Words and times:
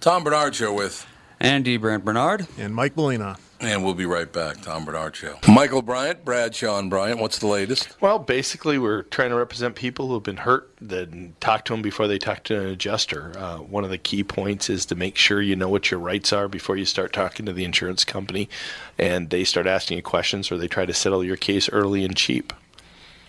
Tom 0.00 0.24
Barnard 0.24 0.54
Show 0.54 0.72
with 0.72 1.06
Andy 1.40 1.76
Brant 1.76 2.06
Barnard. 2.06 2.46
And 2.56 2.74
Mike 2.74 2.96
Molina. 2.96 3.36
And 3.60 3.84
we'll 3.84 3.92
be 3.92 4.06
right 4.06 4.32
back. 4.32 4.62
Tom 4.62 4.86
Barnard 4.86 5.14
Show. 5.14 5.36
Michael 5.46 5.82
Bryant, 5.82 6.24
Bradshaw 6.24 6.78
and 6.78 6.88
Bryant. 6.88 7.20
What's 7.20 7.38
the 7.38 7.46
latest? 7.46 8.00
Well, 8.00 8.18
basically, 8.18 8.78
we're 8.78 9.02
trying 9.02 9.28
to 9.28 9.36
represent 9.36 9.74
people 9.74 10.08
who 10.08 10.14
have 10.14 10.22
been 10.22 10.38
hurt, 10.38 10.72
then 10.80 11.34
talk 11.40 11.66
to 11.66 11.74
them 11.74 11.82
before 11.82 12.08
they 12.08 12.18
talk 12.18 12.44
to 12.44 12.58
an 12.58 12.66
adjuster. 12.68 13.34
Uh, 13.36 13.58
one 13.58 13.84
of 13.84 13.90
the 13.90 13.98
key 13.98 14.24
points 14.24 14.70
is 14.70 14.86
to 14.86 14.94
make 14.94 15.16
sure 15.16 15.42
you 15.42 15.54
know 15.54 15.68
what 15.68 15.90
your 15.90 16.00
rights 16.00 16.32
are 16.32 16.48
before 16.48 16.78
you 16.78 16.86
start 16.86 17.12
talking 17.12 17.44
to 17.44 17.52
the 17.52 17.64
insurance 17.64 18.02
company 18.02 18.48
and 18.96 19.28
they 19.28 19.44
start 19.44 19.66
asking 19.66 19.98
you 19.98 20.02
questions 20.02 20.50
or 20.50 20.56
they 20.56 20.68
try 20.68 20.86
to 20.86 20.94
settle 20.94 21.22
your 21.22 21.36
case 21.36 21.68
early 21.68 22.06
and 22.06 22.16
cheap. 22.16 22.54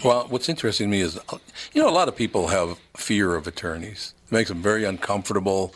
Well, 0.04 0.26
what's 0.30 0.50
interesting 0.50 0.88
to 0.88 0.92
me 0.92 1.02
is, 1.02 1.20
you 1.74 1.82
know, 1.82 1.90
a 1.90 1.92
lot 1.92 2.08
of 2.08 2.16
people 2.16 2.48
have 2.48 2.80
fear 2.98 3.36
of 3.36 3.46
attorneys. 3.46 4.16
It 4.26 4.32
makes 4.32 4.50
them 4.50 4.62
very 4.62 4.84
uncomfortable. 4.84 5.76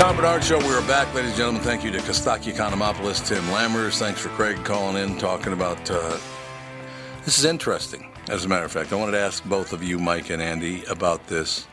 Tom 0.00 0.16
Barnard 0.16 0.42
Show, 0.42 0.58
we're 0.60 0.80
back, 0.88 1.12
ladies 1.12 1.32
and 1.32 1.36
gentlemen. 1.36 1.62
Thank 1.62 1.84
you 1.84 1.90
to 1.90 1.98
Kostaki 1.98 2.54
Economopoulos, 2.54 3.22
Tim 3.28 3.44
Lammers. 3.44 3.98
Thanks 3.98 4.18
for 4.18 4.30
Craig 4.30 4.64
calling 4.64 4.96
in, 4.96 5.18
talking 5.18 5.52
about. 5.52 5.78
Uh, 5.90 6.16
this 7.26 7.38
is 7.38 7.44
interesting, 7.44 8.10
as 8.30 8.46
a 8.46 8.48
matter 8.48 8.64
of 8.64 8.72
fact. 8.72 8.94
I 8.94 8.96
wanted 8.96 9.12
to 9.12 9.18
ask 9.18 9.44
both 9.44 9.74
of 9.74 9.82
you, 9.82 9.98
Mike 9.98 10.30
and 10.30 10.40
Andy, 10.40 10.82
about 10.86 11.26
this. 11.26 11.66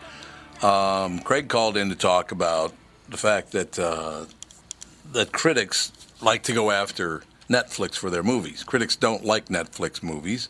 Um, 0.62 1.20
Craig 1.20 1.48
called 1.48 1.78
in 1.78 1.88
to 1.88 1.96
talk 1.96 2.34
about 2.34 2.74
the 3.08 3.16
fact 3.16 3.54
that 3.54 3.80
uh, 3.80 4.26
that 5.14 5.32
critics 5.32 5.94
like 6.22 6.44
to 6.44 6.54
go 6.54 6.70
after 6.70 7.24
Netflix 7.50 7.96
for 7.96 8.10
their 8.10 8.24
movies. 8.24 8.62
Critics 8.62 8.98
don't 8.98 9.24
like 9.24 9.46
Netflix 9.46 10.04
movies. 10.04 10.50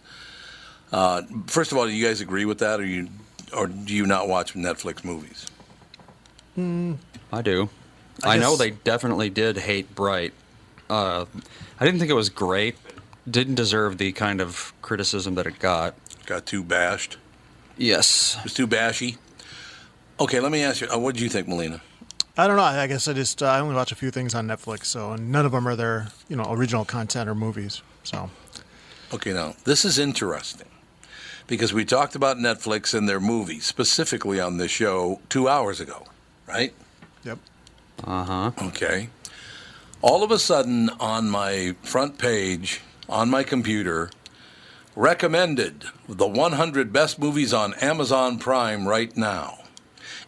Uh, 0.91 1.21
first 1.45 1.71
of 1.71 1.77
all, 1.77 1.85
do 1.85 1.91
you 1.91 2.07
guys 2.07 2.21
agree 2.21 2.45
with 2.45 2.57
that, 2.57 2.79
or 2.79 2.85
you, 2.87 3.07
or 3.55 3.67
do 3.67 3.93
you 3.93 4.07
not 4.07 4.27
watch 4.27 4.55
Netflix 4.55 5.05
movies? 5.05 5.45
I 6.57 7.41
do. 7.41 7.69
I 8.23 8.35
I, 8.35 8.37
know 8.37 8.55
they 8.55 8.71
definitely 8.71 9.29
did 9.29 9.57
hate 9.57 9.93
Bright. 9.93 10.33
Uh, 10.89 11.25
I 11.79 11.85
didn't 11.85 11.99
think 11.99 12.09
it 12.09 12.15
was 12.15 12.29
great. 12.29 12.75
Didn't 13.29 13.55
deserve 13.55 13.97
the 13.97 14.11
kind 14.13 14.41
of 14.41 14.73
criticism 14.81 15.35
that 15.35 15.45
it 15.45 15.59
got. 15.59 15.95
Got 16.25 16.45
too 16.45 16.63
bashed. 16.63 17.17
Yes. 17.77 18.37
It 18.39 18.43
was 18.45 18.53
too 18.53 18.67
bashy. 18.67 19.17
Okay, 20.19 20.39
let 20.39 20.51
me 20.51 20.63
ask 20.63 20.81
you. 20.81 20.87
Uh, 20.91 20.97
what 20.97 21.13
did 21.13 21.21
you 21.21 21.29
think, 21.29 21.47
Melina? 21.47 21.81
I 22.37 22.47
don't 22.47 22.57
know. 22.57 22.63
I 22.63 22.87
guess 22.87 23.07
I 23.07 23.13
just 23.13 23.43
uh, 23.43 23.47
I 23.47 23.59
only 23.59 23.75
watch 23.75 23.91
a 23.91 23.95
few 23.95 24.11
things 24.11 24.33
on 24.33 24.47
Netflix, 24.47 24.85
so 24.85 25.15
none 25.15 25.45
of 25.45 25.51
them 25.51 25.67
are 25.67 25.75
their 25.75 26.07
you 26.27 26.35
know 26.35 26.45
original 26.49 26.85
content 26.85 27.29
or 27.29 27.35
movies. 27.35 27.81
So 28.03 28.29
Okay, 29.13 29.31
now 29.33 29.55
this 29.63 29.85
is 29.85 29.97
interesting 29.97 30.67
because 31.47 31.73
we 31.73 31.85
talked 31.85 32.13
about 32.15 32.37
Netflix 32.37 32.93
and 32.93 33.07
their 33.07 33.19
movies 33.19 33.65
specifically 33.65 34.39
on 34.39 34.57
this 34.57 34.69
show 34.71 35.21
two 35.29 35.47
hours 35.47 35.79
ago, 35.79 36.05
right? 36.47 36.73
yep. 37.23 37.39
Uh 38.03 38.23
huh. 38.23 38.51
Okay. 38.67 39.09
All 40.01 40.23
of 40.23 40.31
a 40.31 40.39
sudden, 40.39 40.89
on 40.99 41.29
my 41.29 41.75
front 41.81 42.17
page 42.17 42.81
on 43.09 43.29
my 43.29 43.43
computer, 43.43 44.09
recommended 44.95 45.85
the 46.07 46.27
100 46.27 46.91
best 46.93 47.19
movies 47.19 47.53
on 47.53 47.73
Amazon 47.75 48.37
Prime 48.39 48.87
right 48.87 49.15
now. 49.15 49.59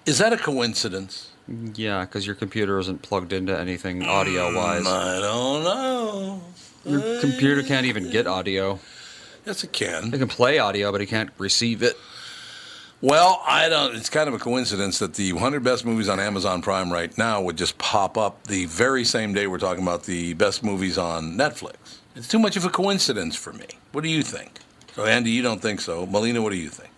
Is 0.06 0.18
that 0.18 0.34
a 0.34 0.38
coincidence? 0.38 1.32
Yeah, 1.76 2.02
because 2.02 2.26
your 2.26 2.36
computer 2.36 2.78
isn't 2.80 3.02
plugged 3.02 3.34
into 3.34 3.58
anything 3.58 4.04
audio 4.04 4.56
wise. 4.56 4.86
I 4.86 5.20
don't 5.20 5.64
know. 5.64 6.42
Your 6.86 7.20
computer 7.22 7.64
can't 7.64 7.86
even 7.86 8.10
get 8.12 8.28
audio. 8.28 8.80
Yes, 9.46 9.64
it 9.64 9.74
can. 9.74 10.14
It 10.14 10.20
can 10.20 10.28
play 10.28 10.60
audio, 10.60 10.92
but 10.92 11.02
it 11.02 11.08
can't 11.08 11.32
receive 11.38 11.82
it. 11.82 11.98
Well, 13.02 13.42
I 13.48 13.70
don't. 13.70 13.96
It's 13.96 14.10
kind 14.10 14.28
of 14.28 14.34
a 14.34 14.40
coincidence 14.40 15.00
that 15.00 15.14
the 15.14 15.32
100 15.32 15.64
best 15.64 15.86
movies 15.86 16.10
on 16.10 16.20
Amazon 16.20 16.62
Prime 16.62 16.92
right 16.92 17.16
now 17.18 17.42
would 17.42 17.58
just 17.58 17.78
pop 17.78 18.18
up 18.18 18.46
the 18.48 18.66
very 18.66 19.06
same 19.06 19.34
day 19.34 19.48
we're 19.48 19.58
talking 19.58 19.84
about 19.84 20.04
the 20.04 20.34
best 20.34 20.64
movies 20.64 20.98
on 20.98 21.38
Netflix. 21.38 22.00
It's 22.16 22.28
too 22.28 22.40
much 22.40 22.58
of 22.58 22.66
a 22.66 22.70
coincidence 22.70 23.38
for 23.38 23.54
me. 23.54 23.68
What 23.94 24.04
do 24.04 24.10
you 24.10 24.22
think? 24.22 24.60
So, 24.96 25.06
Andy, 25.06 25.32
you 25.32 25.42
don't 25.42 25.62
think 25.62 25.80
so. 25.80 26.06
Melina, 26.08 26.42
what 26.42 26.50
do 26.50 26.58
you 26.58 26.68
think? 26.68 26.90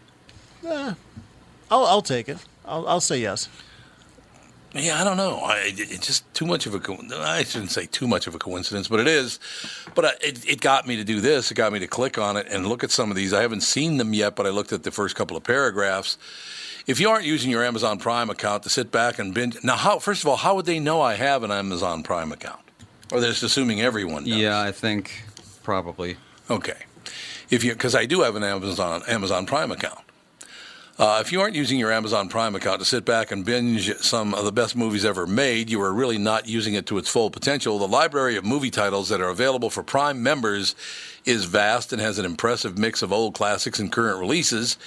I'll 1.69 1.85
I'll 1.85 2.01
take 2.01 2.27
it. 2.27 2.39
I'll 2.65 2.87
I'll 2.87 3.01
say 3.01 3.19
yes. 3.19 3.47
Yeah, 4.73 5.01
I 5.01 5.03
don't 5.03 5.17
know. 5.17 5.39
I, 5.39 5.73
it's 5.75 6.07
just 6.07 6.33
too 6.33 6.45
much 6.45 6.65
of 6.65 6.73
a. 6.73 6.79
co- 6.79 6.97
I 7.17 7.43
shouldn't 7.43 7.71
say 7.71 7.87
too 7.87 8.07
much 8.07 8.25
of 8.27 8.35
a 8.35 8.39
coincidence, 8.39 8.87
but 8.87 9.01
it 9.01 9.07
is. 9.07 9.39
But 9.95 10.05
I, 10.05 10.09
it, 10.21 10.47
it 10.47 10.61
got 10.61 10.87
me 10.87 10.95
to 10.95 11.03
do 11.03 11.19
this. 11.19 11.51
It 11.51 11.55
got 11.55 11.73
me 11.73 11.79
to 11.79 11.87
click 11.87 12.17
on 12.17 12.37
it 12.37 12.47
and 12.49 12.65
look 12.65 12.83
at 12.83 12.91
some 12.91 13.09
of 13.09 13.17
these. 13.17 13.33
I 13.33 13.41
haven't 13.41 13.61
seen 13.61 13.97
them 13.97 14.13
yet, 14.13 14.35
but 14.35 14.45
I 14.45 14.49
looked 14.49 14.71
at 14.71 14.83
the 14.83 14.91
first 14.91 15.15
couple 15.15 15.35
of 15.35 15.43
paragraphs. 15.43 16.17
If 16.87 16.99
you 16.99 17.09
aren't 17.09 17.25
using 17.25 17.51
your 17.51 17.63
Amazon 17.63 17.99
Prime 17.99 18.29
account 18.29 18.63
to 18.63 18.69
sit 18.69 18.91
back 18.91 19.19
and 19.19 19.33
binge, 19.33 19.57
now, 19.63 19.75
how? 19.75 19.99
First 19.99 20.23
of 20.23 20.29
all, 20.29 20.37
how 20.37 20.55
would 20.55 20.65
they 20.65 20.79
know 20.79 21.01
I 21.01 21.15
have 21.15 21.43
an 21.43 21.51
Amazon 21.51 22.01
Prime 22.01 22.31
account? 22.31 22.61
Or 23.11 23.19
they're 23.19 23.29
just 23.31 23.43
assuming 23.43 23.81
everyone 23.81 24.23
does. 24.23 24.37
Yeah, 24.37 24.59
I 24.59 24.71
think 24.71 25.23
probably. 25.63 26.15
Okay. 26.49 26.77
If 27.49 27.65
you, 27.65 27.73
because 27.73 27.93
I 27.93 28.05
do 28.05 28.21
have 28.21 28.37
an 28.37 28.43
Amazon 28.43 29.03
Amazon 29.07 29.45
Prime 29.45 29.71
account. 29.71 29.99
Uh, 31.01 31.17
if 31.19 31.31
you 31.31 31.41
aren't 31.41 31.55
using 31.55 31.79
your 31.79 31.91
Amazon 31.91 32.29
Prime 32.29 32.53
account 32.53 32.77
to 32.77 32.85
sit 32.85 33.05
back 33.05 33.31
and 33.31 33.43
binge 33.43 33.91
some 34.01 34.35
of 34.35 34.45
the 34.45 34.51
best 34.51 34.75
movies 34.75 35.03
ever 35.03 35.25
made, 35.25 35.67
you 35.67 35.81
are 35.81 35.91
really 35.91 36.19
not 36.19 36.47
using 36.47 36.75
it 36.75 36.85
to 36.85 36.99
its 36.99 37.09
full 37.09 37.31
potential. 37.31 37.79
The 37.79 37.87
library 37.87 38.35
of 38.35 38.45
movie 38.45 38.69
titles 38.69 39.09
that 39.09 39.19
are 39.19 39.29
available 39.29 39.71
for 39.71 39.81
Prime 39.81 40.21
members 40.21 40.75
is 41.25 41.45
vast 41.45 41.91
and 41.91 41.99
has 41.99 42.19
an 42.19 42.25
impressive 42.25 42.77
mix 42.77 43.01
of 43.01 43.11
old 43.11 43.33
classics 43.33 43.79
and 43.79 43.91
current 43.91 44.19
releases. 44.19 44.77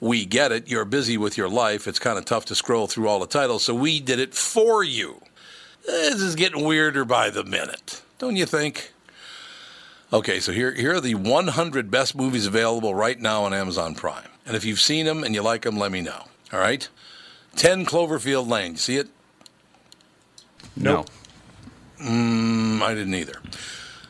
We 0.00 0.24
get 0.24 0.52
it. 0.52 0.70
You're 0.70 0.86
busy 0.86 1.18
with 1.18 1.36
your 1.36 1.50
life. 1.50 1.86
It's 1.86 1.98
kind 1.98 2.16
of 2.16 2.24
tough 2.24 2.46
to 2.46 2.54
scroll 2.54 2.86
through 2.86 3.08
all 3.08 3.20
the 3.20 3.26
titles, 3.26 3.62
so 3.62 3.74
we 3.74 4.00
did 4.00 4.18
it 4.18 4.32
for 4.32 4.82
you. 4.82 5.20
This 5.84 6.22
is 6.22 6.34
getting 6.34 6.64
weirder 6.64 7.04
by 7.04 7.28
the 7.28 7.44
minute, 7.44 8.00
don't 8.18 8.36
you 8.36 8.46
think? 8.46 8.94
Okay, 10.14 10.40
so 10.40 10.50
here, 10.50 10.72
here 10.72 10.94
are 10.94 11.00
the 11.02 11.14
100 11.14 11.90
best 11.90 12.16
movies 12.16 12.46
available 12.46 12.94
right 12.94 13.20
now 13.20 13.44
on 13.44 13.52
Amazon 13.52 13.94
Prime. 13.94 14.30
And 14.48 14.56
if 14.56 14.64
you've 14.64 14.80
seen 14.80 15.04
them 15.04 15.22
and 15.22 15.34
you 15.34 15.42
like 15.42 15.62
them, 15.62 15.76
let 15.76 15.92
me 15.92 16.00
know. 16.00 16.24
All 16.52 16.58
right? 16.58 16.88
10 17.56 17.84
Cloverfield 17.84 18.48
Lane. 18.48 18.72
You 18.72 18.78
see 18.78 18.96
it? 18.96 19.08
No. 20.74 21.04
Mm, 22.00 22.80
I 22.80 22.94
didn't 22.94 23.14
either. 23.14 23.40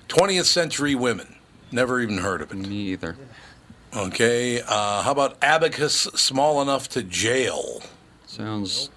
20th 0.08 0.44
Century 0.44 0.94
Women. 0.94 1.34
Never 1.72 2.00
even 2.00 2.18
heard 2.18 2.40
of 2.40 2.52
it. 2.52 2.56
Me 2.56 2.76
either. 2.92 3.16
Okay, 3.96 4.60
uh, 4.60 5.02
how 5.02 5.10
about 5.10 5.38
Abacus 5.42 5.94
Small 5.94 6.62
Enough 6.62 6.88
to 6.90 7.02
Jail? 7.02 7.82
Sounds 8.26 8.90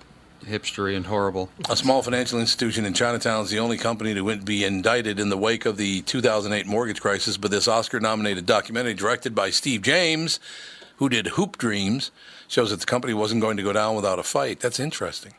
hipstery 0.46 0.96
and 0.96 1.06
horrible. 1.06 1.50
A 1.70 1.76
small 1.76 2.02
financial 2.04 2.40
institution 2.40 2.86
in 2.86 2.94
Chinatown 2.94 3.44
is 3.44 3.50
the 3.50 3.60
only 3.60 3.78
company 3.78 4.14
to 4.14 4.38
be 4.38 4.64
indicted 4.64 5.20
in 5.20 5.30
the 5.30 5.38
wake 5.38 5.66
of 5.66 5.78
the 5.78 6.02
2008 6.04 6.68
mortgage 6.68 7.02
crisis. 7.02 7.38
But 7.38 7.52
this 7.52 7.68
Oscar 7.68 8.00
nominated 8.00 8.46
documentary, 8.46 8.94
directed 8.94 9.34
by 9.34 9.50
Steve 9.50 9.82
James, 9.82 10.40
who 11.02 11.10
did 11.10 11.26
Hoop 11.30 11.58
Dreams, 11.58 12.12
shows 12.48 12.70
that 12.70 12.80
the 12.80 12.86
company 12.86 13.12
wasn't 13.16 13.42
going 13.42 13.58
to 13.58 13.64
go 13.64 13.74
down 13.74 13.96
without 13.96 14.20
a 14.20 14.24
fight. 14.24 14.60
That's 14.60 14.80
interesting. 14.80 15.34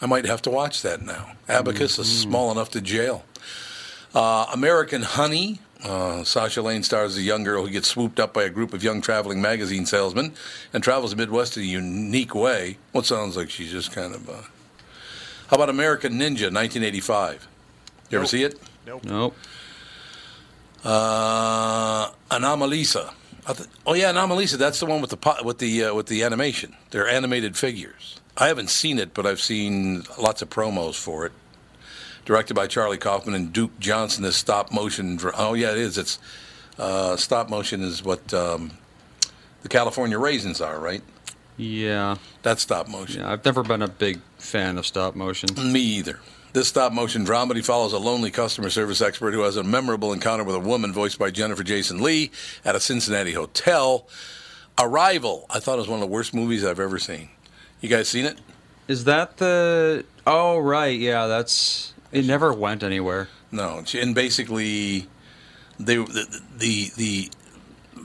I 0.00 0.06
might 0.06 0.24
have 0.24 0.40
to 0.42 0.50
watch 0.50 0.80
that 0.80 1.02
now. 1.02 1.32
Abacus 1.46 1.98
is 1.98 2.20
small 2.22 2.50
enough 2.50 2.70
to 2.70 2.80
jail. 2.80 3.26
Uh, 4.14 4.46
American 4.50 5.02
Honey. 5.02 5.60
Uh, 5.84 6.24
Sasha 6.24 6.62
Lane 6.62 6.82
stars 6.82 7.12
as 7.12 7.18
a 7.18 7.22
young 7.22 7.44
girl 7.44 7.66
who 7.66 7.70
gets 7.70 7.86
swooped 7.86 8.18
up 8.18 8.32
by 8.32 8.44
a 8.44 8.48
group 8.48 8.72
of 8.72 8.82
young 8.82 9.02
traveling 9.02 9.42
magazine 9.42 9.84
salesmen 9.84 10.32
and 10.72 10.82
travels 10.82 11.10
the 11.10 11.18
Midwest 11.18 11.58
in 11.58 11.64
a 11.64 11.66
unique 11.66 12.34
way. 12.34 12.78
What 12.92 13.04
sounds 13.04 13.36
like 13.36 13.50
she's 13.50 13.70
just 13.70 13.92
kind 13.92 14.14
of. 14.14 14.26
Uh... 14.30 14.40
How 15.48 15.56
about 15.56 15.68
American 15.68 16.14
Ninja, 16.14 16.50
1985? 16.50 17.46
You 18.08 18.16
ever 18.16 18.22
Nope. 18.22 18.30
see 18.30 18.42
it? 18.42 18.58
Nope. 18.86 19.04
Nope. 19.04 19.36
Uh, 20.82 22.10
Anomalisa. 22.30 23.12
I 23.48 23.54
th- 23.54 23.68
oh 23.86 23.94
yeah, 23.94 24.12
Anomalisa. 24.12 24.58
That's 24.58 24.78
the 24.78 24.86
one 24.86 25.00
with 25.00 25.10
the 25.10 25.16
po- 25.16 25.42
with 25.42 25.58
the 25.58 25.84
uh, 25.84 25.94
with 25.94 26.06
the 26.06 26.22
animation. 26.22 26.76
They're 26.90 27.08
animated 27.08 27.56
figures. 27.56 28.20
I 28.36 28.46
haven't 28.48 28.70
seen 28.70 28.98
it, 28.98 29.14
but 29.14 29.26
I've 29.26 29.40
seen 29.40 30.04
lots 30.18 30.42
of 30.42 30.50
promos 30.50 30.94
for 30.94 31.24
it. 31.26 31.32
Directed 32.24 32.54
by 32.54 32.66
Charlie 32.66 32.98
Kaufman 32.98 33.34
and 33.34 33.52
Duke 33.52 33.78
Johnson. 33.80 34.22
This 34.22 34.36
stop 34.36 34.70
motion. 34.70 35.16
dr- 35.16 35.34
Oh 35.36 35.54
yeah, 35.54 35.72
it 35.72 35.78
is. 35.78 35.96
It's 35.96 36.18
uh, 36.78 37.16
stop 37.16 37.48
motion 37.48 37.82
is 37.82 38.04
what 38.04 38.32
um, 38.34 38.72
the 39.62 39.68
California 39.68 40.18
raisins 40.18 40.60
are, 40.60 40.78
right? 40.78 41.02
Yeah. 41.56 42.16
That's 42.42 42.62
stop 42.62 42.86
motion. 42.86 43.22
Yeah. 43.22 43.32
I've 43.32 43.44
never 43.44 43.62
been 43.62 43.82
a 43.82 43.88
big 43.88 44.20
fan 44.36 44.76
of 44.78 44.86
stop 44.86 45.16
motion. 45.16 45.48
Me 45.72 45.80
either. 45.80 46.20
This 46.54 46.68
stop 46.68 46.92
motion 46.92 47.26
dramedy 47.26 47.64
follows 47.64 47.92
a 47.92 47.98
lonely 47.98 48.30
customer 48.30 48.70
service 48.70 49.02
expert 49.02 49.34
who 49.34 49.42
has 49.42 49.56
a 49.56 49.62
memorable 49.62 50.12
encounter 50.12 50.44
with 50.44 50.56
a 50.56 50.60
woman 50.60 50.92
voiced 50.92 51.18
by 51.18 51.30
Jennifer 51.30 51.62
Jason 51.62 52.00
Leigh 52.02 52.30
at 52.64 52.74
a 52.74 52.80
Cincinnati 52.80 53.32
hotel. 53.32 54.08
Arrival. 54.78 55.44
I 55.50 55.60
thought 55.60 55.74
it 55.74 55.80
was 55.80 55.88
one 55.88 56.00
of 56.00 56.08
the 56.08 56.12
worst 56.12 56.32
movies 56.32 56.64
I've 56.64 56.80
ever 56.80 56.98
seen. 56.98 57.28
You 57.80 57.88
guys 57.88 58.08
seen 58.08 58.24
it? 58.24 58.38
Is 58.86 59.04
that 59.04 59.36
the? 59.36 60.04
Oh 60.26 60.58
right. 60.58 60.98
Yeah. 60.98 61.26
That's. 61.26 61.92
It 62.12 62.24
never 62.24 62.52
went 62.52 62.82
anywhere. 62.82 63.28
No. 63.50 63.84
And 63.94 64.14
basically, 64.14 65.06
they 65.78 65.96
the 65.96 66.40
the, 66.56 66.90
the 66.96 67.30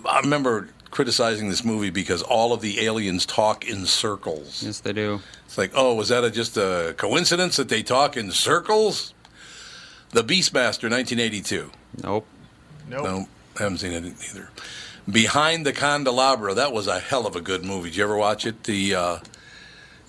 I 0.08 0.20
remember 0.20 0.70
criticizing 0.94 1.50
this 1.50 1.66
movie 1.66 1.90
because 1.90 2.22
all 2.22 2.54
of 2.54 2.62
the 2.62 2.86
aliens 2.86 3.26
talk 3.26 3.68
in 3.68 3.86
circles. 3.86 4.64
Yes, 4.64 4.80
they 4.80 4.94
do. 4.94 5.20
It's 5.46 5.58
like, 5.58 5.72
oh, 5.74 5.96
was 5.96 6.10
that 6.10 6.24
a, 6.24 6.30
just 6.30 6.56
a 6.56 6.94
coincidence 6.98 7.58
that 7.58 7.68
they 7.68 7.82
talk 7.82 8.16
in 8.16 8.32
circles? 8.32 9.14
The 10.12 10.24
Beastmaster, 10.24 10.90
1982. 10.90 11.72
Nope. 12.04 12.28
Nope. 12.88 13.04
No, 13.04 13.28
haven't 13.58 13.80
seen 13.80 13.92
it 13.92 14.06
either. 14.06 14.50
Behind 15.10 15.66
the 15.66 15.74
Candelabra, 15.74 16.54
that 16.54 16.72
was 16.72 16.88
a 16.88 17.00
hell 17.00 17.26
of 17.26 17.36
a 17.36 17.42
good 17.42 17.66
movie. 17.66 17.90
Did 17.90 17.98
you 17.98 18.04
ever 18.04 18.16
watch 18.16 18.46
it? 18.46 18.64
The 18.64 18.96
uh, 18.96 19.18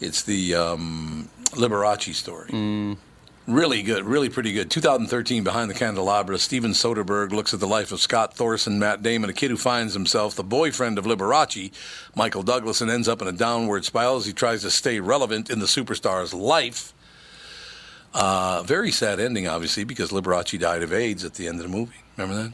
it's 0.01 0.23
the 0.23 0.55
um, 0.55 1.31
Liberace 1.53 2.15
story. 2.15 2.51
Really 3.47 3.83
good, 3.83 4.07
really 4.07 4.31
pretty 4.31 4.55
good. 4.55 4.71
2013, 4.71 5.45
Behind 5.45 5.69
the 5.69 5.75
Candelabra, 5.75 6.39
Steven 6.39 6.71
Soderbergh 6.71 7.31
looks 7.31 7.53
at 7.53 7.61
the 7.61 7.67
life 7.67 7.93
of 7.93 8.01
Scott 8.01 8.33
Thorson, 8.33 8.79
Matt 8.79 9.03
Damon, 9.03 9.29
a 9.29 9.35
kid 9.35 9.51
who 9.51 9.59
finds 9.59 9.93
himself 9.93 10.35
the 10.35 10.43
boyfriend 10.43 10.97
of 10.97 11.05
Liberace, 11.05 11.71
Michael 12.15 12.43
Douglas, 12.43 12.81
and 12.81 12.91
ends 12.91 13.07
up 13.07 13.21
in 13.21 13.29
a 13.29 13.33
downward 13.33 13.85
spiral 13.85 14.17
as 14.17 14.25
he 14.25 14.33
tries 14.33 14.63
to 14.63 14.71
stay 14.71 14.99
relevant 14.99 15.51
in 15.51 15.59
the 15.59 15.67
superstar's 15.67 16.33
life. 16.33 16.95
Uh, 18.15 18.63
very 18.63 18.91
sad 18.91 19.21
ending, 19.21 19.47
obviously, 19.47 19.85
because 19.85 20.11
Liberace 20.11 20.59
died 20.59 20.83
of 20.83 20.95
AIDS 20.95 21.23
at 21.23 21.35
the 21.35 21.47
end 21.47 21.61
of 21.61 21.71
the 21.71 21.77
movie. 21.77 22.01
Remember 22.17 22.45
that? 22.45 22.53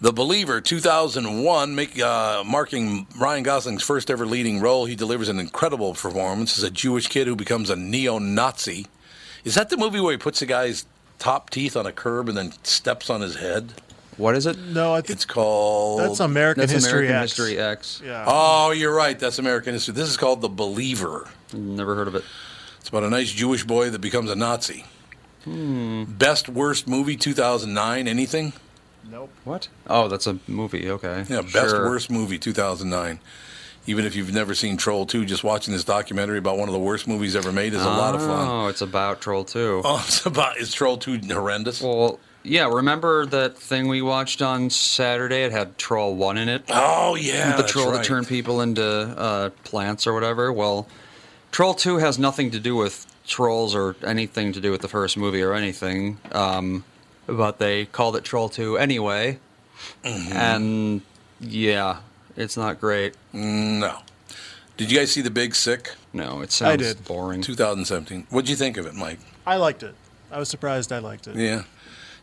The 0.00 0.12
Believer, 0.12 0.60
2001, 0.60 1.74
make, 1.74 2.00
uh, 2.00 2.44
marking 2.46 3.08
Ryan 3.18 3.42
Gosling's 3.42 3.82
first 3.82 4.12
ever 4.12 4.26
leading 4.26 4.60
role. 4.60 4.84
He 4.84 4.94
delivers 4.94 5.28
an 5.28 5.40
incredible 5.40 5.94
performance 5.94 6.56
as 6.56 6.62
a 6.62 6.70
Jewish 6.70 7.08
kid 7.08 7.26
who 7.26 7.34
becomes 7.34 7.68
a 7.68 7.74
neo 7.74 8.20
Nazi. 8.20 8.86
Is 9.44 9.54
that 9.54 9.70
the 9.70 9.76
movie 9.76 10.00
where 10.00 10.12
he 10.12 10.18
puts 10.18 10.40
a 10.42 10.46
guy's 10.46 10.84
top 11.18 11.50
teeth 11.50 11.76
on 11.76 11.86
a 11.86 11.92
curb 11.92 12.28
and 12.28 12.36
then 12.38 12.52
steps 12.62 13.10
on 13.10 13.20
his 13.20 13.36
head? 13.36 13.72
What 14.18 14.34
is 14.36 14.46
it? 14.46 14.58
No, 14.58 14.92
I 14.92 15.00
think 15.00 15.10
It's 15.10 15.24
called. 15.24 16.00
that's 16.00 16.20
American 16.20 16.60
That's 16.60 16.72
History 16.72 17.06
American 17.08 17.16
X. 17.22 17.36
History 17.36 17.58
X. 17.58 18.02
Yeah. 18.04 18.24
Oh, 18.26 18.70
you're 18.70 18.94
right. 18.94 19.18
That's 19.18 19.38
American 19.38 19.72
history. 19.72 19.94
This 19.94 20.08
is 20.10 20.16
called 20.18 20.42
The 20.42 20.48
Believer. 20.50 21.28
Never 21.54 21.94
heard 21.94 22.08
of 22.08 22.14
it. 22.14 22.24
It's 22.78 22.88
about 22.90 23.04
a 23.04 23.10
nice 23.10 23.30
Jewish 23.32 23.64
boy 23.64 23.90
that 23.90 24.00
becomes 24.00 24.30
a 24.30 24.36
Nazi. 24.36 24.84
Hmm. 25.44 26.04
Best 26.04 26.48
worst 26.48 26.86
movie 26.86 27.16
2009. 27.16 28.06
Anything? 28.06 28.52
Nope. 29.10 29.30
What? 29.44 29.68
Oh, 29.88 30.08
that's 30.08 30.26
a 30.26 30.38
movie. 30.46 30.88
Okay. 30.90 31.24
Yeah, 31.28 31.40
best 31.42 31.70
Sure. 31.70 31.86
worst 31.86 32.10
movie 32.10 32.38
2009. 32.38 33.18
Even 33.86 34.04
if 34.04 34.14
you've 34.14 34.32
never 34.32 34.54
seen 34.54 34.76
Troll 34.76 35.06
2, 35.06 35.24
just 35.24 35.42
watching 35.42 35.72
this 35.72 35.82
documentary 35.82 36.38
about 36.38 36.56
one 36.56 36.68
of 36.68 36.72
the 36.72 36.78
worst 36.78 37.08
movies 37.08 37.34
ever 37.34 37.50
made 37.50 37.74
is 37.74 37.82
a 37.82 37.88
lot 37.88 38.14
of 38.14 38.20
fun. 38.20 38.48
Oh, 38.48 38.66
it's 38.68 38.80
about 38.80 39.20
Troll 39.20 39.44
2. 39.44 39.82
Oh, 39.84 40.02
it's 40.06 40.24
about 40.24 40.58
is 40.58 40.72
Troll 40.72 40.96
2 40.96 41.20
horrendous? 41.32 41.82
Well, 41.82 42.20
yeah, 42.44 42.68
remember 42.68 43.26
that 43.26 43.56
thing 43.58 43.88
we 43.88 44.00
watched 44.02 44.40
on 44.40 44.70
Saturday? 44.70 45.42
It 45.42 45.52
had 45.52 45.78
Troll 45.78 46.14
1 46.14 46.38
in 46.38 46.48
it. 46.48 46.64
Oh 46.68 47.16
yeah, 47.16 47.56
the 47.56 47.62
troll 47.62 47.90
right. 47.90 47.98
that 47.98 48.04
turned 48.04 48.28
people 48.28 48.60
into 48.60 48.84
uh, 48.84 49.50
plants 49.64 50.06
or 50.06 50.14
whatever. 50.14 50.52
Well, 50.52 50.86
Troll 51.50 51.74
2 51.74 51.98
has 51.98 52.18
nothing 52.18 52.50
to 52.52 52.60
do 52.60 52.74
with 52.76 53.06
trolls 53.26 53.74
or 53.74 53.96
anything 54.04 54.52
to 54.52 54.60
do 54.60 54.70
with 54.70 54.80
the 54.80 54.88
first 54.88 55.16
movie 55.16 55.42
or 55.42 55.54
anything. 55.54 56.18
Um, 56.32 56.84
but 57.26 57.58
they 57.58 57.86
called 57.86 58.16
it 58.16 58.24
Troll 58.24 58.48
2 58.48 58.76
anyway. 58.76 59.38
Mm-hmm. 60.04 60.32
And 60.32 61.02
yeah, 61.40 61.98
it's 62.36 62.56
not 62.56 62.80
great. 62.80 63.14
No. 63.32 63.98
Did 64.76 64.90
you 64.90 64.98
guys 64.98 65.12
see 65.12 65.20
The 65.20 65.30
Big 65.30 65.54
Sick? 65.54 65.94
No, 66.12 66.40
it 66.40 66.50
sounds 66.52 66.82
did. 66.82 67.04
boring. 67.04 67.42
2017. 67.42 68.26
What'd 68.30 68.48
you 68.48 68.56
think 68.56 68.76
of 68.76 68.86
it, 68.86 68.94
Mike? 68.94 69.18
I 69.46 69.56
liked 69.56 69.82
it. 69.82 69.94
I 70.30 70.38
was 70.38 70.48
surprised 70.48 70.92
I 70.92 70.98
liked 70.98 71.26
it. 71.26 71.36
Yeah. 71.36 71.62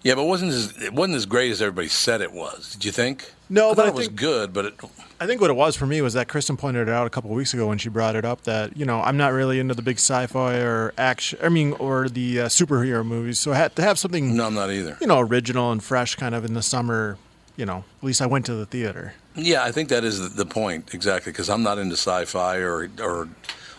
Yeah, 0.01 0.15
but 0.15 0.23
it 0.23 0.27
wasn't 0.27 0.51
as 0.53 0.81
it 0.81 0.93
wasn't 0.93 1.17
as 1.17 1.25
great 1.25 1.51
as 1.51 1.61
everybody 1.61 1.89
said 1.89 2.21
it 2.21 2.31
was. 2.31 2.71
Did 2.73 2.85
you 2.85 2.91
think? 2.91 3.33
No, 3.49 3.67
I 3.67 3.69
but 3.71 3.75
thought 3.75 3.85
I 3.85 3.89
it 3.89 3.95
was 3.95 4.07
think- 4.07 4.19
good, 4.19 4.53
but 4.53 4.65
it 4.65 4.73
I 5.19 5.27
think 5.27 5.41
what 5.41 5.49
it 5.49 5.57
was 5.57 5.75
for 5.75 5.85
me 5.85 6.01
was 6.01 6.13
that 6.13 6.29
Kristen 6.29 6.55
pointed 6.55 6.87
it 6.87 6.91
out 6.93 7.05
a 7.05 7.09
couple 7.09 7.29
of 7.29 7.35
weeks 7.35 7.53
ago 7.53 7.67
when 7.67 7.77
she 7.77 7.89
brought 7.89 8.15
it 8.15 8.23
up 8.23 8.43
that 8.43 8.77
you 8.77 8.85
know 8.85 9.01
I'm 9.01 9.17
not 9.17 9.33
really 9.33 9.59
into 9.59 9.73
the 9.73 9.81
big 9.81 9.97
sci-fi 9.97 10.55
or 10.59 10.93
action. 10.97 11.37
I 11.43 11.49
mean, 11.49 11.73
or 11.73 12.07
the 12.07 12.41
uh, 12.41 12.45
superhero 12.45 13.05
movies. 13.05 13.39
So 13.39 13.51
I 13.51 13.55
had 13.55 13.75
to 13.75 13.81
have 13.81 13.99
something 13.99 14.37
no, 14.37 14.45
I'm 14.47 14.53
not 14.53 14.71
either. 14.71 14.97
you 15.01 15.07
know 15.07 15.19
original 15.19 15.71
and 15.73 15.83
fresh, 15.83 16.15
kind 16.15 16.33
of 16.33 16.45
in 16.45 16.53
the 16.53 16.61
summer. 16.63 17.17
You 17.59 17.65
know, 17.65 17.83
at 17.97 18.03
least 18.05 18.21
I 18.21 18.25
went 18.25 18.45
to 18.45 18.53
the 18.55 18.65
theater. 18.65 19.15
Yeah, 19.35 19.63
I 19.65 19.73
think 19.73 19.89
that 19.89 20.05
is 20.05 20.35
the- 20.35 20.45
point 20.45 20.93
exactly 20.93 21.33
because 21.33 21.49
I'm 21.49 21.61
not 21.61 21.77
into 21.77 21.97
sci-fi 21.97 22.59
or 22.59 22.89
or. 23.01 23.27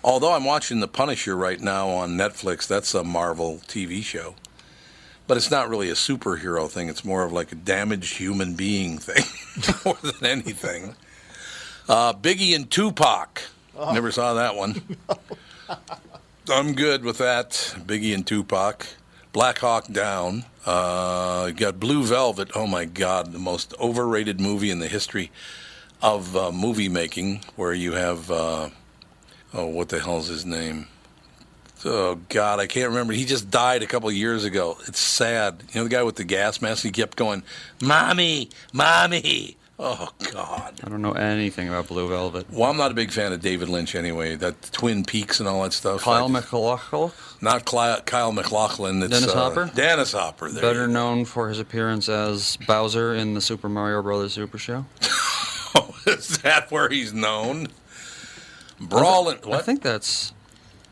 Although 0.05 0.35
I'm 0.35 0.45
watching 0.45 0.81
The 0.81 0.87
Punisher 0.89 1.35
right 1.35 1.59
now 1.59 1.89
on 1.89 2.11
Netflix, 2.11 2.67
that's 2.67 2.93
a 2.93 3.03
Marvel 3.03 3.63
TV 3.67 4.03
show, 4.03 4.35
but 5.27 5.39
it's 5.39 5.51
not 5.51 5.71
really 5.71 5.89
a 5.89 5.95
superhero 5.95 6.69
thing. 6.69 6.91
It's 6.91 7.07
more 7.07 7.23
of 7.23 7.33
like 7.33 7.53
a 7.53 7.55
damaged 7.55 8.19
human 8.19 8.55
being 8.55 8.99
thing 8.99 9.25
more 9.87 9.97
than 10.03 10.27
anything. 10.27 10.95
Uh, 11.89 12.13
Biggie 12.13 12.55
and 12.55 12.71
Tupac. 12.71 13.43
Never 13.95 14.13
saw 14.13 14.35
that 14.35 14.57
one. 14.57 14.83
I'm 16.51 16.75
good 16.75 17.03
with 17.03 17.17
that. 17.19 17.53
Biggie 17.87 18.15
and 18.15 18.27
Tupac. 18.27 18.87
Black 19.33 19.59
Hawk 19.59 19.87
Down. 19.87 20.45
Uh, 20.67 21.51
got 21.51 21.81
Blue 21.81 22.03
Velvet. 22.03 22.51
Oh 22.55 22.67
my 22.67 22.85
God, 22.85 23.33
the 23.33 23.39
most 23.39 23.75
overrated 23.81 24.41
movie 24.41 24.71
in 24.71 24.79
the 24.79 24.89
history 24.89 25.31
of 26.03 26.37
uh, 26.37 26.53
movie 26.53 26.89
making, 26.89 27.43
where 27.57 27.73
you 27.73 27.93
have 27.93 28.31
uh, 28.31 28.71
oh, 29.55 29.67
what 29.67 29.89
the 29.89 30.01
hell's 30.01 30.29
his 30.29 30.45
name? 30.45 30.87
Oh 31.85 32.17
God, 32.29 32.61
I 32.61 32.67
can't 32.67 32.91
remember. 32.91 33.13
He 33.13 33.25
just 33.25 33.51
died 33.51 33.83
a 33.83 33.87
couple 33.87 34.11
years 34.13 34.45
ago. 34.45 34.77
It's 34.87 35.01
sad. 35.01 35.63
You 35.73 35.81
know 35.81 35.85
the 35.85 35.91
guy 35.91 36.03
with 36.03 36.17
the 36.17 36.25
gas 36.25 36.61
mask. 36.61 36.83
He 36.83 36.91
kept 36.91 37.17
going, 37.17 37.43
"Mommy, 37.81 38.51
mommy." 38.73 39.57
Oh 39.83 40.11
God. 40.31 40.79
I 40.85 40.89
don't 40.91 41.01
know 41.01 41.13
anything 41.13 41.69
about 41.69 41.89
Blue 41.89 42.07
Velvet. 42.07 42.51
Well, 42.51 42.71
I'm 42.71 42.77
not 42.77 42.91
a 42.91 42.95
big 42.95 43.11
fan 43.11 43.33
of 43.33 43.41
David 43.41 43.71
Lynch 43.71 43.95
anyway. 43.95 44.37
That 44.37 44.61
Twin 44.73 45.05
Peaks 45.07 45.41
and 45.41 45.49
all 45.49 45.63
that 45.63 45.73
stuff. 45.73 46.03
Kyle 46.03 46.27
I- 46.27 46.29
MacLachlan, 46.29 47.13
not 47.41 47.65
Kyle, 47.65 47.99
Kyle 48.03 48.31
MacLachlan. 48.31 49.03
It's, 49.03 49.11
Dennis 49.11 49.31
uh, 49.35 49.39
Hopper? 49.49 49.71
Dennis 49.75 50.13
Hopper. 50.13 50.51
There 50.51 50.61
better 50.61 50.87
known 50.87 51.25
for 51.25 51.49
his 51.49 51.59
appearance 51.59 52.11
as 52.11 52.59
Bowser 52.67 53.15
in 53.15 53.33
the 53.33 53.41
Super 53.41 53.71
Mario 53.71 54.03
Brothers 54.03 54.35
Super 54.35 54.59
Show. 54.59 54.85
Is 56.07 56.39
that 56.43 56.71
where 56.71 56.89
he's 56.91 57.15
known? 57.15 57.69
Brawling. 58.81 59.39
I 59.45 59.49
What? 59.49 59.65
think 59.65 59.83
that's. 59.83 60.33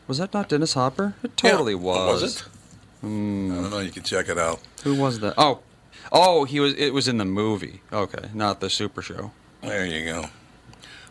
Was 0.07 0.17
that 0.17 0.33
not 0.33 0.49
Dennis 0.49 0.73
Hopper? 0.73 1.13
It 1.23 1.31
Yeah. 1.43 1.51
totally 1.51 1.75
was. 1.75 2.21
Was 2.23 2.35
it? 2.41 2.43
I 3.03 3.05
don't 3.05 3.69
know. 3.69 3.79
You 3.79 3.91
can 3.91 4.03
check 4.03 4.29
it 4.29 4.37
out. 4.39 4.59
Who 4.83 4.95
was 4.95 5.19
that? 5.19 5.35
Oh, 5.37 5.59
oh, 6.11 6.45
he 6.45 6.59
was. 6.59 6.73
It 6.75 6.93
was 6.93 7.07
in 7.07 7.17
the 7.17 7.25
movie. 7.25 7.81
Okay, 7.91 8.29
not 8.33 8.59
the 8.59 8.69
Super 8.69 9.01
Show. 9.01 9.31
There 9.61 9.85
you 9.85 10.05
go. 10.05 10.29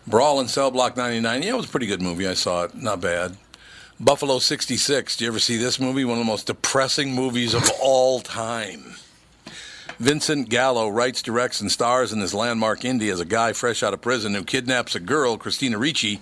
Brawl 0.06 0.40
in 0.40 0.48
Cell 0.48 0.70
Block 0.70 0.96
99. 0.96 1.42
Yeah, 1.42 1.50
it 1.50 1.56
was 1.56 1.66
a 1.66 1.68
pretty 1.68 1.86
good 1.86 2.00
movie. 2.00 2.26
I 2.26 2.34
saw 2.34 2.64
it. 2.64 2.74
Not 2.74 3.00
bad. 3.00 3.36
Buffalo 4.00 4.38
66. 4.38 5.16
Do 5.16 5.24
you 5.24 5.30
ever 5.30 5.38
see 5.38 5.56
this 5.56 5.78
movie? 5.78 6.04
One 6.04 6.18
of 6.18 6.24
the 6.24 6.30
most 6.30 6.46
depressing 6.46 7.14
movies 7.14 7.52
of 7.52 7.70
all 7.82 8.20
time. 8.20 8.94
Vincent 9.98 10.48
Gallo 10.48 10.88
writes, 10.88 11.20
directs, 11.22 11.60
and 11.60 11.72
stars 11.72 12.12
in 12.12 12.20
this 12.20 12.32
landmark 12.32 12.80
indie 12.82 13.12
as 13.12 13.18
a 13.18 13.24
guy 13.24 13.52
fresh 13.52 13.82
out 13.82 13.92
of 13.92 14.00
prison 14.00 14.32
who 14.32 14.44
kidnaps 14.44 14.94
a 14.94 15.00
girl, 15.00 15.36
Christina 15.36 15.76
Ricci, 15.76 16.20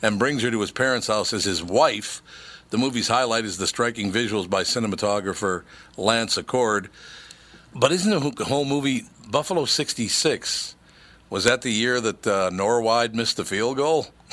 and 0.00 0.18
brings 0.18 0.42
her 0.42 0.50
to 0.50 0.60
his 0.60 0.70
parents' 0.70 1.08
house 1.08 1.34
as 1.34 1.44
his 1.44 1.62
wife. 1.62 2.22
The 2.70 2.78
movie's 2.78 3.08
highlight 3.08 3.44
is 3.44 3.58
the 3.58 3.66
striking 3.66 4.10
visuals 4.10 4.48
by 4.48 4.62
cinematographer 4.62 5.62
Lance 5.98 6.38
Acord. 6.38 6.88
But 7.74 7.92
isn't 7.92 8.36
the 8.36 8.44
whole 8.44 8.64
movie 8.64 9.04
Buffalo 9.30 9.64
66? 9.64 10.74
Was 11.30 11.44
that 11.44 11.62
the 11.62 11.70
year 11.70 12.00
that 12.00 12.26
uh, 12.26 12.50
Norwood 12.50 13.14
missed 13.14 13.36
the 13.36 13.44
field 13.44 13.76
goal? 13.76 14.08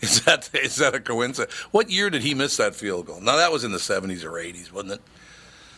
is 0.00 0.22
that 0.22 0.48
is 0.54 0.76
that 0.76 0.94
a 0.94 1.00
coincidence? 1.00 1.52
What 1.70 1.90
year 1.90 2.10
did 2.10 2.22
he 2.22 2.34
miss 2.34 2.56
that 2.56 2.74
field 2.74 3.06
goal? 3.06 3.20
Now 3.20 3.36
that 3.36 3.52
was 3.52 3.64
in 3.64 3.72
the 3.72 3.78
70s 3.78 4.24
or 4.24 4.32
80s, 4.32 4.72
wasn't 4.72 4.92
it? 4.92 5.02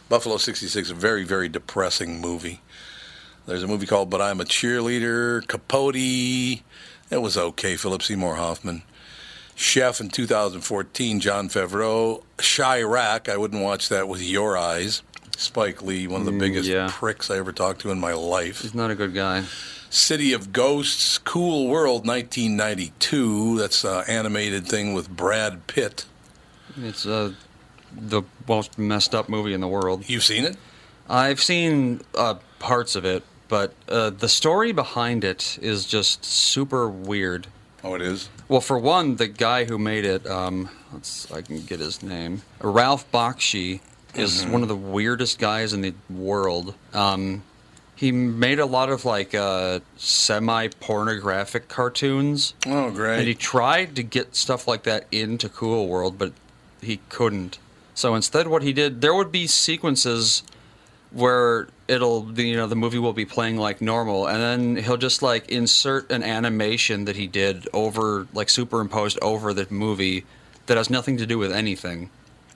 Buffalo 0.08 0.36
66, 0.36 0.90
a 0.90 0.94
very 0.94 1.24
very 1.24 1.48
depressing 1.48 2.20
movie. 2.20 2.60
There's 3.46 3.62
a 3.62 3.68
movie 3.68 3.86
called 3.86 4.10
But 4.10 4.22
I'm 4.22 4.40
a 4.40 4.44
Cheerleader, 4.44 5.46
Capote. 5.46 5.96
It 5.96 7.20
was 7.20 7.36
okay. 7.36 7.76
Philip 7.76 8.02
Seymour 8.02 8.36
Hoffman. 8.36 8.82
Chef 9.56 10.00
in 10.00 10.08
2014, 10.08 11.20
Jon 11.20 11.48
Favreau. 11.48 12.22
Chi-Raq, 12.36 13.28
I 13.28 13.36
wouldn't 13.36 13.62
watch 13.62 13.88
that 13.88 14.08
with 14.08 14.22
your 14.22 14.56
eyes. 14.56 15.02
Spike 15.40 15.80
Lee, 15.82 16.06
one 16.06 16.20
of 16.20 16.26
the 16.26 16.32
Mm, 16.32 16.38
biggest 16.38 16.68
yeah. 16.68 16.88
pricks 16.92 17.30
I 17.30 17.38
ever 17.38 17.50
talked 17.52 17.80
to 17.82 17.90
in 17.90 17.98
my 17.98 18.12
life. 18.12 18.60
He's 18.60 18.74
not 18.74 18.90
a 18.90 18.94
good 18.94 19.14
guy. 19.14 19.44
City 19.88 20.32
of 20.34 20.52
Ghosts, 20.52 21.16
Cool 21.18 21.66
World, 21.68 22.06
1992. 22.06 23.58
That's 23.58 23.82
an 23.84 24.04
animated 24.06 24.66
thing 24.66 24.92
with 24.94 25.08
Brad 25.08 25.66
Pitt. 25.66 26.04
It's 26.80 27.06
uh, 27.06 27.32
the 27.96 28.22
most 28.46 28.78
messed 28.78 29.14
up 29.14 29.28
movie 29.28 29.52
in 29.54 29.60
the 29.60 29.68
world. 29.68 30.08
You've 30.08 30.22
seen 30.24 30.44
it? 30.44 30.56
I've 31.08 31.40
seen 31.42 32.02
uh, 32.14 32.34
parts 32.58 32.94
of 32.94 33.04
it, 33.04 33.24
but 33.48 33.72
uh, 33.88 34.10
the 34.10 34.28
story 34.28 34.72
behind 34.72 35.24
it 35.24 35.58
is 35.60 35.86
just 35.86 36.24
super 36.24 36.88
weird. 36.88 37.48
Oh, 37.82 37.94
it 37.94 38.02
is. 38.02 38.28
Well, 38.46 38.60
for 38.60 38.78
one, 38.78 39.16
the 39.16 39.26
guy 39.26 39.64
who 39.64 39.78
made 39.78 40.04
it, 40.04 40.26
um, 40.26 40.68
let's 40.92 41.30
I 41.32 41.40
can 41.42 41.62
get 41.62 41.80
his 41.80 42.02
name. 42.02 42.42
Ralph 42.60 43.10
Bakshi 43.10 43.80
is 44.14 44.44
one 44.46 44.62
of 44.62 44.68
the 44.68 44.76
weirdest 44.76 45.38
guys 45.38 45.72
in 45.72 45.80
the 45.82 45.94
world. 46.08 46.74
Um, 46.92 47.42
he 47.96 48.12
made 48.12 48.58
a 48.58 48.66
lot 48.66 48.88
of 48.90 49.04
like 49.04 49.34
uh, 49.34 49.80
semi-pornographic 49.96 51.68
cartoons, 51.68 52.54
Oh, 52.66 52.90
great! 52.90 53.18
and 53.18 53.28
he 53.28 53.34
tried 53.34 53.96
to 53.96 54.02
get 54.02 54.34
stuff 54.36 54.66
like 54.66 54.84
that 54.84 55.06
into 55.12 55.48
Cool 55.48 55.86
World, 55.88 56.18
but 56.18 56.32
he 56.80 57.00
couldn't. 57.08 57.58
So 57.94 58.14
instead, 58.14 58.48
what 58.48 58.62
he 58.62 58.72
did, 58.72 59.00
there 59.00 59.14
would 59.14 59.30
be 59.32 59.46
sequences 59.46 60.42
where 61.12 61.68
it'll 61.88 62.20
the 62.22 62.44
you 62.44 62.56
know 62.56 62.66
the 62.68 62.76
movie 62.76 62.98
will 62.98 63.12
be 63.12 63.24
playing 63.24 63.56
like 63.56 63.80
normal 63.80 64.28
and 64.28 64.40
then 64.40 64.84
he'll 64.84 64.96
just 64.96 65.22
like 65.22 65.48
insert 65.48 66.08
an 66.12 66.22
animation 66.22 67.04
that 67.06 67.16
he 67.16 67.26
did 67.26 67.66
over 67.72 68.28
like 68.32 68.48
superimposed 68.48 69.18
over 69.20 69.52
the 69.52 69.66
movie 69.70 70.24
that 70.66 70.76
has 70.76 70.88
nothing 70.88 71.16
to 71.16 71.26
do 71.26 71.36
with 71.36 71.50
anything 71.50 72.08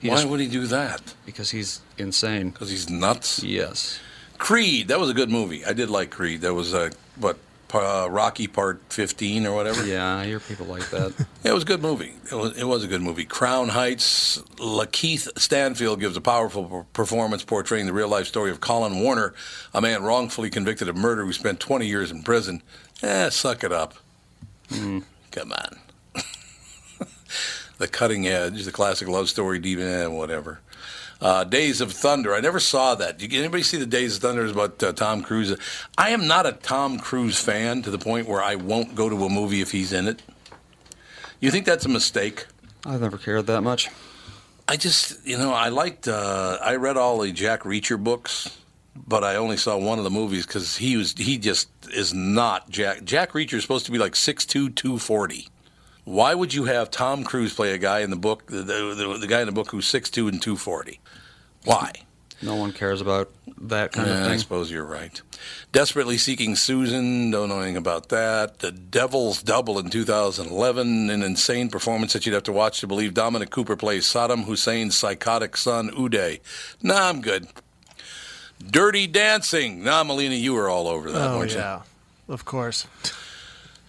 he 0.05 0.09
Why 0.11 0.15
just, 0.17 0.27
would 0.29 0.39
he 0.39 0.47
do 0.47 0.65
that? 0.67 1.01
because 1.25 1.51
he's 1.51 1.81
insane 1.97 2.49
Because 2.51 2.69
he's 2.69 2.89
nuts. 2.89 3.43
yes 3.43 3.99
Creed, 4.37 4.89
that 4.89 4.99
was 4.99 5.09
a 5.09 5.13
good 5.13 5.29
movie. 5.29 5.63
I 5.65 5.71
did 5.73 5.89
like 5.89 6.11
Creed. 6.11 6.41
That 6.41 6.53
was, 6.53 6.73
uh, 6.73 6.89
what, 7.15 7.37
uh, 7.73 8.07
Rocky 8.11 8.47
Part 8.47 8.81
15 8.89 9.45
or 9.45 9.53
whatever? 9.53 9.85
yeah 9.85 10.15
i 10.17 10.25
hear 10.25 10.39
people 10.39 10.65
like 10.65 10.89
that 10.91 11.13
Yeah, 11.43 11.51
it 11.51 11.53
was 11.53 11.63
a 11.63 11.65
good 11.65 11.81
movie. 11.81 12.13
It 12.31 12.35
was, 12.35 12.57
it 12.57 12.63
was 12.65 12.83
a 12.83 12.87
good 12.87 13.01
movie. 13.01 13.25
Crown 13.25 13.69
Heights. 13.69 14.37
Lakeith 14.57 15.27
Stanfield 15.39 15.99
gives 15.99 16.15
a 16.17 16.21
powerful 16.21 16.85
performance 16.93 17.43
portraying 17.43 17.85
the 17.85 17.93
real 17.93 18.07
life 18.09 18.27
story 18.27 18.51
of 18.51 18.59
Colin 18.61 18.99
Warner, 19.01 19.33
a 19.73 19.81
man 19.81 20.03
wrongfully 20.03 20.49
convicted 20.49 20.87
of 20.89 20.95
murder 20.97 21.25
who 21.25 21.33
spent 21.33 21.59
20 21.59 21.85
years 21.87 22.11
in 22.11 22.21
prison. 22.23 22.61
Eh, 23.03 23.29
suck 23.29 23.63
it 23.63 23.71
up. 23.71 23.93
Come 24.69 25.51
on. 25.53 25.79
the 27.77 27.87
Cutting 27.87 28.27
Edge, 28.27 28.63
the 28.63 28.71
classic 28.71 29.07
love 29.07 29.29
story, 29.29 29.59
deep, 29.59 29.79
eh, 29.79 30.07
whatever. 30.07 30.59
Uh, 31.21 31.43
Days 31.43 31.79
of 31.81 31.93
Thunder. 31.93 32.35
I 32.35 32.41
never 32.41 32.59
saw 32.59 32.93
that. 32.95 33.17
Did 33.17 33.33
anybody 33.33 33.63
see 33.63 33.77
the 33.77 33.85
Days 33.85 34.17
of 34.17 34.21
Thunder? 34.21 34.45
About 34.45 34.83
uh, 34.83 34.91
Tom 34.91 35.23
Cruise. 35.23 35.55
I 35.97 36.09
am 36.09 36.27
not 36.27 36.45
a 36.45 36.51
Tom 36.51 36.99
Cruise 36.99 37.39
fan 37.39 37.81
to 37.83 37.91
the 37.91 37.97
point 37.97 38.27
where 38.27 38.43
I 38.43 38.55
won't 38.55 38.95
go 38.95 39.09
to 39.09 39.25
a 39.25 39.29
movie 39.29 39.61
if 39.61 39.71
he's 39.71 39.93
in 39.93 40.07
it. 40.07 40.21
You 41.39 41.51
think 41.51 41.65
that's 41.65 41.85
a 41.85 41.89
mistake? 41.89 42.47
i've 42.87 43.01
never 43.01 43.17
cared 43.17 43.47
that 43.47 43.61
much 43.61 43.89
I 44.67 44.77
just, 44.77 45.25
you 45.25 45.37
know, 45.37 45.53
I 45.53 45.69
liked. 45.69 46.07
Uh, 46.07 46.57
I 46.59 46.75
read 46.77 46.97
all 46.97 47.19
the 47.19 47.31
Jack 47.31 47.61
Reacher 47.61 48.03
books, 48.03 48.57
but 48.95 49.23
I 49.23 49.35
only 49.35 49.57
saw 49.57 49.77
one 49.77 49.99
of 49.99 50.03
the 50.03 50.09
movies 50.09 50.43
because 50.47 50.77
he 50.77 50.97
was 50.97 51.13
he 51.13 51.37
just 51.37 51.69
is 51.93 52.15
not 52.15 52.67
Jack. 52.71 53.03
Jack 53.03 53.33
Reacher 53.33 53.53
is 53.53 53.61
supposed 53.61 53.85
to 53.85 53.91
be 53.91 53.99
like 53.99 54.13
6'2", 54.13 54.75
240. 54.75 55.49
Why 56.05 56.33
would 56.35 56.53
you 56.53 56.65
have 56.65 56.89
Tom 56.91 57.23
Cruise 57.23 57.53
play 57.53 57.73
a 57.73 57.77
guy 57.77 57.99
in 57.99 58.09
the 58.11 58.15
book, 58.15 58.45
the, 58.47 58.61
the, 58.61 59.17
the 59.19 59.27
guy 59.27 59.41
in 59.41 59.47
the 59.47 59.51
book 59.51 59.71
who's 59.71 59.91
6'2", 59.91 60.29
and 60.29 60.41
240? 60.41 60.99
Why? 61.65 61.91
no 62.41 62.55
one 62.55 62.71
cares 62.73 63.01
about 63.01 63.31
that 63.59 63.91
kind 63.91 64.07
Yeah, 64.07 64.25
of 64.25 64.29
eh, 64.29 64.33
I 64.33 64.37
suppose 64.37 64.69
you're 64.69 64.83
right. 64.85 65.19
Desperately 65.71 66.17
Seeking 66.17 66.55
Susan, 66.55 67.31
don't 67.31 67.49
know 67.49 67.59
anything 67.59 67.77
about 67.77 68.09
that. 68.09 68.59
The 68.59 68.71
Devil's 68.71 69.41
Double 69.41 69.79
in 69.79 69.89
2011, 69.89 71.09
an 71.09 71.23
insane 71.23 71.69
performance 71.69 72.13
that 72.13 72.25
you'd 72.25 72.33
have 72.33 72.43
to 72.43 72.51
watch 72.51 72.81
to 72.81 72.87
believe 72.87 73.13
Dominic 73.15 73.49
Cooper 73.49 73.75
plays 73.75 74.05
Saddam 74.05 74.43
Hussein's 74.45 74.95
psychotic 74.95 75.57
son, 75.57 75.89
Uday. 75.91 76.39
Nah, 76.83 77.09
I'm 77.09 77.21
good. 77.21 77.47
Dirty 78.63 79.07
Dancing. 79.07 79.83
Nah, 79.83 80.03
Melina, 80.03 80.35
you 80.35 80.53
were 80.53 80.69
all 80.69 80.87
over 80.87 81.11
that, 81.11 81.31
Oh 81.31 81.39
weren't 81.39 81.53
yeah, 81.53 81.81
of 82.27 82.45
course. 82.45 82.85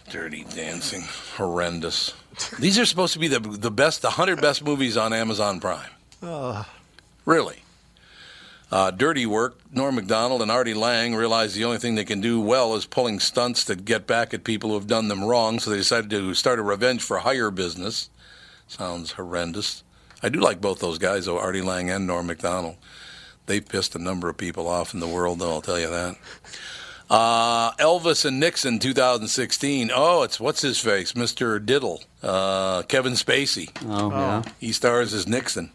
Dirty 0.09 0.45
Dancing. 0.55 1.03
Horrendous. 1.35 2.13
These 2.59 2.79
are 2.79 2.85
supposed 2.85 3.13
to 3.13 3.19
be 3.19 3.27
the, 3.27 3.39
the 3.39 3.71
best, 3.71 4.01
the 4.01 4.09
100 4.09 4.39
best 4.41 4.63
movies 4.63 4.95
on 4.95 5.11
Amazon 5.13 5.59
Prime. 5.59 5.89
Really? 7.25 7.57
Uh, 8.71 8.91
dirty 8.91 9.25
work. 9.25 9.57
Norm 9.71 9.95
MacDonald 9.95 10.41
and 10.41 10.51
Artie 10.51 10.73
Lange 10.73 11.15
realized 11.15 11.55
the 11.55 11.63
only 11.65 11.77
thing 11.77 11.95
they 11.95 12.05
can 12.05 12.21
do 12.21 12.39
well 12.39 12.75
is 12.75 12.85
pulling 12.85 13.19
stunts 13.19 13.63
to 13.65 13.75
get 13.75 14.07
back 14.07 14.33
at 14.33 14.43
people 14.43 14.69
who 14.69 14.75
have 14.75 14.87
done 14.87 15.07
them 15.07 15.23
wrong, 15.23 15.59
so 15.59 15.69
they 15.69 15.77
decided 15.77 16.09
to 16.09 16.33
start 16.33 16.59
a 16.59 16.63
revenge 16.63 17.01
for 17.01 17.19
hire 17.19 17.51
business. 17.51 18.09
Sounds 18.67 19.13
horrendous. 19.13 19.83
I 20.21 20.29
do 20.29 20.39
like 20.39 20.59
both 20.59 20.79
those 20.79 20.97
guys, 20.97 21.25
though, 21.25 21.39
Artie 21.39 21.61
Lange 21.61 21.89
and 21.89 22.07
Norm 22.07 22.27
MacDonald. 22.27 22.75
They've 23.45 23.65
pissed 23.65 23.95
a 23.95 23.99
number 23.99 24.27
of 24.27 24.37
people 24.37 24.67
off 24.67 24.93
in 24.93 24.99
the 24.99 25.07
world, 25.07 25.39
though, 25.39 25.51
I'll 25.53 25.61
tell 25.61 25.79
you 25.79 25.89
that. 25.89 26.17
Uh, 27.09 27.71
Elvis 27.73 28.25
and 28.25 28.39
Nixon, 28.39 28.79
2016. 28.79 29.91
Oh, 29.93 30.23
it's 30.23 30.39
what's 30.39 30.61
his 30.61 30.79
face? 30.79 31.13
Mr. 31.13 31.63
Diddle. 31.63 32.03
Uh, 32.21 32.81
Kevin 32.83 33.13
Spacey. 33.13 33.69
oh, 33.85 34.09
yeah 34.09 34.43
He 34.59 34.71
stars 34.71 35.13
as 35.13 35.27
Nixon. 35.27 35.71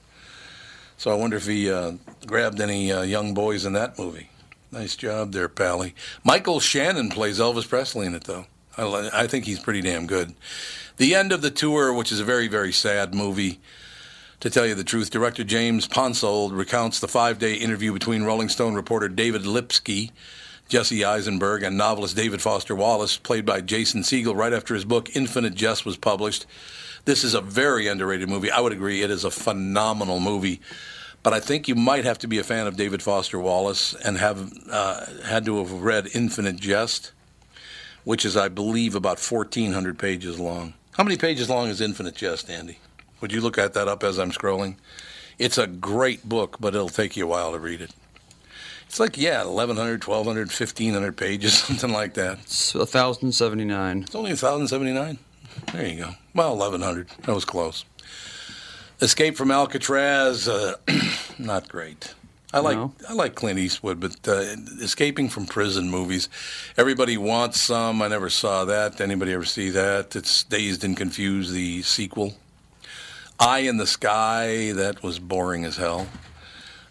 So 0.98 1.10
I 1.10 1.14
wonder 1.14 1.36
if 1.36 1.46
he 1.46 1.70
uh, 1.70 1.92
grabbed 2.26 2.60
any 2.60 2.92
uh, 2.92 3.02
young 3.02 3.34
boys 3.34 3.64
in 3.64 3.72
that 3.72 3.98
movie. 3.98 4.28
Nice 4.70 4.94
job 4.94 5.32
there, 5.32 5.48
Pally. 5.48 5.94
Michael 6.24 6.60
Shannon 6.60 7.08
plays 7.08 7.38
Elvis 7.38 7.68
Presley 7.68 8.06
in 8.06 8.14
it, 8.14 8.24
though. 8.24 8.46
I, 8.76 9.10
I 9.12 9.26
think 9.26 9.44
he's 9.44 9.58
pretty 9.58 9.80
damn 9.82 10.06
good. 10.06 10.34
The 10.98 11.14
end 11.14 11.32
of 11.32 11.42
the 11.42 11.50
tour, 11.50 11.92
which 11.92 12.12
is 12.12 12.20
a 12.20 12.24
very, 12.24 12.48
very 12.48 12.72
sad 12.72 13.14
movie. 13.14 13.60
To 14.40 14.50
tell 14.50 14.66
you 14.66 14.74
the 14.74 14.84
truth, 14.84 15.10
director 15.10 15.44
James 15.44 15.86
Ponsoldt 15.86 16.56
recounts 16.56 17.00
the 17.00 17.08
five 17.08 17.38
day 17.38 17.54
interview 17.54 17.92
between 17.92 18.24
Rolling 18.24 18.48
Stone 18.48 18.74
reporter 18.74 19.08
David 19.08 19.42
Lipsky, 19.42 20.10
Jesse 20.72 21.04
Eisenberg, 21.04 21.62
and 21.62 21.76
novelist 21.76 22.16
David 22.16 22.40
Foster 22.40 22.74
Wallace, 22.74 23.18
played 23.18 23.44
by 23.44 23.60
Jason 23.60 24.00
Segel, 24.00 24.34
right 24.34 24.54
after 24.54 24.72
his 24.72 24.86
book 24.86 25.14
Infinite 25.14 25.54
Jest 25.54 25.84
was 25.84 25.98
published. 25.98 26.46
This 27.04 27.24
is 27.24 27.34
a 27.34 27.42
very 27.42 27.88
underrated 27.88 28.30
movie. 28.30 28.50
I 28.50 28.60
would 28.60 28.72
agree, 28.72 29.02
it 29.02 29.10
is 29.10 29.22
a 29.22 29.30
phenomenal 29.30 30.18
movie. 30.18 30.62
But 31.22 31.34
I 31.34 31.40
think 31.40 31.68
you 31.68 31.74
might 31.74 32.06
have 32.06 32.16
to 32.20 32.26
be 32.26 32.38
a 32.38 32.42
fan 32.42 32.66
of 32.66 32.78
David 32.78 33.02
Foster 33.02 33.38
Wallace 33.38 33.92
and 33.92 34.16
have 34.16 34.50
uh, 34.70 35.04
had 35.26 35.44
to 35.44 35.58
have 35.58 35.72
read 35.72 36.08
Infinite 36.14 36.56
Jest, 36.56 37.12
which 38.04 38.24
is, 38.24 38.34
I 38.34 38.48
believe, 38.48 38.94
about 38.94 39.20
1,400 39.20 39.98
pages 39.98 40.40
long. 40.40 40.72
How 40.92 41.04
many 41.04 41.18
pages 41.18 41.50
long 41.50 41.68
is 41.68 41.82
Infinite 41.82 42.14
Jest, 42.14 42.48
Andy? 42.48 42.78
Would 43.20 43.30
you 43.30 43.42
look 43.42 43.58
at 43.58 43.74
that 43.74 43.88
up 43.88 44.02
as 44.02 44.18
I'm 44.18 44.30
scrolling? 44.30 44.76
It's 45.38 45.58
a 45.58 45.66
great 45.66 46.26
book, 46.26 46.56
but 46.60 46.74
it'll 46.74 46.88
take 46.88 47.14
you 47.14 47.26
a 47.26 47.28
while 47.28 47.52
to 47.52 47.58
read 47.58 47.82
it. 47.82 47.90
It's 48.92 49.00
like, 49.00 49.16
yeah, 49.16 49.44
1,100, 49.44 50.06
1,200, 50.06 50.48
1,500 50.48 51.16
pages, 51.16 51.54
something 51.58 51.92
like 51.92 52.12
that. 52.12 52.40
It's 52.40 52.74
1,079. 52.74 54.02
It's 54.02 54.14
only 54.14 54.32
1,079. 54.32 55.18
There 55.72 55.86
you 55.86 55.96
go. 55.96 56.10
Well, 56.34 56.58
1,100. 56.58 57.08
That 57.22 57.34
was 57.34 57.46
close. 57.46 57.86
Escape 59.00 59.38
from 59.38 59.50
Alcatraz, 59.50 60.46
uh, 60.46 60.74
not 61.38 61.70
great. 61.70 62.12
I 62.52 62.58
like 62.58 62.76
No? 62.76 62.92
I 63.08 63.14
like 63.14 63.34
Clint 63.34 63.58
Eastwood, 63.58 63.98
but 63.98 64.28
uh, 64.28 64.56
escaping 64.82 65.30
from 65.30 65.46
prison 65.46 65.88
movies, 65.88 66.28
everybody 66.76 67.16
wants 67.16 67.62
some. 67.62 68.02
I 68.02 68.08
never 68.08 68.28
saw 68.28 68.66
that. 68.66 69.00
Anybody 69.00 69.32
ever 69.32 69.46
see 69.46 69.70
that? 69.70 70.14
It's 70.14 70.44
Dazed 70.44 70.84
and 70.84 70.98
Confused, 70.98 71.54
the 71.54 71.80
sequel. 71.80 72.34
Eye 73.40 73.60
in 73.60 73.78
the 73.78 73.86
Sky, 73.86 74.72
that 74.72 75.02
was 75.02 75.18
boring 75.18 75.64
as 75.64 75.78
hell. 75.78 76.08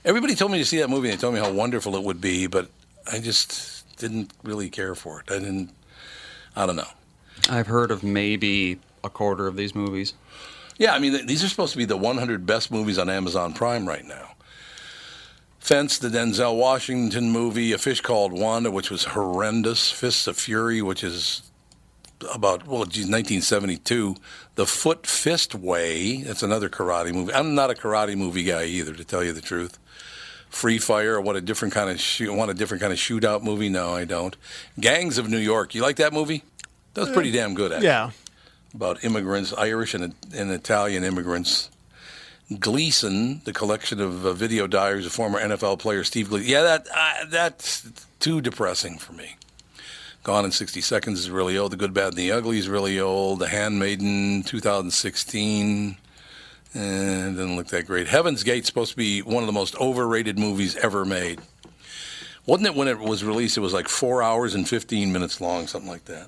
Everybody 0.03 0.35
told 0.35 0.51
me 0.51 0.57
to 0.57 0.65
see 0.65 0.79
that 0.79 0.89
movie. 0.89 1.09
They 1.09 1.17
told 1.17 1.35
me 1.35 1.39
how 1.39 1.51
wonderful 1.51 1.95
it 1.95 2.03
would 2.03 2.19
be, 2.19 2.47
but 2.47 2.69
I 3.11 3.19
just 3.19 3.85
didn't 3.97 4.31
really 4.43 4.69
care 4.69 4.95
for 4.95 5.19
it. 5.19 5.31
I 5.31 5.39
didn't. 5.39 5.71
I 6.55 6.65
don't 6.65 6.75
know. 6.75 6.87
I've 7.49 7.67
heard 7.67 7.91
of 7.91 8.03
maybe 8.03 8.79
a 9.03 9.09
quarter 9.09 9.47
of 9.47 9.55
these 9.55 9.75
movies. 9.75 10.13
Yeah, 10.77 10.93
I 10.93 10.99
mean, 10.99 11.25
these 11.27 11.43
are 11.43 11.49
supposed 11.49 11.73
to 11.73 11.77
be 11.77 11.85
the 11.85 11.97
100 11.97 12.45
best 12.45 12.71
movies 12.71 12.97
on 12.97 13.09
Amazon 13.09 13.53
Prime 13.53 13.87
right 13.87 14.05
now. 14.05 14.31
Fence, 15.59 15.99
the 15.99 16.07
Denzel 16.09 16.57
Washington 16.57 17.29
movie, 17.29 17.71
A 17.71 17.77
Fish 17.77 18.01
Called 18.01 18.33
Wanda, 18.33 18.71
which 18.71 18.89
was 18.89 19.05
horrendous. 19.05 19.91
Fists 19.91 20.25
of 20.25 20.35
Fury, 20.37 20.81
which 20.81 21.03
is 21.03 21.50
about, 22.33 22.67
well, 22.67 22.85
geez, 22.85 23.05
1972. 23.07 24.15
The 24.55 24.65
Foot 24.65 25.07
Fist 25.07 25.55
Way, 25.55 26.23
that's 26.23 26.43
another 26.43 26.69
karate 26.69 27.13
movie. 27.13 27.33
I'm 27.33 27.55
not 27.55 27.71
a 27.71 27.73
karate 27.73 28.15
movie 28.15 28.43
guy 28.43 28.65
either, 28.65 28.93
to 28.93 29.03
tell 29.03 29.23
you 29.23 29.31
the 29.33 29.41
truth. 29.41 29.77
Free 30.49 30.77
Fire, 30.79 31.19
what 31.21 31.35
a 31.37 31.41
different 31.41 31.73
kind 31.73 31.89
of 31.89 32.37
want 32.37 32.51
a 32.51 32.53
different 32.53 32.81
kind 32.81 32.91
of 32.91 32.99
shootout 32.99 33.41
movie? 33.41 33.69
No, 33.69 33.93
I 33.95 34.03
don't. 34.05 34.35
Gangs 34.79 35.17
of 35.17 35.29
New 35.29 35.37
York, 35.37 35.73
you 35.73 35.81
like 35.81 35.95
that 35.95 36.11
movie? 36.11 36.43
That 36.93 37.01
was 37.01 37.09
pretty 37.11 37.31
damn 37.31 37.53
good, 37.53 37.71
actually 37.71 37.87
Yeah. 37.87 38.11
about 38.75 39.03
immigrants, 39.05 39.53
Irish 39.57 39.93
and, 39.93 40.13
and 40.35 40.51
Italian 40.51 41.05
immigrants. 41.05 41.69
Gleason, 42.59 43.41
the 43.45 43.53
collection 43.53 44.01
of 44.01 44.25
uh, 44.25 44.33
video 44.33 44.67
diaries 44.67 45.05
of 45.05 45.13
former 45.13 45.39
NFL 45.39 45.79
player 45.79 46.03
Steve 46.03 46.29
Gleason. 46.29 46.49
Yeah, 46.49 46.63
that 46.63 46.87
uh, 46.93 47.25
that's 47.29 47.89
too 48.19 48.41
depressing 48.41 48.97
for 48.97 49.13
me. 49.13 49.35
Gone 50.23 50.45
in 50.45 50.51
60 50.51 50.81
Seconds 50.81 51.19
is 51.19 51.31
really 51.31 51.57
old. 51.57 51.71
The 51.71 51.77
Good, 51.77 51.95
Bad, 51.95 52.09
and 52.09 52.17
the 52.17 52.31
Ugly 52.31 52.59
is 52.59 52.69
really 52.69 52.99
old. 52.99 53.39
The 53.39 53.47
Handmaiden, 53.47 54.43
2016. 54.43 55.97
And 56.75 57.35
doesn't 57.35 57.55
look 57.55 57.67
that 57.67 57.87
great. 57.87 58.07
Heaven's 58.07 58.43
Gate's 58.43 58.67
supposed 58.67 58.91
to 58.91 58.97
be 58.97 59.23
one 59.23 59.41
of 59.41 59.47
the 59.47 59.53
most 59.53 59.75
overrated 59.77 60.37
movies 60.37 60.75
ever 60.75 61.05
made. 61.05 61.41
Wasn't 62.45 62.67
it 62.67 62.75
when 62.75 62.87
it 62.87 62.99
was 62.99 63.23
released? 63.23 63.57
It 63.57 63.61
was 63.61 63.73
like 63.73 63.87
four 63.87 64.21
hours 64.21 64.53
and 64.53 64.69
15 64.69 65.11
minutes 65.11 65.41
long, 65.41 65.65
something 65.65 65.89
like 65.89 66.05
that. 66.05 66.27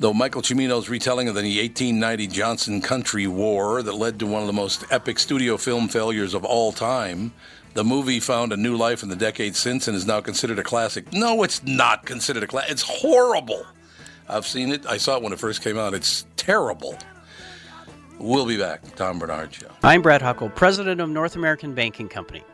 Though 0.00 0.14
Michael 0.14 0.42
Cimino's 0.42 0.88
retelling 0.88 1.28
of 1.28 1.34
the 1.34 1.42
1890 1.42 2.26
Johnson 2.28 2.80
County 2.80 3.26
War 3.26 3.82
that 3.82 3.94
led 3.94 4.18
to 4.20 4.26
one 4.26 4.40
of 4.40 4.46
the 4.46 4.54
most 4.54 4.84
epic 4.90 5.18
studio 5.18 5.58
film 5.58 5.86
failures 5.86 6.32
of 6.32 6.44
all 6.46 6.72
time, 6.72 7.34
the 7.74 7.84
movie 7.84 8.20
found 8.20 8.52
a 8.52 8.56
new 8.56 8.76
life 8.76 9.02
in 9.02 9.08
the 9.08 9.16
decades 9.16 9.58
since 9.58 9.88
and 9.88 9.96
is 9.96 10.06
now 10.06 10.20
considered 10.20 10.58
a 10.58 10.62
classic. 10.62 11.12
No, 11.12 11.42
it's 11.42 11.62
not 11.64 12.06
considered 12.06 12.44
a 12.44 12.46
classic. 12.46 12.70
It's 12.70 12.82
horrible. 12.82 13.66
I've 14.28 14.46
seen 14.46 14.72
it. 14.72 14.86
I 14.86 14.96
saw 14.96 15.16
it 15.16 15.22
when 15.22 15.32
it 15.32 15.38
first 15.38 15.62
came 15.62 15.76
out. 15.76 15.92
It's 15.92 16.24
terrible. 16.36 16.96
We'll 18.18 18.46
be 18.46 18.56
back. 18.56 18.94
Tom 18.94 19.18
Barnard 19.18 19.52
Show. 19.52 19.66
I'm 19.82 20.00
Brad 20.00 20.22
Huckle, 20.22 20.48
president 20.50 21.00
of 21.00 21.10
North 21.10 21.34
American 21.34 21.74
Banking 21.74 22.08
Company. 22.08 22.42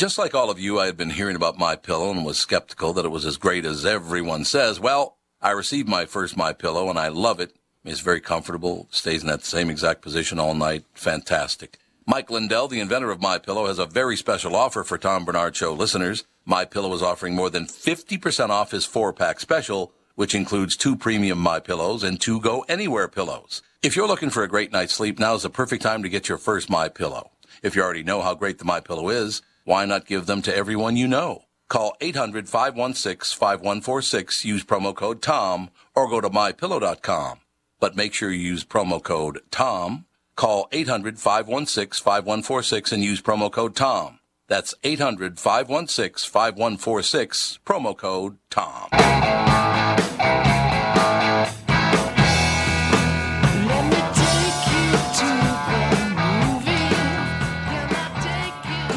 Just 0.00 0.16
like 0.16 0.34
all 0.34 0.48
of 0.48 0.58
you, 0.58 0.80
I 0.80 0.86
had 0.86 0.96
been 0.96 1.10
hearing 1.10 1.36
about 1.36 1.58
my 1.58 1.76
pillow 1.76 2.10
and 2.10 2.24
was 2.24 2.38
skeptical 2.38 2.94
that 2.94 3.04
it 3.04 3.10
was 3.10 3.26
as 3.26 3.36
great 3.36 3.66
as 3.66 3.84
everyone 3.84 4.46
says. 4.46 4.80
Well, 4.80 5.18
I 5.42 5.50
received 5.50 5.90
my 5.90 6.06
first 6.06 6.38
my 6.38 6.54
pillow 6.54 6.88
and 6.88 6.98
I 6.98 7.08
love 7.08 7.38
it. 7.38 7.54
It's 7.84 8.00
very 8.00 8.22
comfortable, 8.22 8.88
stays 8.90 9.20
in 9.20 9.28
that 9.28 9.44
same 9.44 9.68
exact 9.68 10.00
position 10.00 10.38
all 10.38 10.54
night. 10.54 10.86
Fantastic. 10.94 11.76
Mike 12.06 12.30
Lindell, 12.30 12.66
the 12.66 12.80
inventor 12.80 13.10
of 13.10 13.20
My 13.20 13.36
Pillow, 13.36 13.66
has 13.66 13.78
a 13.78 13.84
very 13.84 14.16
special 14.16 14.56
offer 14.56 14.84
for 14.84 14.96
Tom 14.96 15.26
Barnard 15.26 15.54
Show 15.54 15.74
listeners. 15.74 16.24
My 16.46 16.64
Pillow 16.64 16.94
is 16.94 17.02
offering 17.02 17.34
more 17.34 17.50
than 17.50 17.66
50% 17.66 18.48
off 18.48 18.70
his 18.70 18.86
four-pack 18.86 19.38
special, 19.38 19.92
which 20.14 20.34
includes 20.34 20.78
two 20.78 20.96
premium 20.96 21.38
My 21.38 21.60
Pillows 21.60 22.02
and 22.02 22.18
two 22.18 22.40
Go 22.40 22.64
Anywhere 22.70 23.08
pillows. 23.08 23.60
If 23.82 23.96
you're 23.96 24.08
looking 24.08 24.30
for 24.30 24.44
a 24.44 24.48
great 24.48 24.72
night's 24.72 24.94
sleep, 24.94 25.18
now 25.18 25.34
is 25.34 25.42
the 25.42 25.50
perfect 25.50 25.82
time 25.82 26.02
to 26.04 26.08
get 26.08 26.26
your 26.26 26.38
first 26.38 26.70
My 26.70 26.88
Pillow. 26.88 27.32
If 27.62 27.76
you 27.76 27.82
already 27.82 28.02
know 28.02 28.22
how 28.22 28.34
great 28.34 28.58
the 28.58 28.64
My 28.64 28.80
Pillow 28.80 29.10
is, 29.10 29.42
why 29.64 29.84
not 29.84 30.06
give 30.06 30.26
them 30.26 30.42
to 30.42 30.54
everyone 30.54 30.96
you 30.96 31.08
know? 31.08 31.46
Call 31.68 31.96
800-516-5146, 32.00 34.44
use 34.44 34.64
promo 34.64 34.94
code 34.94 35.22
TOM, 35.22 35.70
or 35.94 36.08
go 36.08 36.20
to 36.20 36.28
mypillow.com. 36.28 37.38
But 37.78 37.96
make 37.96 38.12
sure 38.12 38.30
you 38.30 38.40
use 38.40 38.64
promo 38.64 39.00
code 39.02 39.40
TOM. 39.50 40.04
Call 40.36 40.68
800-516-5146 40.70 42.92
and 42.92 43.02
use 43.04 43.22
promo 43.22 43.50
code 43.52 43.76
TOM. 43.76 44.18
That's 44.48 44.74
800-516-5146, 44.82 47.58
promo 47.64 47.96
code 47.96 48.38
TOM. 48.50 48.88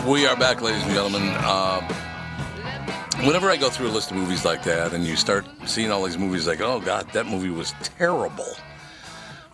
We 0.07 0.25
are 0.27 0.35
back, 0.35 0.61
ladies 0.61 0.83
and 0.83 0.91
gentlemen. 0.91 1.29
Uh, 1.29 1.79
whenever 3.23 3.49
I 3.49 3.55
go 3.55 3.69
through 3.69 3.87
a 3.87 3.89
list 3.89 4.11
of 4.11 4.17
movies 4.17 4.43
like 4.43 4.61
that, 4.63 4.91
and 4.91 5.05
you 5.05 5.15
start 5.15 5.45
seeing 5.65 5.91
all 5.91 6.03
these 6.03 6.17
movies, 6.17 6.45
like, 6.45 6.59
oh 6.59 6.81
god, 6.81 7.09
that 7.13 7.25
movie 7.25 7.49
was 7.49 7.73
terrible, 7.79 8.57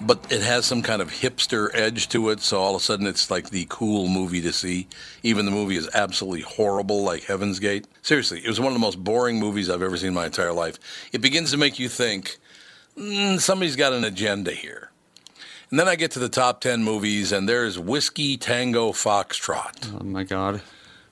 but 0.01 0.19
it 0.31 0.41
has 0.41 0.65
some 0.65 0.81
kind 0.81 1.03
of 1.03 1.11
hipster 1.11 1.69
edge 1.75 2.09
to 2.09 2.29
it, 2.29 2.39
so 2.39 2.59
all 2.59 2.75
of 2.75 2.81
a 2.81 2.83
sudden 2.83 3.05
it's 3.05 3.29
like 3.29 3.51
the 3.51 3.67
cool 3.69 4.07
movie 4.07 4.41
to 4.41 4.51
see. 4.51 4.87
Even 5.21 5.45
the 5.45 5.51
movie 5.51 5.77
is 5.77 5.87
absolutely 5.93 6.41
horrible, 6.41 7.03
like 7.03 7.25
Heaven's 7.25 7.59
Gate. 7.59 7.85
Seriously, 8.01 8.41
it 8.43 8.47
was 8.47 8.59
one 8.59 8.69
of 8.69 8.73
the 8.73 8.79
most 8.79 9.03
boring 9.03 9.39
movies 9.39 9.69
I've 9.69 9.83
ever 9.83 9.97
seen 9.97 10.07
in 10.09 10.13
my 10.15 10.25
entire 10.25 10.51
life. 10.51 10.79
It 11.13 11.21
begins 11.21 11.51
to 11.51 11.57
make 11.57 11.77
you 11.77 11.89
think 11.89 12.39
mm, 12.97 13.39
somebody's 13.39 13.75
got 13.75 13.93
an 13.93 14.03
agenda 14.03 14.51
here. 14.51 14.89
And 15.71 15.79
then 15.79 15.87
I 15.87 15.95
get 15.95 16.11
to 16.11 16.19
the 16.19 16.29
top 16.29 16.61
10 16.61 16.83
movies, 16.83 17.31
and 17.31 17.47
there's 17.47 17.77
Whiskey 17.77 18.37
Tango 18.37 18.91
Foxtrot 18.91 19.99
Oh 19.99 20.03
my 20.03 20.23
god. 20.23 20.61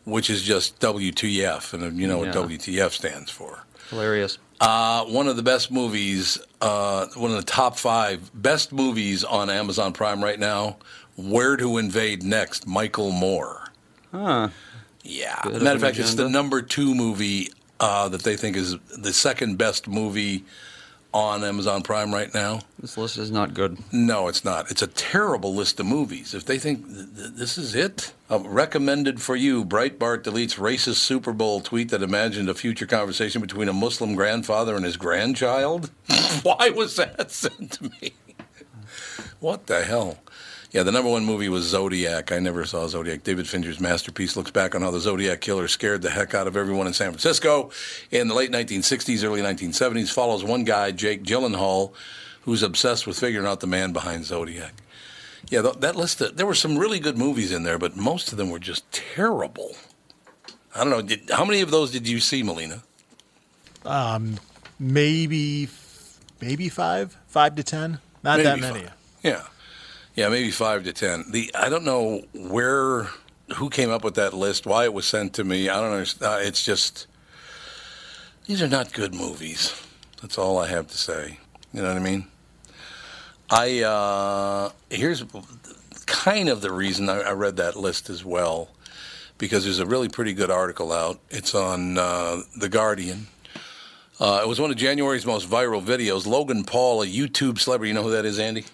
which 0.03 0.29
is 0.29 0.41
just 0.43 0.79
WTF, 0.79 1.73
and 1.73 1.97
you 1.99 2.07
know 2.07 2.23
Yeah. 2.23 2.29
what 2.35 2.49
WTF 2.49 2.91
stands 2.93 3.29
for. 3.29 3.63
Hilarious. 3.89 4.37
Uh, 4.59 5.03
one 5.05 5.27
of 5.27 5.35
the 5.35 5.43
best 5.43 5.69
movies, 5.71 6.39
uh, 6.61 7.05
one 7.15 7.29
of 7.31 7.37
the 7.37 7.43
top 7.43 7.77
five 7.77 8.31
best 8.33 8.71
movies 8.73 9.23
on 9.23 9.49
Amazon 9.51 9.93
Prime 9.93 10.23
right 10.23 10.39
now. 10.39 10.77
Where 11.15 11.57
to 11.57 11.77
Invade 11.77 12.21
Next, 12.23 12.67
Michael 12.67 13.11
Moore. 13.11 13.69
Huh. 14.11 14.49
Yeah. 15.03 15.39
Matter 15.45 15.75
of 15.75 15.81
fact, 15.81 15.97
it's 15.97 16.13
the 16.15 16.29
number 16.29 16.61
two 16.61 16.93
movie 16.93 17.51
uh, 17.79 18.09
that 18.09 18.23
they 18.23 18.35
think 18.35 18.55
is 18.57 18.75
the 18.97 19.13
second 19.13 19.57
best 19.57 19.87
movie 19.87 20.43
on 21.17 21.43
Amazon 21.43 21.81
Prime 21.81 22.13
right 22.13 22.31
now. 22.31 22.59
This 22.79 22.95
list 22.95 23.17
is 23.17 23.31
not 23.31 23.55
good. 23.55 23.79
No, 23.91 24.27
it's 24.27 24.45
not. 24.45 24.69
It's 24.69 24.83
a 24.83 24.87
terrible 24.87 25.53
list 25.55 25.79
of 25.79 25.87
movies. 25.87 26.35
If 26.35 26.45
they 26.45 26.59
think 26.59 26.85
th- 26.85 27.07
th- 27.15 27.29
this 27.33 27.57
is 27.57 27.73
it, 27.73 28.13
uh, 28.29 28.39
recommended 28.41 29.19
for 29.19 29.35
you, 29.35 29.65
Breitbart 29.65 30.21
deletes 30.23 30.59
racist 30.59 30.97
Super 30.97 31.33
Bowl 31.33 31.59
tweet 31.59 31.89
that 31.89 32.03
imagined 32.03 32.49
a 32.49 32.53
future 32.53 32.85
conversation 32.85 33.41
between 33.41 33.67
a 33.67 33.73
Muslim 33.73 34.13
grandfather 34.13 34.75
and 34.75 34.85
his 34.85 34.95
grandchild. 34.95 35.89
Why 36.43 36.69
was 36.69 36.95
that 36.97 37.31
sent 37.31 37.71
to 37.73 37.85
me? 37.85 38.13
What 39.39 39.65
the 39.65 39.83
hell? 39.83 40.19
Yeah, 40.71 40.83
the 40.83 40.91
number 40.91 41.09
one 41.09 41.23
movie 41.25 41.47
was 41.47 41.63
Zodiac. 41.65 42.31
I 42.31 42.39
never 42.39 42.65
saw 42.65 42.87
Zodiac. 42.87 43.23
David 43.23 43.47
Fincher's 43.47 43.79
masterpiece 43.79 44.35
looks 44.35 44.51
back 44.51 44.75
on 44.75 44.81
how 44.81 44.91
the 44.91 44.99
Zodiac 44.99 45.39
killer 45.39 45.67
scared 45.67 46.01
the 46.01 46.09
heck 46.09 46.33
out 46.33 46.45
of 46.45 46.57
everyone 46.57 46.87
in 46.87 46.93
San 46.93 47.11
Francisco 47.11 47.71
in 48.11 48.27
the 48.27 48.33
late 48.33 48.51
1960s, 48.51 49.23
early 49.23 49.41
1970s. 49.41 50.11
Follows 50.11 50.43
one 50.43 50.65
guy, 50.65 50.91
Jake 50.91 51.23
Gyllenhaal, 51.23 51.93
who's 52.41 52.63
obsessed 52.63 53.07
with 53.07 53.17
figuring 53.17 53.47
out 53.47 53.61
the 53.61 53.67
man 53.67 53.93
behind 53.93 54.25
Zodiac. 54.25 54.73
Yeah, 55.49 55.61
th- 55.61 55.75
that 55.75 55.95
list. 55.95 56.21
Uh, 56.21 56.31
there 56.33 56.45
were 56.45 56.53
some 56.55 56.77
really 56.77 56.99
good 56.99 57.17
movies 57.17 57.53
in 57.53 57.63
there, 57.63 57.77
but 57.79 57.95
most 57.95 58.33
of 58.33 58.37
them 58.37 58.49
were 58.49 58.59
just 58.59 58.89
terrible. 58.91 59.75
I 60.75 60.81
don't 60.81 60.89
know. 60.89 61.01
Did, 61.01 61.29
how 61.31 61.45
many 61.45 61.61
of 61.61 61.71
those 61.71 61.91
did 61.91 62.07
you 62.07 62.19
see, 62.19 62.43
Melina? 62.43 62.83
Um, 63.85 64.37
maybe, 64.79 65.69
maybe 66.41 66.67
five, 66.67 67.17
five 67.27 67.55
to 67.55 67.63
ten. 67.63 67.99
Not 68.23 68.43
that 68.43 68.59
many. 68.59 68.81
five. 68.81 68.93
Yeah, 69.23 69.43
yeah, 70.17 70.29
maybe 70.29 70.49
five 70.49 70.83
to 70.83 70.93
ten. 70.93 71.25
The 71.31 71.51
I 71.55 71.69
don't 71.69 71.85
know 71.85 72.23
where, 72.33 73.07
who 73.55 73.69
came 73.69 73.91
up 73.91 74.03
with 74.03 74.15
that 74.15 74.33
list, 74.33 74.65
why 74.65 74.83
it 74.83 74.93
was 74.93 75.05
sent 75.05 75.33
to 75.35 75.43
me. 75.43 75.69
I 75.69 75.79
don't 75.79 75.93
understand. 75.93 76.33
Uh, 76.33 76.39
it's 76.41 76.65
just 76.65 77.05
these 78.47 78.61
are 78.63 78.67
not 78.67 78.91
good 78.91 79.13
movies. 79.13 79.79
That's 80.21 80.39
all 80.39 80.57
I 80.57 80.67
have 80.67 80.87
to 80.87 80.97
say. 80.97 81.37
You 81.71 81.83
know 81.83 81.89
what 81.89 81.97
I 81.97 82.03
mean? 82.03 82.25
I 83.51 83.81
uh, 83.83 84.71
here's 84.89 85.23
kind 86.07 86.49
of 86.49 86.61
the 86.61 86.71
reason 86.71 87.09
I, 87.09 87.19
I 87.19 87.31
read 87.33 87.57
that 87.57 87.75
list 87.75 88.09
as 88.09 88.25
well, 88.25 88.69
because 89.37 89.65
there's 89.65 89.79
a 89.79 89.85
really 89.85 90.09
pretty 90.09 90.33
good 90.33 90.49
article 90.49 90.91
out. 90.91 91.19
It's 91.29 91.53
on 91.53 91.99
uh, 91.99 92.41
the 92.57 92.69
Guardian. 92.69 93.27
Uh, 94.19 94.41
it 94.43 94.47
was 94.47 94.59
one 94.59 94.71
of 94.71 94.77
January's 94.77 95.27
most 95.27 95.47
viral 95.47 95.83
videos. 95.83 96.25
Logan 96.25 96.63
Paul, 96.63 97.03
a 97.03 97.05
YouTube 97.05 97.59
celebrity. 97.59 97.89
You 97.89 97.93
know 97.93 98.01
who 98.01 98.09
that 98.09 98.25
is, 98.25 98.39
Andy? 98.39 98.65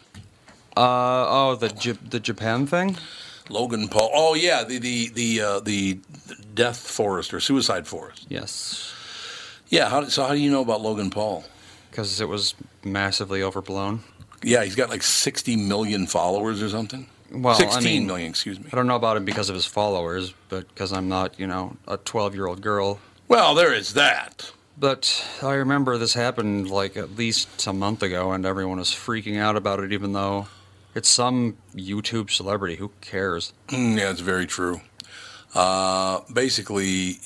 Uh 0.76 1.26
oh, 1.30 1.56
the 1.56 1.70
J- 1.70 1.92
the 2.10 2.20
Japan 2.20 2.66
thing. 2.68 2.98
Logan 3.50 3.88
Paul. 3.90 4.10
Oh 4.14 4.34
yeah, 4.36 4.64
the 4.64 4.78
the 4.80 5.10
the 5.10 5.42
uh, 5.42 5.60
the 5.60 6.00
death 6.56 6.78
forest 6.78 7.34
or 7.34 7.40
suicide 7.40 7.88
forest. 7.88 8.26
Yes, 8.30 8.94
Yeah. 9.70 9.90
How, 9.90 10.06
so 10.08 10.24
how 10.26 10.34
do 10.34 10.40
you 10.40 10.52
know 10.52 10.62
about 10.62 10.82
Logan 10.82 11.10
Paul? 11.10 11.44
because 11.92 12.20
it 12.20 12.28
was 12.28 12.56
massively 12.84 13.44
overblown. 13.44 14.02
Yeah, 14.42 14.64
he's 14.64 14.76
got 14.76 14.90
like 14.90 15.04
60 15.04 15.56
million 15.58 16.08
followers 16.08 16.60
or 16.64 16.68
something. 16.70 17.06
Well, 17.32 17.54
I 17.54 17.58
sixteen 17.60 18.08
million. 18.08 18.24
mean- 18.26 18.30
excuse 18.32 18.60
me. 18.60 18.66
I 18.74 18.76
don't 18.76 18.88
know 18.88 18.96
about 18.96 19.16
him 19.18 19.26
because 19.26 19.48
of 19.50 19.54
his 19.56 19.68
followers, 19.68 20.34
but 20.50 20.68
because 20.70 20.92
I'm 20.92 21.08
not, 21.08 21.40
you 21.40 21.46
know, 21.46 21.78
a 21.88 21.98
12 21.98 22.34
year 22.34 22.48
old 22.48 22.62
girl. 22.62 22.98
Well, 23.28 23.54
there 23.54 23.72
is 23.74 23.94
that. 23.94 24.52
But 24.76 25.24
I 25.44 25.54
remember 25.54 26.00
this 26.00 26.16
happened 26.16 26.70
like 26.72 26.98
at 26.98 27.16
least 27.16 27.68
a 27.68 27.74
month 27.74 28.02
ago, 28.02 28.32
and 28.32 28.44
everyone 28.44 28.80
was 28.80 28.90
freaking 28.90 29.38
out 29.40 29.56
about 29.56 29.80
it, 29.80 29.94
even 29.94 30.14
though 30.14 30.48
it's 30.96 31.10
some 31.10 31.58
YouTube 31.76 32.30
celebrity. 32.30 32.76
Who 32.76 32.92
cares? 33.02 33.54
Yeah, 33.72 34.12
it's 34.12 34.22
very 34.22 34.46
true. 34.46 34.82
Uh, 35.54 36.22
basically, 36.32 37.20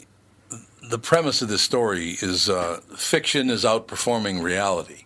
the 0.90 1.00
premise 1.00 1.42
of 1.42 1.50
this 1.50 1.62
story 1.62 2.18
is 2.22 2.50
uh, 2.50 2.82
fiction 2.96 3.50
is 3.50 3.64
outperforming 3.64 4.42
reality. 4.42 5.06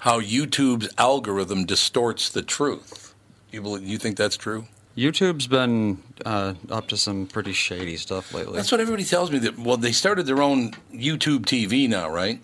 How 0.00 0.20
YouTube's 0.20 0.88
algorithm 0.98 1.64
distorts 1.64 2.28
the 2.30 2.42
truth. 2.42 3.14
You 3.50 3.62
believe, 3.62 3.86
you 3.86 3.98
think 3.98 4.16
that's 4.16 4.36
true? 4.36 4.66
YouTube's 4.96 5.46
been 5.46 6.02
uh, 6.24 6.54
up 6.70 6.88
to 6.88 6.96
some 6.96 7.26
pretty 7.26 7.52
shady 7.52 7.96
stuff 7.96 8.32
lately. 8.32 8.56
That's 8.56 8.72
what 8.72 8.80
everybody 8.80 9.04
tells 9.04 9.30
me. 9.30 9.38
That 9.38 9.58
well, 9.58 9.76
they 9.76 9.92
started 9.92 10.24
their 10.26 10.42
own 10.42 10.72
YouTube 10.92 11.40
TV 11.40 11.88
now, 11.88 12.08
right? 12.08 12.40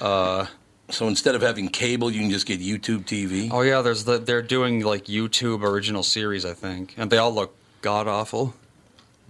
Uh, 0.00 0.46
so 0.94 1.08
instead 1.08 1.34
of 1.34 1.42
having 1.42 1.68
cable, 1.68 2.10
you 2.10 2.20
can 2.20 2.30
just 2.30 2.46
get 2.46 2.60
YouTube 2.60 3.04
TV. 3.04 3.50
oh 3.52 3.62
yeah, 3.62 3.82
there's 3.82 4.04
the 4.04 4.18
they're 4.18 4.42
doing 4.42 4.80
like 4.80 5.04
YouTube 5.04 5.62
original 5.62 6.02
series, 6.02 6.44
I 6.44 6.54
think, 6.54 6.94
and 6.96 7.10
they 7.10 7.18
all 7.18 7.34
look 7.34 7.54
god 7.82 8.06
awful. 8.08 8.54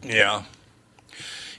Yeah. 0.03 0.44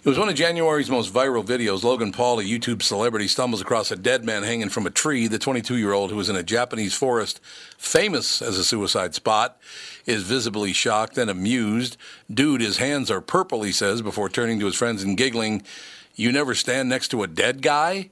It 0.04 0.10
was 0.10 0.20
one 0.20 0.30
of 0.30 0.36
January's 0.36 0.91
most 0.91 1.12
viral 1.12 1.44
videos. 1.44 1.82
Logan 1.82 2.12
Paul, 2.12 2.39
a 2.39 2.44
YouTube 2.44 2.84
celebrity, 2.84 3.28
stumbles 3.28 3.60
across 3.60 3.89
a 3.89 3.96
dead 3.96 4.24
man 4.24 4.44
hanging 4.44 4.70
from 4.70 4.86
a 4.86 4.91
tree. 4.91 5.28
The 5.28 5.39
22 5.39 5.78
year 5.78 5.94
old, 5.94 6.12
who 6.12 6.18
was 6.18 6.30
in 6.30 6.36
a 6.36 6.44
Japanese 6.44 6.94
forest 6.94 7.41
famous 7.80 8.39
as 8.39 8.60
a 8.60 8.63
suicide 8.63 9.15
spot, 9.15 9.58
is 10.06 10.22
visibly 10.22 10.74
shocked 10.74 11.18
and 11.18 11.28
amused. 11.28 11.98
Dude, 12.32 12.62
his 12.62 12.78
hands 12.78 13.10
are 13.10 13.20
purple, 13.20 13.63
he 13.63 13.72
says, 13.72 14.04
before 14.04 14.30
turning 14.30 14.60
to 14.60 14.68
his 14.68 14.76
friends 14.76 15.02
and 15.02 15.18
giggling. 15.18 15.63
You 16.15 16.32
never 16.32 16.54
stand 16.54 16.88
next 16.88 17.08
to 17.08 17.24
a 17.24 17.28
dead 17.28 17.63
guy? 17.63 18.12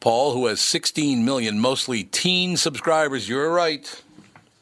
Paul, 0.00 0.32
who 0.32 0.46
has 0.46 0.60
16 0.60 1.24
million, 1.24 1.60
mostly 1.60 2.04
teen 2.04 2.56
subscribers, 2.56 3.28
you're 3.28 3.50
right. 3.52 4.02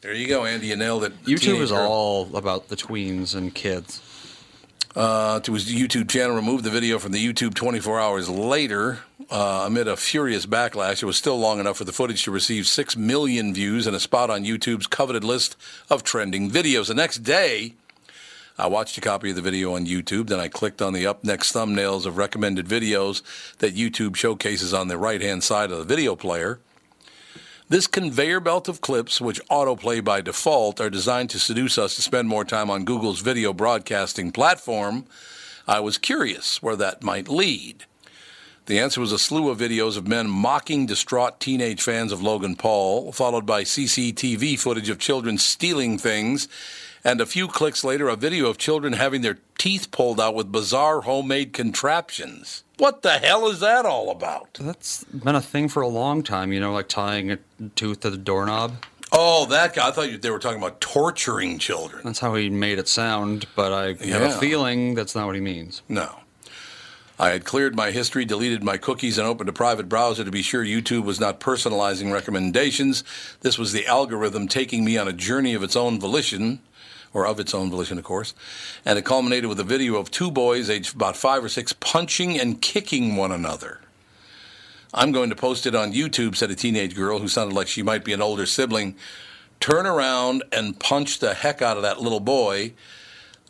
There 0.01 0.13
you 0.13 0.27
go, 0.27 0.45
Andy. 0.45 0.67
You 0.67 0.75
nailed 0.75 1.03
it. 1.05 1.23
YouTube 1.25 1.59
is 1.61 1.71
all 1.71 2.35
about 2.35 2.67
the 2.69 2.75
tweens 2.75 3.35
and 3.35 3.53
kids. 3.53 4.01
uh, 4.95 5.39
to 5.41 5.53
his 5.53 5.71
YouTube 5.71 6.09
channel, 6.09 6.35
removed 6.35 6.63
the 6.63 6.69
video 6.69 6.99
from 6.99 7.11
the 7.11 7.25
YouTube 7.25 7.53
24 7.53 7.99
hours 7.99 8.27
later 8.29 8.99
uh, 9.29 9.63
amid 9.67 9.87
a 9.87 9.95
furious 9.95 10.45
backlash. 10.45 11.01
It 11.03 11.05
was 11.05 11.17
still 11.17 11.37
long 11.39 11.59
enough 11.59 11.77
for 11.77 11.83
the 11.83 11.91
footage 11.93 12.23
to 12.23 12.31
receive 12.31 12.65
6 12.67 12.97
million 12.97 13.53
views 13.53 13.87
and 13.87 13.95
a 13.95 13.99
spot 13.99 14.29
on 14.29 14.43
YouTube's 14.43 14.87
coveted 14.87 15.23
list 15.23 15.55
of 15.89 16.03
trending 16.03 16.49
videos. 16.49 16.87
The 16.87 16.95
next 16.95 17.19
day, 17.19 17.75
I 18.59 18.67
watched 18.67 18.97
a 18.97 19.01
copy 19.01 19.29
of 19.29 19.37
the 19.37 19.41
video 19.41 19.73
on 19.75 19.85
YouTube. 19.85 20.27
Then 20.27 20.41
I 20.41 20.49
clicked 20.49 20.81
on 20.81 20.91
the 20.91 21.07
up 21.07 21.23
next 21.23 21.53
thumbnails 21.53 22.05
of 22.05 22.17
recommended 22.17 22.67
videos 22.67 23.21
that 23.59 23.73
YouTube 23.73 24.17
showcases 24.17 24.73
on 24.73 24.89
the 24.89 24.97
right 24.97 25.21
hand 25.21 25.45
side 25.45 25.71
of 25.71 25.77
the 25.77 25.85
video 25.85 26.13
player. 26.17 26.59
This 27.69 27.87
conveyor 27.87 28.41
belt 28.41 28.67
of 28.67 28.81
clips, 28.81 29.21
which 29.21 29.39
autoplay 29.45 30.03
by 30.03 30.19
default, 30.19 30.81
are 30.81 30.89
designed 30.89 31.29
to 31.29 31.39
seduce 31.39 31.77
us 31.77 31.95
to 31.95 32.01
spend 32.01 32.27
more 32.27 32.43
time 32.43 32.69
on 32.69 32.83
Google's 32.83 33.21
video 33.21 33.53
broadcasting 33.53 34.33
platform. 34.33 35.05
I 35.65 35.79
was 35.79 35.97
curious 35.97 36.61
where 36.61 36.75
that 36.75 37.01
might 37.01 37.29
lead. 37.29 37.85
The 38.65 38.79
answer 38.79 38.99
was 38.99 39.13
a 39.13 39.19
slew 39.19 39.49
of 39.49 39.59
videos 39.59 39.97
of 39.97 40.07
men 40.07 40.29
mocking 40.29 40.85
distraught 40.85 41.39
teenage 41.39 41.81
fans 41.81 42.11
of 42.11 42.21
Logan 42.21 42.55
Paul, 42.55 43.13
followed 43.13 43.45
by 43.45 43.63
CCTV 43.63 44.59
footage 44.59 44.89
of 44.89 44.99
children 44.99 45.37
stealing 45.37 45.97
things, 45.97 46.49
and 47.03 47.21
a 47.21 47.25
few 47.25 47.47
clicks 47.47 47.83
later, 47.83 48.09
a 48.09 48.15
video 48.15 48.49
of 48.49 48.57
children 48.57 48.93
having 48.93 49.21
their 49.21 49.39
teeth 49.57 49.91
pulled 49.91 50.19
out 50.19 50.35
with 50.35 50.51
bizarre 50.51 51.01
homemade 51.01 51.53
contraptions. 51.53 52.63
What 52.77 53.01
the 53.01 53.17
hell 53.17 53.47
is 53.47 53.59
that 53.59 53.85
all 53.85 54.09
about? 54.09 54.53
That's 54.59 55.03
been 55.03 55.35
a 55.35 55.41
thing 55.41 55.67
for 55.67 55.81
a 55.81 55.87
long 55.87 56.23
time, 56.23 56.53
you 56.53 56.59
know, 56.59 56.71
like 56.71 56.87
tying 56.87 57.31
a 57.31 57.39
tooth 57.75 58.01
to 58.01 58.09
the 58.09 58.17
doorknob. 58.17 58.85
Oh, 59.11 59.45
that 59.47 59.73
guy. 59.73 59.87
I 59.87 59.91
thought 59.91 60.11
you, 60.11 60.17
they 60.17 60.29
were 60.29 60.39
talking 60.39 60.59
about 60.59 60.79
torturing 60.79 61.57
children. 61.57 62.03
That's 62.05 62.19
how 62.19 62.35
he 62.35 62.49
made 62.49 62.79
it 62.79 62.87
sound, 62.87 63.47
but 63.55 63.73
I 63.73 64.05
have 64.07 64.21
a 64.21 64.31
feeling 64.37 64.93
that's 64.93 65.15
not 65.15 65.25
what 65.25 65.35
he 65.35 65.41
means. 65.41 65.81
No. 65.89 66.15
I 67.21 67.31
had 67.31 67.43
cleared 67.43 67.75
my 67.75 67.91
history, 67.91 68.23
deleted 68.23 68.63
my 68.63 68.77
cookies, 68.77 69.17
and 69.17 69.27
opened 69.27 69.49
a 69.49 69.53
private 69.53 69.89
browser 69.89 70.23
to 70.23 70.31
be 70.31 70.41
sure 70.41 70.63
YouTube 70.63 71.03
was 71.03 71.19
not 71.19 71.41
personalizing 71.41 72.13
recommendations. 72.13 73.03
This 73.41 73.57
was 73.57 73.73
the 73.73 73.85
algorithm 73.87 74.47
taking 74.47 74.85
me 74.85 74.97
on 74.97 75.07
a 75.07 75.13
journey 75.13 75.53
of 75.53 75.61
its 75.61 75.75
own 75.75 75.99
volition, 75.99 76.61
or 77.13 77.25
of 77.25 77.39
its 77.39 77.53
own 77.53 77.69
volition, 77.69 77.97
of 77.97 78.03
course. 78.03 78.33
And 78.85 78.99
it 78.99 79.05
culminated 79.05 79.49
with 79.49 79.59
a 79.59 79.63
video 79.63 79.95
of 79.95 80.11
two 80.11 80.31
boys, 80.31 80.69
aged 80.69 80.95
about 80.95 81.17
five 81.17 81.43
or 81.43 81.49
six, 81.49 81.73
punching 81.73 82.39
and 82.39 82.61
kicking 82.61 83.15
one 83.15 83.31
another. 83.31 83.81
I'm 84.93 85.11
going 85.11 85.29
to 85.29 85.35
post 85.35 85.65
it 85.65 85.75
on 85.75 85.93
YouTube, 85.93 86.35
said 86.35 86.49
a 86.51 86.55
teenage 86.55 86.95
girl 86.95 87.19
who 87.19 87.27
sounded 87.27 87.55
like 87.55 87.67
she 87.67 87.83
might 87.83 88.03
be 88.03 88.13
an 88.13 88.21
older 88.21 88.45
sibling. 88.45 88.95
Turn 89.59 89.85
around 89.85 90.43
and 90.51 90.79
punch 90.79 91.19
the 91.19 91.33
heck 91.33 91.61
out 91.61 91.77
of 91.77 91.83
that 91.83 92.01
little 92.01 92.19
boy. 92.19 92.73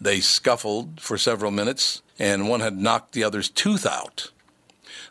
They 0.01 0.19
scuffled 0.19 0.99
for 0.99 1.17
several 1.17 1.51
minutes, 1.51 2.01
and 2.17 2.49
one 2.49 2.59
had 2.59 2.77
knocked 2.77 3.13
the 3.13 3.23
other's 3.23 3.49
tooth 3.49 3.85
out. 3.85 4.31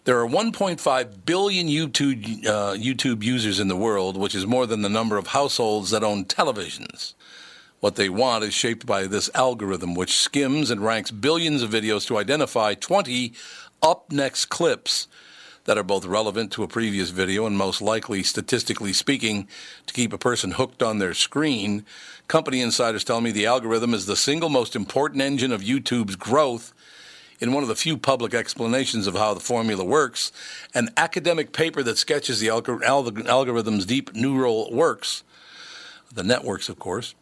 There 0.05 0.19
are 0.21 0.29
1.5 0.29 1.25
billion 1.25 1.67
YouTube, 1.69 2.47
uh, 2.47 2.75
YouTube 2.75 3.23
users 3.23 3.61
in 3.61 3.69
the 3.69 3.77
world, 3.77 4.17
which 4.17 4.35
is 4.35 4.47
more 4.47 4.67
than 4.67 4.83
the 4.83 4.89
number 4.89 5.19
of 5.19 5.29
households 5.29 5.91
that 5.91 6.03
own 6.03 6.25
televisions. 6.25 7.15
What 7.81 7.95
they 7.95 8.09
want 8.09 8.43
is 8.43 8.55
shaped 8.55 8.87
by 8.87 9.07
this 9.07 9.31
algorithm, 9.35 9.95
which 9.95 10.17
skims 10.17 10.71
and 10.71 10.85
ranks 10.85 11.13
billions 11.13 11.63
of 11.63 11.71
videos 11.71 12.07
to 12.09 12.19
identify 12.19 12.75
20 12.75 13.33
up 13.81 14.11
next 14.11 14.47
clips 14.47 15.07
that 15.65 15.79
are 15.79 15.85
both 15.85 16.05
relevant 16.05 16.51
to 16.53 16.65
a 16.65 16.69
previous 16.69 17.11
video 17.11 17.47
and 17.47 17.57
most 17.57 17.81
likely, 17.81 18.25
statistically 18.25 18.93
speaking, 18.93 19.47
to 19.87 19.95
keep 19.95 20.13
a 20.13 20.19
person 20.19 20.53
hooked 20.53 20.83
on 20.83 20.99
their 20.99 21.15
screen. 21.15 21.85
Company 22.27 22.61
insiders 22.61 23.05
tell 23.05 23.21
me 23.21 23.31
the 23.31 23.47
algorithm 23.47 23.95
is 23.95 24.07
the 24.07 24.17
single 24.17 24.49
most 24.49 24.75
important 24.75 25.23
engine 25.23 25.53
of 25.53 25.61
YouTube's 25.61 26.17
growth. 26.17 26.73
In 27.39 27.53
one 27.53 27.63
of 27.63 27.69
the 27.69 27.77
few 27.77 27.97
public 27.97 28.35
explanations 28.35 29.07
of 29.07 29.15
how 29.15 29.35
the 29.35 29.41
formula 29.41 29.85
works, 29.85 30.33
an 30.75 30.89
academic 30.97 31.53
paper 31.53 31.85
that 31.85 31.97
sketches 31.97 32.41
the 32.41 32.49
algor- 32.49 32.83
algorithm's 32.83 33.87
deep 33.87 34.13
neural 34.17 34.69
works, 34.73 35.23
the 36.13 36.25
networks, 36.25 36.69
of 36.69 36.81
course, 36.81 37.15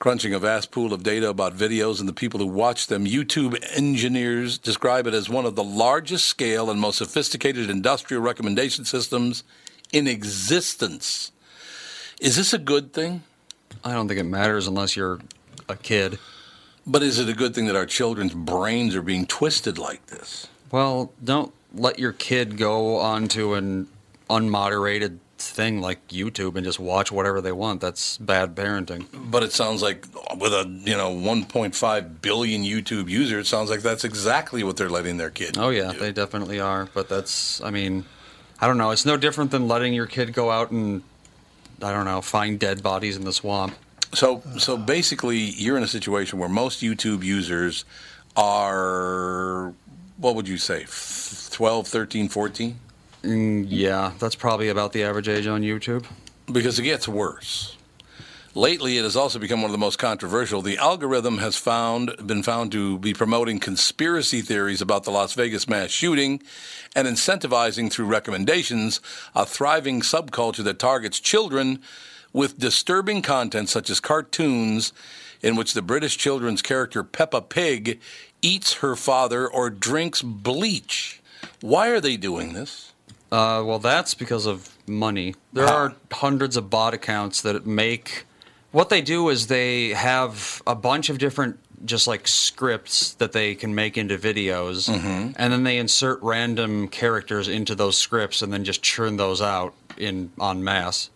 crunching 0.00 0.32
a 0.32 0.38
vast 0.38 0.70
pool 0.70 0.94
of 0.94 1.02
data 1.02 1.28
about 1.28 1.54
videos 1.54 2.00
and 2.00 2.08
the 2.08 2.12
people 2.12 2.40
who 2.40 2.46
watch 2.46 2.86
them. 2.86 3.04
YouTube 3.04 3.62
engineers 3.76 4.56
describe 4.56 5.06
it 5.06 5.12
as 5.12 5.28
one 5.28 5.44
of 5.44 5.54
the 5.54 5.62
largest 5.62 6.24
scale 6.24 6.70
and 6.70 6.80
most 6.80 6.96
sophisticated 6.96 7.68
industrial 7.68 8.22
recommendation 8.22 8.86
systems 8.86 9.44
in 9.92 10.08
existence. 10.08 11.32
Is 12.18 12.36
this 12.36 12.54
a 12.54 12.58
good 12.58 12.94
thing? 12.94 13.22
I 13.84 13.92
don't 13.92 14.08
think 14.08 14.18
it 14.18 14.24
matters 14.24 14.66
unless 14.66 14.96
you're 14.96 15.20
a 15.68 15.76
kid. 15.76 16.18
But 16.86 17.02
is 17.02 17.18
it 17.18 17.28
a 17.28 17.34
good 17.34 17.54
thing 17.54 17.66
that 17.66 17.76
our 17.76 17.86
children's 17.86 18.32
brains 18.32 18.96
are 18.96 19.02
being 19.02 19.26
twisted 19.26 19.76
like 19.76 20.06
this? 20.06 20.48
Well, 20.72 21.12
don't 21.22 21.52
let 21.74 21.98
your 21.98 22.12
kid 22.12 22.56
go 22.56 22.96
onto 22.96 23.52
an 23.52 23.86
unmoderated 24.30 25.18
thing 25.48 25.80
like 25.80 26.06
YouTube 26.08 26.56
and 26.56 26.64
just 26.64 26.80
watch 26.80 27.12
whatever 27.12 27.40
they 27.40 27.52
want. 27.52 27.80
That's 27.80 28.18
bad 28.18 28.54
parenting. 28.54 29.06
But 29.12 29.42
it 29.42 29.52
sounds 29.52 29.82
like 29.82 30.06
with 30.36 30.52
a 30.52 30.66
you 30.84 30.96
know 30.96 31.14
1.5 31.14 32.22
billion 32.22 32.62
YouTube 32.62 33.08
users, 33.08 33.46
it 33.46 33.48
sounds 33.48 33.70
like 33.70 33.80
that's 33.80 34.04
exactly 34.04 34.64
what 34.64 34.76
they're 34.76 34.90
letting 34.90 35.16
their 35.16 35.30
kid. 35.30 35.56
Oh 35.58 35.70
yeah, 35.70 35.92
do. 35.92 35.98
they 35.98 36.12
definitely 36.12 36.60
are. 36.60 36.88
But 36.92 37.08
that's, 37.08 37.60
I 37.62 37.70
mean, 37.70 38.04
I 38.60 38.66
don't 38.66 38.78
know. 38.78 38.90
It's 38.90 39.06
no 39.06 39.16
different 39.16 39.50
than 39.50 39.68
letting 39.68 39.94
your 39.94 40.06
kid 40.06 40.32
go 40.32 40.50
out 40.50 40.70
and, 40.70 41.02
I 41.82 41.92
don't 41.92 42.04
know, 42.04 42.20
find 42.20 42.58
dead 42.58 42.82
bodies 42.82 43.16
in 43.16 43.24
the 43.24 43.32
swamp. 43.32 43.74
So 44.12 44.42
so 44.58 44.76
basically, 44.76 45.38
you're 45.38 45.76
in 45.76 45.82
a 45.82 45.88
situation 45.88 46.38
where 46.38 46.48
most 46.48 46.82
YouTube 46.82 47.22
users 47.22 47.84
are 48.36 49.72
what 50.20 50.34
would 50.34 50.46
you 50.46 50.58
say, 50.58 50.82
f- 50.82 51.48
12, 51.50 51.88
13, 51.88 52.28
14? 52.28 52.78
Mm, 53.22 53.66
yeah, 53.68 54.12
that's 54.18 54.34
probably 54.34 54.68
about 54.68 54.92
the 54.92 55.02
average 55.04 55.28
age 55.28 55.46
on 55.46 55.62
YouTube. 55.62 56.06
because 56.50 56.78
it 56.78 56.82
gets 56.82 57.06
worse. 57.06 57.76
Lately, 58.54 58.98
it 58.98 59.04
has 59.04 59.14
also 59.14 59.38
become 59.38 59.62
one 59.62 59.68
of 59.68 59.72
the 59.72 59.78
most 59.78 59.98
controversial. 60.00 60.60
The 60.60 60.76
algorithm 60.78 61.38
has 61.38 61.54
found 61.54 62.12
been 62.26 62.42
found 62.42 62.72
to 62.72 62.98
be 62.98 63.14
promoting 63.14 63.60
conspiracy 63.60 64.40
theories 64.40 64.80
about 64.82 65.04
the 65.04 65.12
Las 65.12 65.34
Vegas 65.34 65.68
mass 65.68 65.90
shooting 65.90 66.42
and 66.96 67.06
incentivizing 67.06 67.92
through 67.92 68.06
recommendations 68.06 69.00
a 69.36 69.46
thriving 69.46 70.00
subculture 70.00 70.64
that 70.64 70.80
targets 70.80 71.20
children 71.20 71.80
with 72.32 72.58
disturbing 72.58 73.22
content 73.22 73.68
such 73.68 73.88
as 73.88 74.00
cartoons 74.00 74.92
in 75.42 75.54
which 75.54 75.72
the 75.74 75.82
British 75.82 76.16
children's 76.18 76.60
character 76.62 77.04
Peppa 77.04 77.42
Pig 77.42 78.00
eats 78.42 78.74
her 78.74 78.96
father 78.96 79.46
or 79.48 79.70
drinks 79.70 80.22
bleach. 80.22 81.20
Why 81.60 81.88
are 81.90 82.00
they 82.00 82.16
doing 82.16 82.52
this? 82.54 82.89
Uh, 83.32 83.62
well, 83.64 83.78
that's 83.78 84.14
because 84.14 84.46
of 84.46 84.70
money. 84.88 85.34
There 85.52 85.66
are 85.66 85.94
hundreds 86.12 86.56
of 86.56 86.68
bot 86.68 86.94
accounts 86.94 87.42
that 87.42 87.66
make. 87.66 88.26
What 88.72 88.88
they 88.88 89.00
do 89.00 89.28
is 89.28 89.46
they 89.46 89.90
have 89.90 90.62
a 90.66 90.74
bunch 90.74 91.10
of 91.10 91.18
different, 91.18 91.58
just 91.84 92.06
like 92.06 92.26
scripts 92.28 93.14
that 93.14 93.32
they 93.32 93.54
can 93.54 93.74
make 93.74 93.96
into 93.96 94.16
videos, 94.18 94.88
and 94.88 95.52
then 95.52 95.62
they 95.64 95.78
insert 95.78 96.20
random 96.22 96.88
characters 96.88 97.48
into 97.48 97.74
those 97.74 97.96
scripts, 97.96 98.42
and 98.42 98.52
then 98.52 98.64
just 98.64 98.82
churn 98.82 99.16
those 99.16 99.40
out 99.40 99.74
in 99.96 100.30
en 100.40 100.62
masse. 100.64 101.10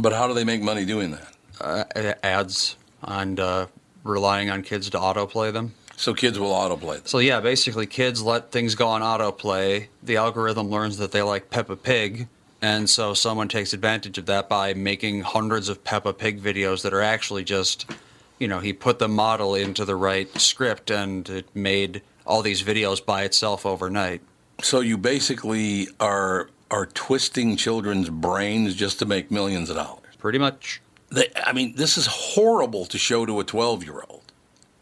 But 0.00 0.12
how 0.12 0.28
do 0.28 0.34
they 0.34 0.44
make 0.44 0.62
money 0.62 0.84
doing 0.84 1.12
that? 1.12 1.32
Uh, 1.60 1.84
ads 2.22 2.76
and 3.02 3.40
uh, 3.40 3.66
relying 4.04 4.50
on 4.50 4.62
kids 4.62 4.90
to 4.90 4.98
autoplay 4.98 5.52
them. 5.52 5.74
So 5.96 6.12
kids 6.12 6.38
will 6.38 6.52
autoplay 6.52 7.02
this. 7.02 7.10
So 7.10 7.18
yeah, 7.18 7.40
basically, 7.40 7.86
kids 7.86 8.22
let 8.22 8.52
things 8.52 8.74
go 8.74 8.88
on 8.88 9.00
autoplay. 9.00 9.88
The 10.02 10.16
algorithm 10.16 10.68
learns 10.68 10.98
that 10.98 11.10
they 11.10 11.22
like 11.22 11.48
Peppa 11.50 11.74
Pig, 11.76 12.28
and 12.60 12.88
so 12.88 13.14
someone 13.14 13.48
takes 13.48 13.72
advantage 13.72 14.18
of 14.18 14.26
that 14.26 14.48
by 14.48 14.74
making 14.74 15.22
hundreds 15.22 15.68
of 15.68 15.82
Peppa 15.84 16.12
Pig 16.12 16.40
videos 16.40 16.82
that 16.82 16.92
are 16.92 17.02
actually 17.02 17.44
just, 17.44 17.90
you 18.38 18.46
know, 18.46 18.60
he 18.60 18.72
put 18.72 18.98
the 18.98 19.08
model 19.08 19.54
into 19.54 19.84
the 19.84 19.96
right 19.96 20.28
script 20.38 20.90
and 20.90 21.28
it 21.28 21.46
made 21.54 22.02
all 22.26 22.42
these 22.42 22.62
videos 22.62 23.04
by 23.04 23.22
itself 23.24 23.64
overnight. 23.64 24.20
So 24.62 24.80
you 24.80 24.98
basically 24.98 25.88
are 25.98 26.50
are 26.70 26.86
twisting 26.86 27.56
children's 27.56 28.10
brains 28.10 28.74
just 28.74 28.98
to 28.98 29.06
make 29.06 29.30
millions 29.30 29.70
of 29.70 29.76
dollars. 29.76 30.16
Pretty 30.18 30.38
much. 30.38 30.82
They, 31.10 31.28
I 31.36 31.52
mean, 31.52 31.76
this 31.76 31.96
is 31.96 32.06
horrible 32.06 32.84
to 32.86 32.98
show 32.98 33.24
to 33.24 33.38
a 33.40 33.44
twelve-year-old. 33.44 34.25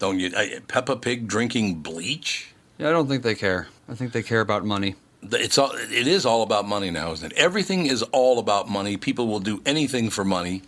Don't 0.04 0.20
you? 0.20 0.30
I, 0.36 0.60
Peppa 0.68 0.96
Pig 0.96 1.26
drinking 1.26 1.76
bleach. 1.76 2.52
Yeah, 2.76 2.90
I 2.90 2.92
don't 2.92 3.08
think 3.08 3.22
they 3.22 3.34
care. 3.34 3.68
I 3.88 3.94
think 3.94 4.12
they 4.12 4.22
care 4.22 4.42
about 4.42 4.62
money. 4.62 4.96
It's 5.22 5.56
all. 5.56 5.70
It 5.72 6.06
is 6.06 6.26
all 6.26 6.42
about 6.42 6.68
money 6.68 6.90
now, 6.90 7.12
isn't 7.12 7.32
it? 7.32 7.38
Everything 7.38 7.86
is 7.86 8.02
all 8.02 8.38
about 8.38 8.68
money. 8.68 8.98
People 8.98 9.28
will 9.28 9.40
do 9.40 9.62
anything 9.64 10.10
for 10.10 10.22
money. 10.22 10.60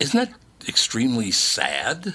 Isn't 0.00 0.18
that 0.18 0.36
extremely 0.66 1.30
sad? 1.30 2.14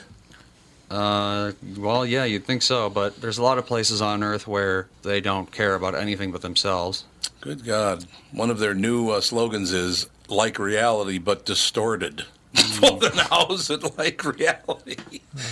Uh, 0.92 1.54
well, 1.78 2.06
yeah, 2.06 2.26
you'd 2.26 2.44
think 2.44 2.64
so, 2.64 2.90
but 2.90 3.22
there's 3.22 3.38
a 3.38 3.44
lot 3.44 3.58
of 3.58 3.66
places 3.66 4.02
on 4.02 4.24
Earth 4.24 4.46
where 4.46 4.90
they 5.04 5.22
don't 5.22 5.54
care 5.54 5.74
about 5.74 5.96
anything 5.96 6.34
but 6.34 6.42
themselves. 6.42 7.06
Good 7.40 7.64
God! 7.64 8.04
One 8.34 8.50
of 8.50 8.60
their 8.60 8.74
new 8.74 9.10
uh, 9.10 9.22
slogans 9.22 9.72
is 9.72 10.10
"like 10.28 10.60
reality 10.60 11.18
but 11.18 11.46
distorted." 11.46 12.26
well, 12.82 12.98
then 12.98 13.14
how 13.14 13.48
is 13.52 13.70
it 13.70 13.98
like 13.98 14.24
reality? 14.24 14.96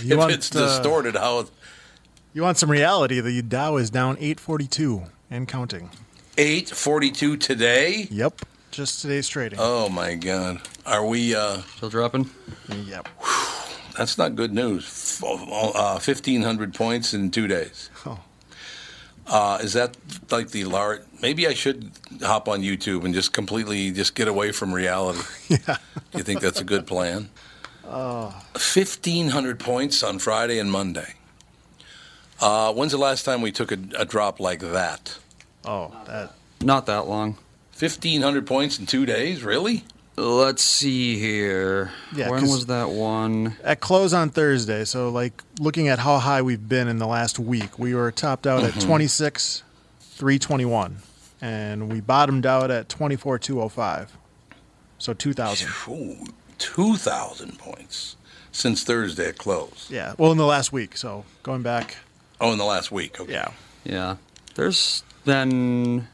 you 0.02 0.14
if 0.14 0.18
want, 0.18 0.32
it's 0.34 0.56
uh, 0.56 0.60
distorted, 0.66 1.16
how? 1.16 1.46
You 2.34 2.44
want 2.44 2.58
some 2.58 2.70
reality? 2.72 3.20
The 3.20 3.42
Dow 3.42 3.78
is 3.78 3.90
down 3.90 4.16
842 4.18 5.04
and 5.30 5.48
counting. 5.48 5.90
Eight 6.38 6.70
forty-two 6.70 7.36
today. 7.38 8.08
Yep, 8.10 8.42
just 8.72 9.02
today's 9.02 9.28
trading. 9.28 9.60
Oh 9.62 9.90
my 9.90 10.16
God! 10.16 10.62
Are 10.86 11.06
we? 11.06 11.36
Uh, 11.36 11.58
Still 11.76 11.90
dropping? 11.90 12.30
Yep. 12.70 13.08
that's 13.98 14.18
not 14.18 14.36
good 14.38 14.54
news. 14.54 14.86
F- 15.22 15.24
Uh, 15.76 16.00
Fifteen 16.00 16.42
hundred 16.42 16.74
points 16.74 17.14
in 17.14 17.32
two 17.32 17.48
days. 17.48 17.90
Oh. 18.06 18.18
Uh, 19.32 19.60
is 19.62 19.72
that 19.74 19.96
like 20.30 20.50
the 20.50 20.66
large? 20.66 21.02
Maybe 21.22 21.48
I 21.48 21.54
should 21.54 21.90
hop 22.22 22.50
on 22.50 22.62
YouTube 22.62 23.06
and 23.06 23.14
just 23.14 23.32
completely 23.32 23.92
just 23.92 24.14
get 24.14 24.28
away 24.28 24.52
from 24.52 24.74
reality. 24.74 25.22
Yeah. 25.50 25.78
Do 26.12 26.18
you 26.18 26.24
think 26.24 26.42
that's 26.42 26.60
a 26.60 26.66
good 26.66 26.86
plan? 26.86 27.30
Fifteen 28.58 29.30
hundred 29.30 29.60
points 29.60 30.04
on 30.04 30.20
Friday 30.20 30.60
and 30.60 30.72
Monday. 30.72 31.16
Uh, 32.40 32.74
when's 32.74 32.92
the 32.92 32.98
last 32.98 33.24
time 33.24 33.42
we 33.42 33.52
took 33.52 33.72
a, 33.72 33.78
a 33.98 34.06
drop 34.06 34.40
like 34.40 34.60
that? 34.60 35.18
Oh, 35.66 35.94
that. 36.08 36.34
Not 36.62 36.86
that 36.88 37.08
long. 37.08 37.38
Fifteen 37.72 38.22
hundred 38.22 38.46
points 38.48 38.80
in 38.80 38.86
two 38.86 39.06
days, 39.06 39.44
really? 39.44 39.84
Let's 40.22 40.62
see 40.62 41.18
here. 41.18 41.92
Yeah, 42.16 42.30
when 42.30 42.44
was 42.44 42.68
that 42.68 42.90
one? 42.90 43.56
At 43.64 43.80
close 43.80 44.14
on 44.14 44.30
Thursday, 44.30 44.86
so 44.86 45.10
like 45.10 45.42
looking 45.60 45.88
at 45.88 45.98
how 45.98 46.20
high 46.20 46.44
we've 46.44 46.70
been 46.70 46.88
in 46.88 47.00
the 47.00 47.08
last 47.08 47.40
week, 47.40 47.80
we 47.80 47.96
were 47.96 48.12
topped 48.12 48.46
out 48.46 48.64
at 48.64 48.72
mm-hmm. 48.72 48.88
26, 48.88 49.64
321, 50.00 50.98
and 51.42 51.92
we 51.92 52.02
bottomed 52.02 52.46
out 52.46 52.70
at 52.70 52.88
24, 52.88 53.40
205. 53.40 54.16
So 55.00 55.14
2,000. 55.14 55.68
Two 56.60 56.96
thousand 56.96 57.58
points 57.58 58.16
since 58.52 58.84
Thursday 58.84 59.30
at 59.30 59.40
close. 59.40 59.88
Yeah. 59.90 60.14
Well, 60.20 60.32
in 60.32 60.38
the 60.38 60.46
last 60.46 60.72
week. 60.72 60.96
So 60.96 61.26
going 61.42 61.64
back. 61.64 61.98
Oh, 62.40 62.52
in 62.52 62.60
the 62.60 62.66
last 62.66 62.92
week. 62.92 63.20
Okay. 63.20 63.34
Yeah. 63.34 63.52
Yeah. 63.84 64.18
There's 64.54 65.02
been 65.26 66.08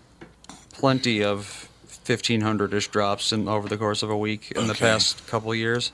plenty 0.71 1.21
of 1.21 1.67
1500-ish 2.07 2.87
drops 2.87 3.31
in 3.31 3.47
over 3.47 3.67
the 3.67 3.77
course 3.77 4.03
of 4.03 4.09
a 4.09 4.17
week 4.17 4.51
in 4.55 4.67
the 4.67 4.73
past 4.73 5.27
couple 5.27 5.53
years. 5.53 5.91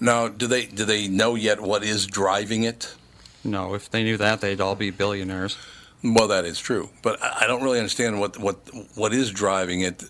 Now, 0.00 0.28
do 0.28 0.46
they 0.46 0.64
do 0.64 0.84
they 0.84 1.08
know 1.08 1.34
yet 1.34 1.60
what 1.60 1.84
is 1.84 2.06
driving 2.06 2.62
it? 2.62 2.94
No, 3.44 3.74
if 3.74 3.90
they 3.90 4.02
knew 4.02 4.16
that, 4.16 4.40
they'd 4.40 4.60
all 4.60 4.74
be 4.74 4.90
billionaires. 4.90 5.58
Well, 6.02 6.28
that 6.28 6.46
is 6.46 6.58
true, 6.58 6.88
but 7.02 7.22
I 7.22 7.40
I 7.42 7.46
don't 7.46 7.62
really 7.62 7.78
understand 7.78 8.18
what 8.18 8.38
what 8.38 8.56
what 8.94 9.12
is 9.12 9.30
driving 9.30 9.82
it. 9.82 10.02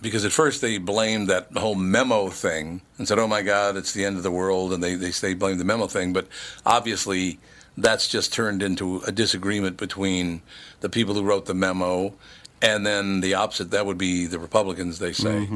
Because 0.00 0.24
at 0.24 0.32
first 0.32 0.60
they 0.60 0.78
blamed 0.78 1.28
that 1.28 1.48
whole 1.56 1.74
memo 1.74 2.28
thing 2.28 2.80
and 2.96 3.08
said, 3.08 3.18
"Oh 3.18 3.26
my 3.26 3.42
God, 3.42 3.76
it's 3.76 3.92
the 3.92 4.04
end 4.04 4.16
of 4.16 4.22
the 4.22 4.30
world," 4.30 4.72
and 4.72 4.82
they 4.82 4.94
they 4.94 5.10
they 5.10 5.34
blamed 5.34 5.60
the 5.60 5.64
memo 5.64 5.86
thing. 5.86 6.12
But 6.12 6.28
obviously, 6.64 7.38
that's 7.76 8.08
just 8.08 8.32
turned 8.32 8.62
into 8.62 8.98
a 9.06 9.12
disagreement 9.12 9.76
between 9.76 10.42
the 10.80 10.88
people 10.88 11.14
who 11.14 11.22
wrote 11.22 11.46
the 11.46 11.54
memo, 11.54 12.14
and 12.62 12.86
then 12.86 13.20
the 13.20 13.34
opposite. 13.34 13.70
That 13.70 13.86
would 13.86 13.98
be 13.98 14.26
the 14.26 14.38
Republicans, 14.38 14.98
they 14.98 15.12
say, 15.12 15.48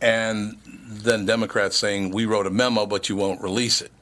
and 0.00 0.56
then 0.64 1.26
Democrats 1.26 1.76
saying, 1.76 2.10
"We 2.10 2.26
wrote 2.26 2.46
a 2.46 2.50
memo, 2.50 2.86
but 2.86 3.08
you 3.08 3.16
won't 3.16 3.40
release 3.42 3.80
it." 3.80 3.92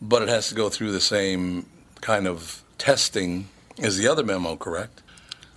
But 0.00 0.22
it 0.22 0.28
has 0.28 0.48
to 0.48 0.54
go 0.54 0.68
through 0.68 0.92
the 0.92 1.00
same 1.00 1.66
kind 2.00 2.26
of 2.26 2.62
testing 2.78 3.48
as 3.82 3.98
the 3.98 4.06
other 4.06 4.24
memo, 4.24 4.56
correct? 4.56 5.02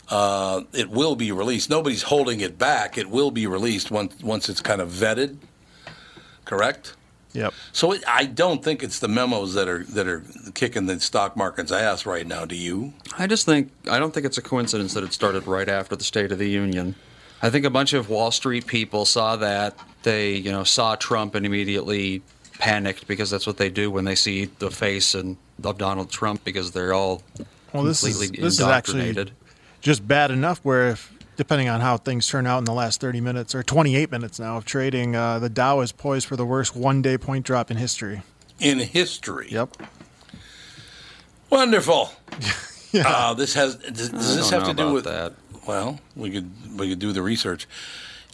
Uh, 0.10 0.62
it 0.74 0.90
will 0.90 1.16
be 1.16 1.32
released. 1.32 1.70
Nobody's 1.70 2.04
holding 2.04 2.42
it 2.42 2.58
back. 2.58 2.98
It 2.98 3.10
will 3.10 3.32
be 3.32 3.48
released 3.48 3.92
once 3.92 4.22
once 4.22 4.50
it's 4.50 4.62
kind 4.62 4.82
of 4.82 4.90
vetted, 4.90 5.38
correct? 6.46 6.96
Yep. 7.34 7.54
So 7.72 7.94
it, 7.94 8.04
I 8.08 8.26
don't 8.26 8.64
think 8.64 8.84
it's 8.84 9.00
the 9.00 9.08
memos 9.08 9.54
that 9.54 9.68
are 9.68 9.84
that 9.86 10.08
are 10.08 10.24
kicking 10.54 10.86
the 10.86 11.00
stock 11.00 11.38
market's 11.38 11.72
ass 11.72 12.06
right 12.06 12.28
now. 12.28 12.46
Do 12.46 12.56
you? 12.56 12.94
I 13.18 13.28
just 13.28 13.46
think 13.46 13.72
I 13.90 14.00
don't 14.00 14.14
think 14.14 14.26
it's 14.26 14.38
a 14.38 14.42
coincidence 14.42 14.94
that 14.94 15.04
it 15.04 15.14
started 15.14 15.48
right 15.48 15.70
after 15.70 15.96
the 15.96 16.04
State 16.04 16.32
of 16.32 16.40
the 16.40 16.50
Union. 16.50 16.96
I 17.42 17.50
think 17.50 17.66
a 17.66 17.70
bunch 17.70 17.94
of 17.94 18.10
Wall 18.10 18.32
Street 18.32 18.68
people 18.68 19.06
saw 19.06 19.36
that 19.38 19.76
they, 20.04 20.36
you 20.36 20.52
know, 20.52 20.64
saw 20.64 20.96
Trump 20.96 21.34
and 21.36 21.46
immediately 21.46 22.22
panicked 22.60 23.08
because 23.08 23.32
that's 23.32 23.48
what 23.48 23.58
they 23.58 23.70
do 23.70 23.90
when 23.90 24.06
they 24.06 24.14
see 24.14 24.46
the 24.46 24.70
face 24.70 25.16
and 25.16 25.38
of 25.64 25.78
Donald 25.78 26.10
Trump 26.10 26.44
because 26.44 26.72
they're 26.72 26.94
all 26.94 27.24
Well, 27.74 27.84
this 27.84 28.04
is 28.04 28.14
completely 28.18 28.44
this 28.44 28.60
is 28.60 28.62
actually 28.62 29.32
just 29.82 30.08
bad 30.08 30.32
enough 30.32 30.60
where 30.64 30.90
if 30.90 31.11
depending 31.38 31.70
on 31.70 31.82
how 31.82 31.98
things 31.98 32.28
turn 32.28 32.46
out 32.48 32.60
in 32.60 32.66
the 32.66 32.74
last 32.74 33.02
30 33.02 33.22
minutes 33.22 33.56
or 33.56 33.64
28 33.64 34.12
minutes 34.12 34.40
now 34.40 34.58
of 34.58 34.66
trading, 34.66 35.16
uh, 35.16 35.40
the 35.40 35.50
Dow 35.50 35.82
is 35.82 35.92
poised 35.92 36.28
for 36.28 36.36
the 36.36 36.46
worst 36.46 36.76
one 36.76 37.02
day 37.02 37.18
point 37.18 37.46
drop 37.46 37.72
in 37.72 37.78
history. 37.78 38.22
In 38.60 38.80
history. 38.80 39.48
Yep. 39.50 39.78
Wonderful. 41.50 42.12
Uh, 42.94 43.34
this 43.34 43.54
has 43.54 43.76
does, 43.78 44.10
does 44.10 44.36
this 44.36 44.50
have 44.50 44.66
to 44.66 44.74
do 44.74 44.92
with 44.92 45.06
that? 45.06 45.32
Well, 45.66 46.02
we 46.14 46.30
could 46.30 46.78
we 46.78 46.90
could 46.90 47.00
do 47.00 47.14
the 47.14 47.22
research. 47.22 47.66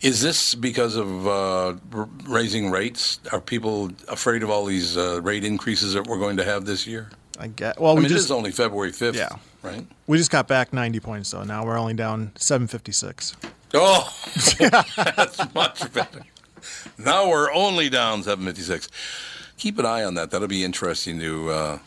Is 0.01 0.21
this 0.21 0.55
because 0.55 0.95
of 0.95 1.27
uh, 1.27 1.75
r- 1.93 2.09
raising 2.27 2.71
rates? 2.71 3.19
Are 3.31 3.39
people 3.39 3.91
afraid 4.07 4.41
of 4.41 4.49
all 4.49 4.65
these 4.65 4.97
uh, 4.97 5.21
rate 5.21 5.43
increases 5.43 5.93
that 5.93 6.07
we're 6.07 6.17
going 6.17 6.37
to 6.37 6.43
have 6.43 6.65
this 6.65 6.87
year? 6.87 7.11
I 7.39 7.47
get. 7.47 7.79
Well, 7.79 7.91
I 7.91 7.95
we 7.95 8.01
mean, 8.01 8.09
just 8.09 8.25
is 8.25 8.31
only 8.31 8.51
February 8.51 8.91
fifth, 8.91 9.15
Yeah. 9.15 9.29
right? 9.61 9.85
we 10.07 10.17
just 10.17 10.31
got 10.31 10.47
back 10.47 10.73
90 10.73 10.99
points 10.99 11.31
though. 11.31 11.43
Now 11.43 11.65
we're 11.65 11.77
only 11.77 11.93
down 11.93 12.31
756. 12.35 13.35
Oh, 13.73 14.11
that's 14.59 15.53
much 15.53 15.91
better. 15.93 16.21
Now 16.97 17.29
we're 17.29 17.51
only 17.53 17.89
down 17.89 18.23
756. 18.23 18.89
Keep 19.57 19.79
an 19.79 19.85
eye 19.85 20.03
on 20.03 20.15
that. 20.15 20.31
That'll 20.31 20.47
be 20.47 20.63
interesting 20.63 21.19
to. 21.19 21.49
Uh, 21.49 21.79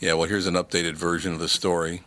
yeah, 0.00 0.14
well, 0.14 0.28
here's 0.28 0.46
an 0.46 0.54
updated 0.54 0.94
version 0.94 1.32
of 1.32 1.38
the 1.40 1.48
story. 1.48 2.02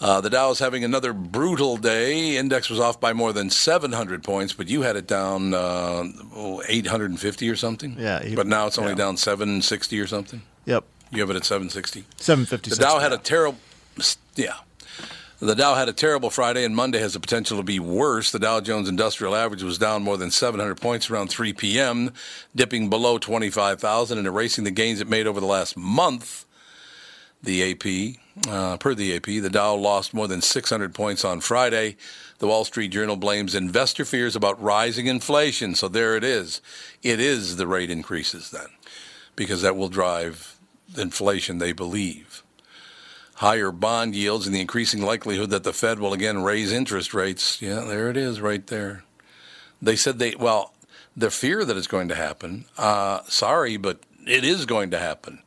Uh, 0.00 0.20
the 0.20 0.30
Dow 0.30 0.50
is 0.50 0.58
having 0.58 0.82
another 0.82 1.12
brutal 1.12 1.76
day. 1.76 2.36
Index 2.38 2.70
was 2.70 2.80
off 2.80 2.98
by 2.98 3.12
more 3.12 3.32
than 3.34 3.50
700 3.50 4.22
points, 4.24 4.54
but 4.54 4.66
you 4.68 4.80
had 4.82 4.96
it 4.96 5.06
down 5.06 5.52
uh, 5.52 6.04
oh, 6.34 6.62
850 6.66 7.48
or 7.50 7.56
something. 7.56 7.96
Yeah, 7.98 8.20
eight- 8.22 8.34
but 8.36 8.46
now 8.46 8.66
it's 8.66 8.78
only 8.78 8.92
yeah. 8.92 8.96
down 8.96 9.16
760 9.18 10.00
or 10.00 10.06
something. 10.06 10.40
Yep. 10.64 10.84
You 11.10 11.20
have 11.20 11.30
it 11.30 11.36
at 11.36 11.44
760. 11.44 12.04
756. 12.16 12.76
The 12.76 12.82
Dow 12.82 12.98
had 12.98 13.12
a 13.12 13.18
terrible, 13.18 13.58
yeah. 14.36 14.54
The 15.40 15.54
Dow 15.54 15.74
had 15.74 15.88
a 15.88 15.94
terrible 15.94 16.28
Friday, 16.28 16.64
and 16.64 16.76
Monday 16.76 16.98
has 17.00 17.14
the 17.14 17.20
potential 17.20 17.56
to 17.56 17.62
be 17.62 17.80
worse. 17.80 18.30
The 18.30 18.38
Dow 18.38 18.60
Jones 18.60 18.90
Industrial 18.90 19.34
Average 19.34 19.62
was 19.62 19.78
down 19.78 20.02
more 20.02 20.18
than 20.18 20.30
700 20.30 20.78
points 20.78 21.08
around 21.08 21.28
3 21.28 21.54
p.m., 21.54 22.12
dipping 22.54 22.90
below 22.90 23.16
25,000 23.16 24.18
and 24.18 24.26
erasing 24.26 24.64
the 24.64 24.70
gains 24.70 25.00
it 25.00 25.08
made 25.08 25.26
over 25.26 25.40
the 25.40 25.46
last 25.46 25.78
month. 25.78 26.44
The 27.42 27.72
AP, 27.72 28.48
uh, 28.52 28.76
per 28.76 28.94
the 28.94 29.16
AP, 29.16 29.24
the 29.24 29.48
Dow 29.48 29.74
lost 29.74 30.12
more 30.12 30.28
than 30.28 30.42
600 30.42 30.94
points 30.94 31.24
on 31.24 31.40
Friday. 31.40 31.96
The 32.38 32.46
Wall 32.46 32.66
Street 32.66 32.88
Journal 32.88 33.16
blames 33.16 33.54
investor 33.54 34.04
fears 34.04 34.36
about 34.36 34.62
rising 34.62 35.06
inflation. 35.06 35.74
So 35.74 35.88
there 35.88 36.16
it 36.16 36.22
is. 36.22 36.60
It 37.02 37.18
is 37.18 37.56
the 37.56 37.66
rate 37.66 37.90
increases 37.90 38.50
then, 38.50 38.68
because 39.36 39.62
that 39.62 39.74
will 39.74 39.88
drive 39.88 40.59
inflation, 40.96 41.58
they 41.58 41.72
believe 41.72 42.42
higher 43.40 43.72
bond 43.72 44.14
yields 44.14 44.44
and 44.44 44.54
the 44.54 44.60
increasing 44.60 45.00
likelihood 45.00 45.48
that 45.48 45.64
the 45.64 45.72
Fed 45.72 45.98
will 45.98 46.12
again 46.12 46.42
raise 46.42 46.70
interest 46.70 47.14
rates. 47.14 47.60
Yeah, 47.62 47.80
there 47.80 48.10
it 48.10 48.16
is 48.18 48.38
right 48.38 48.66
there. 48.66 49.02
They 49.80 49.96
said 49.96 50.18
they, 50.18 50.34
well, 50.34 50.74
the 51.16 51.30
fear 51.30 51.64
that 51.64 51.74
it's 51.74 51.86
going 51.86 52.08
to 52.08 52.14
happen, 52.14 52.66
uh, 52.76 53.20
sorry, 53.28 53.78
but 53.78 54.00
it 54.26 54.44
is 54.44 54.66
going 54.66 54.90
to 54.90 54.98
happen. 54.98 55.42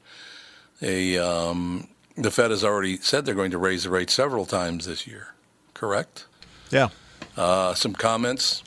A, 0.82 1.20
um, 1.20 1.88
the 2.18 2.32
Fed 2.32 2.50
has 2.50 2.64
already 2.64 2.98
said 2.98 3.26
they're 3.26 3.36
going 3.36 3.52
to 3.52 3.60
raise 3.60 3.84
the 3.84 3.92
rate 3.92 4.10
several 4.10 4.48
times 4.48 4.88
this 4.88 5.06
year, 5.06 5.36
correct? 5.76 6.26
Yeah. 6.72 6.90
Uh, 7.38 7.76
some 7.76 7.94
comments. 7.94 8.64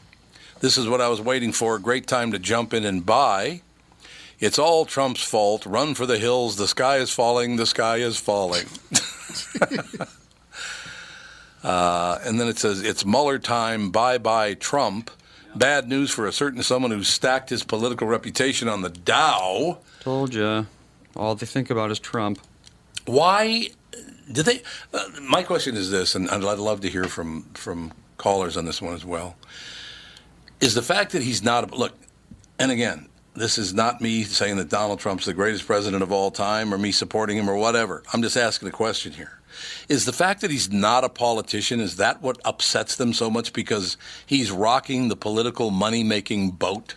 This 0.61 0.79
is 0.79 0.89
what 0.89 1.01
I 1.01 1.09
was 1.09 1.21
waiting 1.21 1.51
for. 1.51 1.81
Great 1.81 2.07
time 2.07 2.31
to 2.31 2.39
jump 2.39 2.73
in 2.73 2.85
and 2.85 3.05
buy. 3.05 3.63
It's 4.39 4.59
all 4.59 4.85
Trump's 4.85 5.23
fault. 5.23 5.65
Run 5.65 5.95
for 5.95 6.05
the 6.05 6.19
hills. 6.19 6.57
The 6.57 6.69
sky 6.69 6.99
is 6.99 7.11
falling. 7.11 7.57
The 7.57 7.67
sky 7.67 7.97
is 7.97 8.19
falling. 8.19 8.67
uh, 11.65 12.19
and 12.23 12.39
then 12.39 12.49
it 12.49 12.59
says, 12.59 12.83
It's 12.83 13.07
Mueller 13.07 13.39
time. 13.39 13.91
Bye 13.91 14.19
bye, 14.19 14.55
Trump. 14.55 15.11
Bad 15.55 15.89
news 15.89 16.11
for 16.11 16.27
a 16.27 16.33
certain 16.33 16.63
someone 16.63 16.91
who 16.91 17.03
stacked 17.03 17.49
his 17.49 17.65
political 17.65 18.07
reputation 18.07 18.69
on 18.69 18.83
the 18.83 18.91
Dow. 18.91 19.79
Told 20.01 20.35
you. 20.35 20.67
All 21.17 21.35
they 21.35 21.47
think 21.47 21.71
about 21.71 21.91
is 21.91 21.99
Trump. 21.99 22.39
Why 23.07 23.69
did 24.31 24.45
they? 24.45 24.63
Uh, 24.93 25.09
my 25.23 25.43
question 25.43 25.77
is 25.77 25.91
this, 25.91 26.15
and 26.15 26.29
I'd 26.29 26.43
love 26.43 26.83
to 26.83 26.91
hear 26.91 27.05
from 27.05 27.45
from 27.55 27.93
callers 28.19 28.59
on 28.59 28.67
this 28.67 28.83
one 28.83 28.95
as 28.95 29.05
well. 29.05 29.37
Is 30.61 30.75
the 30.75 30.83
fact 30.83 31.13
that 31.13 31.23
he's 31.23 31.43
not 31.43 31.71
look, 31.73 31.95
and 32.59 32.71
again, 32.71 33.09
this 33.37 33.59
is 33.59 33.75
not 33.75 34.01
me 34.01 34.25
saying 34.25 34.57
that 34.57 34.69
Donald 34.69 34.99
Trump's 34.99 35.27
the 35.27 35.35
greatest 35.35 35.67
president 35.67 36.03
of 36.03 36.13
all 36.13 36.31
time, 36.31 36.73
or 36.73 36.79
me 36.79 36.93
supporting 36.93 37.37
him, 37.37 37.49
or 37.49 37.57
whatever. 37.57 38.03
I'm 38.13 38.23
just 38.23 38.37
asking 38.37 38.69
a 38.69 38.73
question 38.73 39.13
here. 39.13 39.39
Is 39.89 40.05
the 40.05 40.13
fact 40.13 40.41
that 40.41 40.51
he's 40.51 40.71
not 40.71 41.05
a 41.05 41.09
politician 41.09 41.81
is 41.81 41.97
that 41.97 42.21
what 42.21 42.39
upsets 42.45 42.97
them 42.97 43.13
so 43.13 43.31
much 43.31 43.53
because 43.53 43.97
he's 44.27 44.51
rocking 44.51 45.09
the 45.09 45.17
political 45.17 45.71
money 45.71 46.03
making 46.03 46.51
boat? 46.51 46.95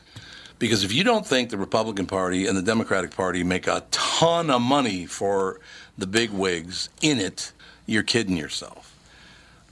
Because 0.58 0.84
if 0.84 0.92
you 0.92 1.06
don't 1.06 1.26
think 1.26 1.50
the 1.50 1.58
Republican 1.58 2.06
Party 2.06 2.46
and 2.46 2.58
the 2.58 2.62
Democratic 2.62 3.16
Party 3.16 3.44
make 3.44 3.68
a 3.68 3.86
ton 3.92 4.50
of 4.50 4.62
money 4.62 5.06
for 5.06 5.62
the 5.98 6.08
big 6.08 6.32
wigs 6.32 6.90
in 7.02 7.20
it, 7.20 7.54
you're 7.86 8.04
kidding 8.04 8.36
yourself. 8.36 8.94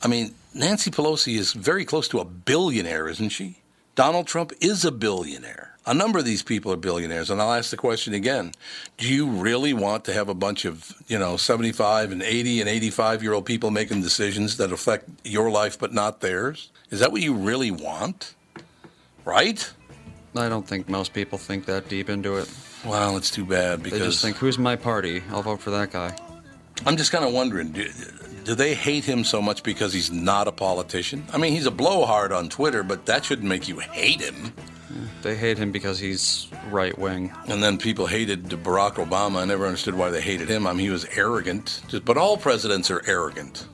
I 0.02 0.08
mean, 0.08 0.34
Nancy 0.54 0.90
Pelosi 0.90 1.38
is 1.38 1.54
very 1.54 1.84
close 1.84 2.08
to 2.10 2.20
a 2.20 2.26
billionaire, 2.26 3.10
isn't 3.10 3.30
she? 3.30 3.58
Donald 3.96 4.28
Trump 4.28 4.54
is 4.62 4.86
a 4.86 4.92
billionaire. 4.92 5.77
A 5.88 5.94
number 5.94 6.20
of 6.20 6.26
these 6.26 6.44
people 6.44 6.72
are 6.74 6.78
billionaires, 6.78 7.30
and 7.30 7.42
I'll 7.42 7.54
ask 7.54 7.72
the 7.72 7.78
question 7.78 8.14
again: 8.14 8.52
Do 8.98 9.08
you 9.08 9.26
really 9.26 9.74
want 9.74 10.04
to 10.06 10.14
have 10.14 10.28
a 10.28 10.34
bunch 10.34 10.66
of 10.66 10.94
you 11.08 11.18
know 11.18 11.38
75 11.38 12.12
and 12.12 12.22
80 12.22 12.60
and 12.60 12.70
85 12.70 13.24
year 13.24 13.34
old 13.34 13.46
people 13.46 13.72
making 13.72 14.02
decisions 14.02 14.58
that 14.58 14.74
affect 14.74 15.10
your 15.24 15.50
life 15.50 15.80
but 15.80 15.94
not 15.94 16.20
theirs? 16.20 16.70
Is 16.90 17.00
that 17.00 17.12
what 17.14 17.22
you 17.22 17.34
really 17.34 17.72
want? 17.72 18.36
Right? 19.24 19.72
I 20.36 20.50
don't 20.50 20.68
think 20.68 20.90
most 20.90 21.14
people 21.14 21.38
think 21.38 21.66
that 21.66 21.88
deep 21.88 22.10
into 22.10 22.36
it. 22.36 22.50
Well, 22.86 23.18
it's 23.18 23.32
too 23.32 23.46
bad 23.46 23.82
because 23.82 24.00
They 24.00 24.06
just 24.06 24.22
think, 24.22 24.38
who's 24.38 24.60
my 24.60 24.76
party? 24.76 25.24
I'll 25.32 25.42
vote 25.42 25.62
for 25.62 25.72
that 25.72 25.92
guy. 25.92 26.16
I'm 26.86 26.96
just 26.96 27.12
kind 27.12 27.26
of 27.26 27.34
wondering 27.34 27.72
do, 27.72 27.90
do 28.44 28.56
they 28.56 28.76
hate 28.76 29.04
him 29.04 29.24
so 29.24 29.42
much 29.42 29.64
because 29.64 29.94
he's 29.94 30.12
not 30.12 30.48
a 30.48 30.52
politician? 30.52 31.26
I 31.34 31.38
mean, 31.38 31.54
he's 31.54 31.66
a 31.66 31.72
blowhard 31.72 32.32
on 32.32 32.50
Twitter, 32.50 32.84
but 32.84 33.06
that 33.08 33.26
shouldn't 33.26 33.48
make 33.48 33.68
you 33.68 33.80
hate 33.80 34.22
him. 34.22 34.54
They 35.22 35.36
hate 35.36 35.58
him 35.58 35.72
because 35.72 36.00
he's 36.00 36.48
right 36.70 36.98
wing. 36.98 37.34
And 37.48 37.62
then 37.62 37.78
people 37.78 38.08
hated 38.08 38.46
Barack 38.46 38.94
Obama. 38.96 39.42
I 39.42 39.46
never 39.46 39.66
understood 39.66 39.96
why 39.96 40.10
they 40.10 40.22
hated 40.22 40.50
him. 40.50 40.66
I 40.66 40.72
mean, 40.72 40.86
he 40.86 40.90
was 40.90 41.06
arrogant. 41.16 41.82
Just- 41.88 42.06
But 42.06 42.18
all 42.18 42.38
presidents 42.38 42.90
are 42.92 43.02
arrogant. 43.06 43.66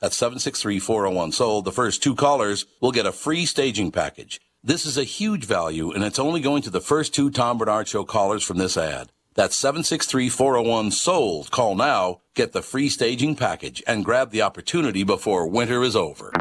That's 0.00 0.16
763 0.16 0.78
401 0.78 1.32
sold. 1.32 1.64
The 1.64 1.72
first 1.72 2.02
two 2.02 2.14
callers 2.14 2.66
will 2.80 2.92
get 2.92 3.06
a 3.06 3.12
free 3.12 3.44
staging 3.46 3.90
package. 3.90 4.40
This 4.62 4.86
is 4.86 4.96
a 4.96 5.04
huge 5.04 5.44
value, 5.44 5.90
and 5.90 6.04
it's 6.04 6.18
only 6.18 6.40
going 6.40 6.62
to 6.62 6.70
the 6.70 6.80
first 6.80 7.14
two 7.14 7.30
Tom 7.30 7.58
Barnard 7.58 7.88
Show 7.88 8.04
callers 8.04 8.44
from 8.44 8.58
this 8.58 8.76
ad. 8.76 9.10
That's 9.34 9.56
763 9.56 10.28
401 10.28 10.90
sold. 10.92 11.50
Call 11.50 11.74
now, 11.74 12.20
get 12.34 12.52
the 12.52 12.62
free 12.62 12.88
staging 12.88 13.34
package, 13.34 13.82
and 13.86 14.04
grab 14.04 14.30
the 14.30 14.42
opportunity 14.42 15.02
before 15.02 15.48
winter 15.48 15.82
is 15.82 15.96
over. 15.96 16.32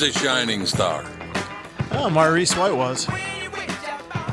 Who's 0.00 0.16
a 0.16 0.18
shining 0.18 0.64
star? 0.64 1.04
Oh, 1.90 2.08
Maurice 2.08 2.56
White 2.56 2.74
was. 2.74 3.06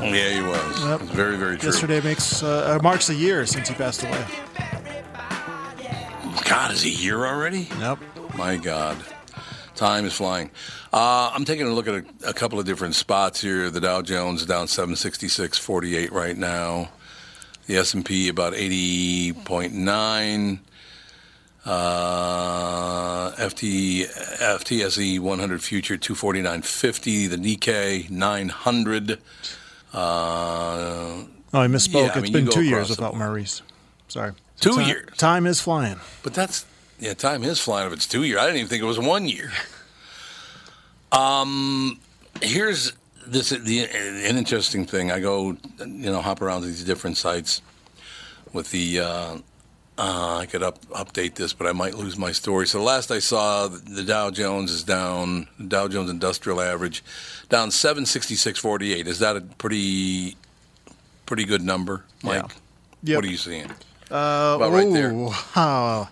Yeah, 0.00 0.30
he 0.30 0.40
was. 0.40 0.82
Yep. 0.82 1.00
Very, 1.00 1.36
very 1.36 1.58
true. 1.58 1.68
Yesterday 1.68 2.00
makes 2.00 2.42
uh, 2.42 2.78
uh, 2.78 2.82
marks 2.82 3.10
a 3.10 3.14
year 3.14 3.44
since 3.44 3.68
he 3.68 3.74
passed 3.74 4.02
away. 4.02 4.24
God, 6.48 6.72
is 6.72 6.80
he 6.80 6.88
here 6.88 7.26
already? 7.26 7.68
Yep. 7.80 7.98
My 8.34 8.56
God, 8.56 8.96
time 9.74 10.06
is 10.06 10.14
flying. 10.14 10.50
Uh, 10.90 11.32
I'm 11.34 11.44
taking 11.44 11.66
a 11.66 11.74
look 11.74 11.86
at 11.86 11.96
a, 11.96 12.30
a 12.30 12.32
couple 12.32 12.58
of 12.58 12.64
different 12.64 12.94
spots 12.94 13.42
here. 13.42 13.68
The 13.68 13.82
Dow 13.82 14.00
Jones 14.00 14.46
down 14.46 14.68
766.48 14.68 16.12
right 16.12 16.38
now. 16.38 16.88
The 17.66 17.76
S&P 17.76 18.30
about 18.30 18.54
80.9. 18.54 20.60
Uh, 21.68 23.30
FT, 23.36 24.06
FTSE 24.38 25.20
100 25.20 25.62
future 25.62 25.96
249.50. 25.98 27.28
The 27.30 27.36
Nikkei 27.36 28.10
900. 28.10 29.18
Uh, 29.92 31.24
Oh, 31.54 31.60
I 31.60 31.66
misspoke. 31.66 32.06
Yeah, 32.08 32.12
I 32.14 32.20
mean, 32.20 32.30
been 32.32 32.44
you 32.44 32.50
go 32.50 32.56
two 32.56 32.62
years 32.62 32.90
without. 32.90 33.16
Maurice. 33.16 33.62
Sorry. 34.08 34.32
Two 34.60 34.76
Ti- 34.76 34.84
years? 34.84 35.16
Time 35.16 35.46
is 35.46 35.60
flying. 35.62 35.98
But 36.22 36.34
that's 36.34 36.66
yeah, 36.98 37.14
time 37.14 37.42
is 37.42 37.58
flying 37.58 37.86
if 37.86 37.92
it's 37.94 38.06
two 38.06 38.22
years. 38.24 38.38
I 38.38 38.44
didn't 38.44 38.56
even 38.58 38.68
think 38.68 38.82
it 38.82 38.86
was 38.86 38.98
one 38.98 39.28
year. 39.28 39.50
Um, 41.10 41.98
here's 42.42 42.92
this 43.26 43.48
the 43.48 43.84
an 43.84 44.36
interesting 44.36 44.84
thing. 44.84 45.10
I 45.10 45.20
go, 45.20 45.56
you 45.80 46.10
know, 46.12 46.20
hop 46.20 46.42
around 46.42 46.60
to 46.60 46.66
these 46.66 46.84
different 46.84 47.16
sites 47.16 47.62
with 48.52 48.70
the. 48.72 49.00
Uh, 49.00 49.38
uh, 49.98 50.38
I 50.38 50.46
could 50.46 50.62
up, 50.62 50.84
update 50.86 51.34
this, 51.34 51.52
but 51.52 51.66
I 51.66 51.72
might 51.72 51.94
lose 51.94 52.16
my 52.16 52.32
story. 52.32 52.66
So 52.66 52.78
the 52.78 52.84
last 52.84 53.10
I 53.10 53.18
saw, 53.18 53.66
the 53.68 54.04
Dow 54.04 54.30
Jones 54.30 54.70
is 54.70 54.84
down. 54.84 55.48
The 55.58 55.64
Dow 55.64 55.88
Jones 55.88 56.08
Industrial 56.10 56.60
Average 56.60 57.02
down 57.48 57.70
seven 57.70 58.06
sixty 58.06 58.34
six 58.36 58.58
forty 58.58 58.94
eight. 58.94 59.06
Is 59.08 59.18
that 59.18 59.36
a 59.36 59.40
pretty 59.40 60.36
pretty 61.26 61.44
good 61.44 61.62
number, 61.62 62.04
Mike? 62.22 62.44
Yep. 63.02 63.16
What 63.16 63.24
are 63.24 63.28
you 63.28 63.36
seeing? 63.36 63.70
Uh, 64.10 64.54
About 64.56 64.72
right 64.72 64.90
there. 64.92 65.10
ooh, 65.12 65.30
wow. 65.56 66.08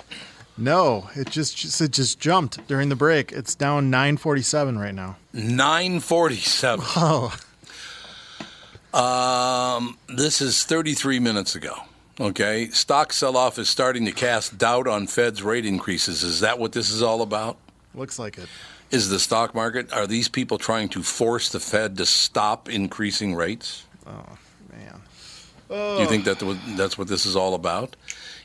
No, 0.59 1.09
it 1.15 1.29
just, 1.31 1.57
just 1.57 1.81
it 1.83 1.93
just 1.93 2.19
jumped 2.19 2.67
during 2.67 2.89
the 2.89 2.97
break. 2.97 3.31
It's 3.33 3.55
down 3.55 3.91
947 3.91 4.79
right 4.79 4.95
now. 4.95 5.17
947. 5.35 6.85
Oh, 6.97 7.37
Um, 8.95 9.99
this 10.09 10.41
is 10.41 10.65
33 10.65 11.21
minutes 11.21 11.55
ago. 11.55 11.75
Okay. 12.21 12.69
Stock 12.71 13.13
sell 13.13 13.37
off 13.37 13.59
is 13.59 13.69
starting 13.69 14.05
to 14.07 14.13
cast 14.13 14.59
doubt 14.59 14.87
on 14.87 15.07
Fed's 15.07 15.43
rate 15.43 15.67
increases. 15.67 16.23
Is 16.23 16.41
that 16.41 16.59
what 16.59 16.73
this 16.73 16.91
is 16.91 17.03
all 17.03 17.23
about? 17.23 17.59
looks 17.95 18.19
like 18.19 18.37
it. 18.37 18.49
Is 18.91 19.09
the 19.09 19.19
stock 19.19 19.55
market, 19.55 19.93
are 19.93 20.07
these 20.07 20.29
people 20.29 20.59
trying 20.59 20.89
to 20.91 21.03
force 21.03 21.49
the 21.49 21.59
Fed 21.59 21.97
to 21.97 22.07
stop 22.07 22.69
increasing 22.69 23.35
rates? 23.35 23.85
Oh, 24.07 24.39
man. 24.71 25.01
Do 25.69 26.03
you 26.03 26.07
think 26.07 26.25
that 26.27 26.39
that's 26.77 26.97
what 26.97 27.09
this 27.09 27.27
is 27.27 27.35
all 27.35 27.55
about? 27.55 27.97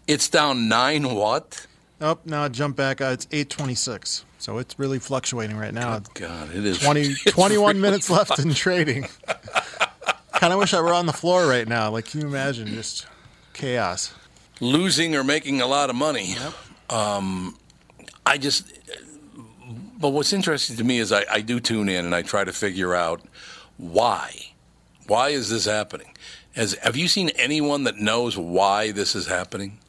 It's 0.07 0.27
down 0.29 0.67
nine 0.67 1.13
what? 1.13 1.67
Oh, 1.99 2.17
now 2.25 2.47
jump 2.47 2.75
back. 2.75 3.01
Uh, 3.01 3.11
it's 3.13 3.27
826. 3.31 4.25
So 4.39 4.57
it's 4.57 4.79
really 4.79 4.97
fluctuating 4.97 5.55
right 5.55 5.73
now. 5.73 5.97
Oh 5.97 6.01
god, 6.15 6.49
it 6.55 6.65
is 6.65 6.79
20, 6.79 7.13
21 7.27 7.67
really 7.67 7.79
minutes 7.79 8.09
left 8.09 8.39
in 8.39 8.55
trading. 8.55 9.07
kind 10.33 10.51
of 10.51 10.57
wish 10.57 10.73
I 10.73 10.81
were 10.81 10.93
on 10.95 11.05
the 11.05 11.13
floor 11.13 11.45
right 11.45 11.67
now. 11.67 11.91
Like, 11.91 12.05
can 12.05 12.21
you 12.21 12.27
imagine 12.27 12.65
just 12.67 13.05
chaos? 13.61 14.13
losing 14.59 15.15
or 15.15 15.23
making 15.23 15.59
a 15.59 15.65
lot 15.65 15.89
of 15.89 15.95
money. 15.95 16.35
Um, 16.89 17.57
I 18.25 18.37
just, 18.37 18.71
but 19.99 20.09
what's 20.09 20.33
interesting 20.33 20.77
to 20.77 20.83
me 20.83 20.99
is 20.99 21.11
I, 21.11 21.23
I 21.29 21.41
do 21.41 21.59
tune 21.59 21.89
in 21.89 22.05
and 22.05 22.13
I 22.13 22.21
try 22.21 22.43
to 22.43 22.53
figure 22.53 22.93
out 22.93 23.21
why. 23.77 24.31
Why 25.07 25.29
is 25.29 25.49
this 25.49 25.65
happening? 25.65 26.13
Has, 26.55 26.75
have 26.83 26.95
you 26.95 27.07
seen 27.07 27.29
anyone 27.29 27.85
that 27.85 27.97
knows 27.97 28.37
why 28.37 28.91
this 28.91 29.15
is 29.15 29.27
happening? 29.27 29.79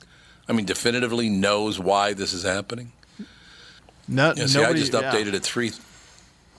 I 0.48 0.52
mean, 0.52 0.64
definitively 0.64 1.28
knows 1.28 1.78
why 1.78 2.14
this 2.14 2.32
is 2.32 2.42
happening. 2.42 2.92
No, 4.08 4.32
Yeah, 4.34 4.46
see, 4.46 4.58
nobody, 4.58 4.80
I 4.80 4.82
just 4.82 4.92
yeah. 4.92 5.02
updated 5.02 5.34
at 5.34 5.42
three. 5.42 5.72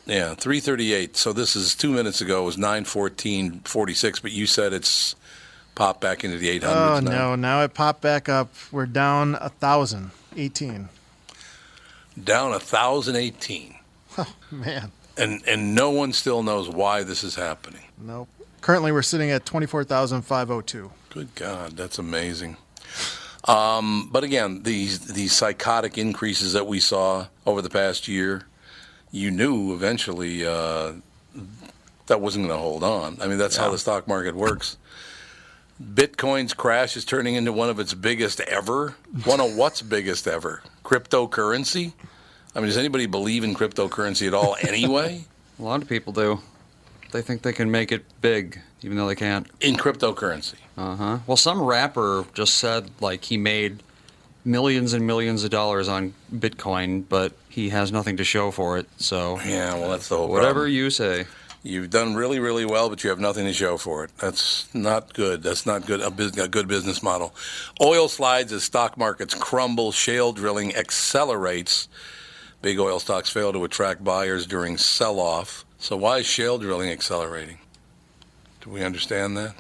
Yeah, 0.06 0.36
three 0.36 0.60
thirty-eight. 0.60 1.16
So 1.18 1.34
this 1.34 1.56
is 1.56 1.76
two 1.76 1.92
minutes 1.92 2.22
ago. 2.22 2.44
It 2.44 2.46
was 2.46 2.58
nine 2.58 2.86
fourteen 2.86 3.62
forty-six. 3.62 4.20
But 4.20 4.32
you 4.32 4.46
said 4.46 4.74
it's 4.74 5.16
popped 5.76 6.02
back 6.02 6.24
into 6.24 6.38
the 6.38 6.50
eight 6.50 6.64
Oh, 6.64 6.68
hundreds 6.96 7.10
now. 7.10 7.30
no. 7.30 7.36
Now 7.36 7.62
it 7.64 7.74
popped 7.74 8.02
back 8.02 8.30
up. 8.30 8.50
We're 8.72 8.86
down 8.86 9.36
a 9.36 9.50
1,000. 9.50 10.12
18. 10.36 10.90
Down 12.24 12.54
a 12.54 12.60
thousand 12.60 13.16
eighteen. 13.16 13.76
Man. 14.52 14.92
and 15.18 15.42
and 15.48 15.74
no 15.74 15.90
one 15.90 16.14
still 16.14 16.44
knows 16.44 16.70
why 16.70 17.02
this 17.04 17.24
is 17.24 17.34
happening. 17.36 17.82
Nope. 18.00 18.30
Currently, 18.62 18.92
we're 18.92 19.02
sitting 19.02 19.32
at 19.32 19.46
24,502. 19.48 20.92
Good 21.10 21.34
God, 21.36 21.72
that's 21.76 21.98
amazing. 21.98 22.58
Um, 23.46 24.10
but 24.12 24.24
again, 24.24 24.62
these 24.64 25.00
these 25.14 25.34
psychotic 25.34 25.98
increases 25.98 26.54
that 26.54 26.68
we 26.68 26.80
saw 26.80 27.28
over 27.48 27.62
the 27.64 27.70
past 27.70 28.08
year, 28.08 28.44
you 29.12 29.32
knew 29.32 29.74
eventually 29.74 30.46
uh, 30.46 30.94
that 32.08 32.22
wasn't 32.22 32.48
going 32.48 32.56
to 32.58 32.62
hold 32.62 32.84
on. 32.84 33.18
I 33.22 33.28
mean, 33.28 33.38
that's 33.40 33.58
how 33.58 33.72
the 33.72 33.78
stock 33.80 34.08
market 34.08 34.36
works. 34.36 34.78
Bitcoin's 35.82 36.54
crash 36.54 36.96
is 36.96 37.04
turning 37.06 37.36
into 37.36 37.52
one 37.52 37.70
of 37.70 37.80
its 37.80 37.94
biggest 37.94 38.40
ever. 38.42 38.96
One 39.26 39.40
of 39.40 39.56
what's 39.56 39.82
biggest 39.82 40.28
ever? 40.28 40.62
Cryptocurrency. 40.84 41.94
I 42.56 42.60
mean, 42.60 42.68
does 42.68 42.78
anybody 42.78 43.06
believe 43.08 43.44
in 43.44 43.56
cryptocurrency 43.56 44.28
at 44.28 44.34
all 44.34 44.56
anyway? 44.62 45.26
A 45.60 45.64
lot 45.64 45.82
of 45.82 45.90
people 45.90 46.14
do. 46.14 46.40
They 47.12 47.22
think 47.22 47.42
they 47.42 47.54
can 47.54 47.70
make 47.70 47.92
it 47.92 48.06
big, 48.22 48.60
even 48.82 48.98
though 48.98 49.08
they 49.08 49.16
can't. 49.16 49.48
in 49.62 49.76
cryptocurrency. 49.76 50.56
Uh 50.78 50.96
huh. 50.96 51.18
Well, 51.28 51.38
some 51.38 51.62
rapper 51.62 52.26
just 52.34 52.56
said 52.56 52.90
like 53.02 53.26
he 53.26 53.38
made 53.38 53.84
millions 54.46 54.94
and 54.94 55.06
millions 55.06 55.44
of 55.44 55.52
dollars 55.52 55.88
on 55.88 56.14
Bitcoin, 56.34 57.04
but 57.08 57.34
he 57.50 57.70
has 57.70 57.92
nothing 57.92 58.18
to 58.18 58.24
show 58.24 58.52
for 58.52 58.78
it. 58.78 58.88
So 58.98 59.40
Yeah, 59.46 59.76
well, 59.76 59.90
that's 59.92 60.08
the 60.10 60.18
whole 60.18 60.28
whatever 60.28 60.62
problem. 60.62 60.72
you 60.74 60.90
say. 60.90 61.26
You've 61.66 61.90
done 61.90 62.14
really, 62.14 62.40
really 62.40 62.66
well, 62.66 62.90
but 62.90 63.06
you 63.06 63.10
have 63.10 63.22
nothing 63.22 63.46
to 63.46 63.54
show 63.54 63.78
for 63.78 64.04
it. 64.04 64.12
That's 64.18 64.74
not 64.76 65.14
good. 65.14 65.44
That's 65.44 65.66
not 65.66 65.86
good. 65.86 66.02
A, 66.02 66.44
a 66.44 66.48
good 66.50 66.68
business 66.68 67.02
model. 67.02 67.34
Oil 67.82 68.10
slides 68.10 68.52
as 68.52 68.66
stock 68.66 68.98
markets 68.98 69.34
crumble. 69.34 69.94
Shale 69.94 70.34
drilling 70.34 70.76
accelerates. 70.76 71.88
Big 72.62 72.80
oil 72.80 73.00
stocks 73.00 73.30
fail 73.30 73.54
to 73.54 73.64
attract 73.64 74.04
buyers 74.04 74.46
during 74.46 74.78
sell-off. 74.78 75.64
So 75.80 75.96
why 75.96 76.18
is 76.18 76.26
shale 76.26 76.58
drilling 76.58 76.90
accelerating? 76.90 77.60
Do 78.60 78.70
we 78.70 78.84
understand 78.84 79.38
that? 79.38 79.56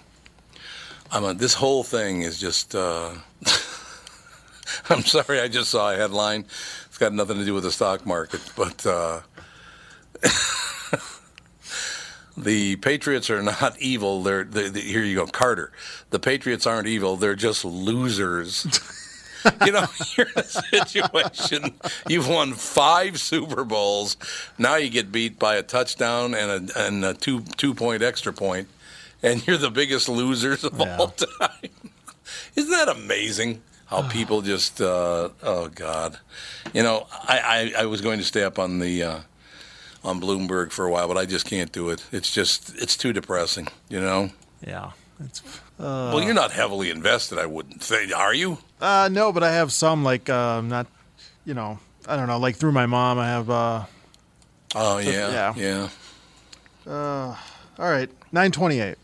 I'm 1.10 1.38
this 1.38 1.54
whole 1.54 1.84
thing 1.84 2.24
is 2.24 2.38
just. 2.38 2.76
Uh, 2.76 3.14
I'm 4.90 5.04
sorry, 5.04 5.40
I 5.40 5.48
just 5.48 5.70
saw 5.70 5.94
a 5.94 5.96
headline. 5.96 6.46
It's 6.88 6.98
got 6.98 7.14
nothing 7.14 7.38
to 7.38 7.46
do 7.46 7.54
with 7.54 7.64
the 7.64 7.72
stock 7.72 8.06
market, 8.06 8.42
but. 8.58 8.86
Uh, 8.86 9.22
the 12.38 12.76
Patriots 12.78 13.30
are 13.30 13.42
not 13.42 13.76
evil. 13.80 14.24
They're, 14.24 14.44
they 14.44 14.70
they- 14.70 14.82
here 14.82 15.04
you 15.04 15.16
go, 15.16 15.28
Carter. 15.28 15.72
The 16.10 16.20
Patriots 16.20 16.66
aren't 16.68 16.88
evil. 16.88 17.16
They're 17.16 17.36
just 17.36 17.64
losers. 17.66 18.66
you 19.66 19.72
know, 19.72 19.86
you're 20.18 20.28
in 20.28 20.34
a 20.38 20.44
situation. 20.44 21.74
You've 22.08 22.28
won 22.30 22.54
five 22.54 23.20
Super 23.20 23.64
Bowls. 23.64 24.18
Now 24.58 24.76
you 24.76 24.90
get 24.90 25.12
beat 25.12 25.38
by 25.38 25.56
a 25.56 25.64
touchdown 25.64 26.34
and 26.34 26.72
a, 26.72 26.86
and 26.88 27.04
a 27.06 27.14
two 27.14 27.42
two 27.58 27.74
point 27.74 28.02
extra 28.04 28.32
point, 28.34 28.68
and 29.22 29.46
you're 29.46 29.58
the 29.58 29.72
biggest 29.72 30.08
losers 30.10 30.64
of 30.64 30.80
Yeah. 30.80 30.98
all 30.98 31.08
time. 31.40 31.70
Isn't 32.56 32.72
that 32.72 32.90
amazing? 32.90 33.62
How 33.88 34.02
people 34.10 34.42
just 34.42 34.80
uh, 34.82 35.30
oh 35.44 35.68
god, 35.68 36.20
you 36.74 36.82
know 36.82 37.06
I, 37.12 37.72
I, 37.78 37.82
I 37.84 37.86
was 37.86 38.02
going 38.02 38.20
to 38.20 38.26
stay 38.26 38.44
up 38.44 38.58
on 38.58 38.80
the 38.80 39.04
uh, 39.04 39.20
on 40.04 40.20
Bloomberg 40.20 40.72
for 40.72 40.86
a 40.86 40.92
while, 40.92 41.08
but 41.08 41.18
I 41.18 41.26
just 41.26 41.46
can't 41.46 41.72
do 41.72 41.90
it. 41.90 42.04
It's 42.12 42.32
just 42.32 42.76
it's 42.82 42.98
too 42.98 43.14
depressing, 43.14 43.68
you 43.90 44.00
know. 44.00 44.30
Yeah. 44.66 44.92
It's, 45.24 45.42
well, 45.78 46.22
you're 46.22 46.34
not 46.34 46.52
heavily 46.52 46.90
invested, 46.90 47.38
I 47.38 47.46
wouldn't 47.46 47.82
think, 47.84 48.16
are 48.16 48.34
you? 48.34 48.58
uh, 48.82 49.10
no, 49.12 49.32
but 49.32 49.44
I 49.44 49.52
have 49.54 49.72
some 49.72 50.04
like 50.04 50.30
uh, 50.30 50.62
not, 50.62 50.88
you 51.46 51.54
know, 51.54 51.80
I 52.08 52.16
don't 52.16 52.28
know, 52.28 52.38
like 52.40 52.56
through 52.58 52.72
my 52.74 52.86
mom. 52.86 53.20
I 53.20 53.28
have. 53.28 53.50
Uh, 53.50 53.84
Oh 54.76 54.98
yeah, 54.98 55.54
yeah. 55.56 55.90
yeah. 56.88 56.88
all 56.88 57.38
right, 57.92 58.10
nine 58.32 58.52
twenty-eight. 58.52 58.98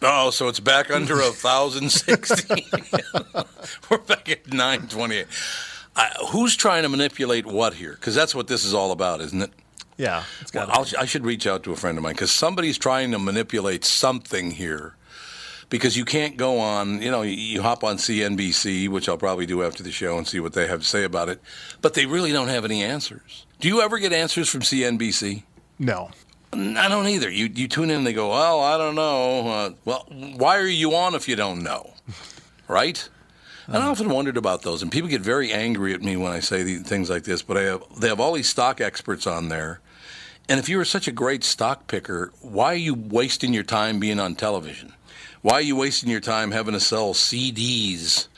Oh, 0.00 0.30
so 0.30 0.48
it's 0.48 0.60
back 0.60 0.90
under 0.90 1.20
a 1.20 1.24
thousand 1.30 1.90
sixty. 1.92 2.64
We're 3.90 3.98
back 3.98 4.30
at 4.30 4.50
nine 4.52 4.88
twenty-eight. 4.88 5.26
Who's 6.30 6.56
trying 6.56 6.84
to 6.84 6.88
manipulate 6.88 7.44
what 7.44 7.74
here? 7.74 7.92
Because 7.92 8.14
that's 8.14 8.34
what 8.34 8.46
this 8.48 8.64
is 8.64 8.72
all 8.72 8.92
about, 8.92 9.20
isn't 9.20 9.42
it? 9.42 9.50
Yeah. 9.98 10.24
Well, 10.54 10.86
I 10.98 11.04
should 11.04 11.26
reach 11.26 11.46
out 11.46 11.64
to 11.64 11.72
a 11.72 11.76
friend 11.76 11.98
of 11.98 12.04
mine 12.04 12.14
because 12.14 12.30
somebody's 12.30 12.78
trying 12.78 13.10
to 13.10 13.18
manipulate 13.18 13.84
something 13.84 14.52
here. 14.52 14.94
Because 15.70 15.98
you 15.98 16.06
can't 16.06 16.38
go 16.38 16.60
on, 16.60 17.02
you 17.02 17.10
know, 17.10 17.20
you, 17.20 17.32
you 17.32 17.60
hop 17.60 17.84
on 17.84 17.98
CNBC, 17.98 18.88
which 18.88 19.06
I'll 19.06 19.18
probably 19.18 19.44
do 19.44 19.62
after 19.62 19.82
the 19.82 19.90
show 19.92 20.16
and 20.16 20.26
see 20.26 20.40
what 20.40 20.54
they 20.54 20.66
have 20.66 20.80
to 20.80 20.86
say 20.86 21.04
about 21.04 21.28
it, 21.28 21.42
but 21.82 21.92
they 21.92 22.06
really 22.06 22.32
don't 22.32 22.48
have 22.48 22.64
any 22.64 22.82
answers. 22.82 23.44
Do 23.60 23.68
you 23.68 23.82
ever 23.82 23.98
get 23.98 24.14
answers 24.14 24.48
from 24.48 24.62
CNBC? 24.62 25.42
no. 25.78 26.10
I 26.50 26.88
don't 26.88 27.06
either. 27.06 27.28
You 27.28 27.50
you 27.54 27.68
tune 27.68 27.90
in 27.90 27.98
and 27.98 28.06
they 28.06 28.14
go, 28.14 28.30
well, 28.30 28.60
I 28.60 28.78
don't 28.78 28.94
know. 28.94 29.48
Uh, 29.50 29.70
well, 29.84 30.06
why 30.08 30.56
are 30.56 30.66
you 30.66 30.94
on 30.94 31.14
if 31.14 31.28
you 31.28 31.36
don't 31.36 31.62
know? 31.62 31.92
Right? 32.68 33.06
And 33.66 33.76
I 33.76 33.86
often 33.86 34.08
wondered 34.08 34.38
about 34.38 34.62
those, 34.62 34.82
and 34.82 34.90
people 34.90 35.10
get 35.10 35.20
very 35.20 35.52
angry 35.52 35.92
at 35.92 36.02
me 36.02 36.16
when 36.16 36.32
I 36.32 36.40
say 36.40 36.76
things 36.78 37.10
like 37.10 37.24
this. 37.24 37.42
But 37.42 37.56
I 37.58 37.62
have, 37.64 37.82
they 38.00 38.08
have 38.08 38.18
all 38.20 38.32
these 38.32 38.48
stock 38.48 38.80
experts 38.80 39.26
on 39.26 39.48
there, 39.50 39.80
and 40.48 40.58
if 40.58 40.68
you 40.68 40.78
were 40.78 40.84
such 40.84 41.08
a 41.08 41.12
great 41.12 41.44
stock 41.44 41.86
picker, 41.86 42.32
why 42.40 42.72
are 42.72 42.76
you 42.76 42.94
wasting 42.94 43.52
your 43.52 43.64
time 43.64 44.00
being 44.00 44.18
on 44.18 44.34
television? 44.34 44.92
Why 45.42 45.54
are 45.54 45.62
you 45.62 45.76
wasting 45.76 46.10
your 46.10 46.20
time 46.20 46.50
having 46.50 46.74
to 46.74 46.80
sell 46.80 47.14
CDs? 47.14 48.28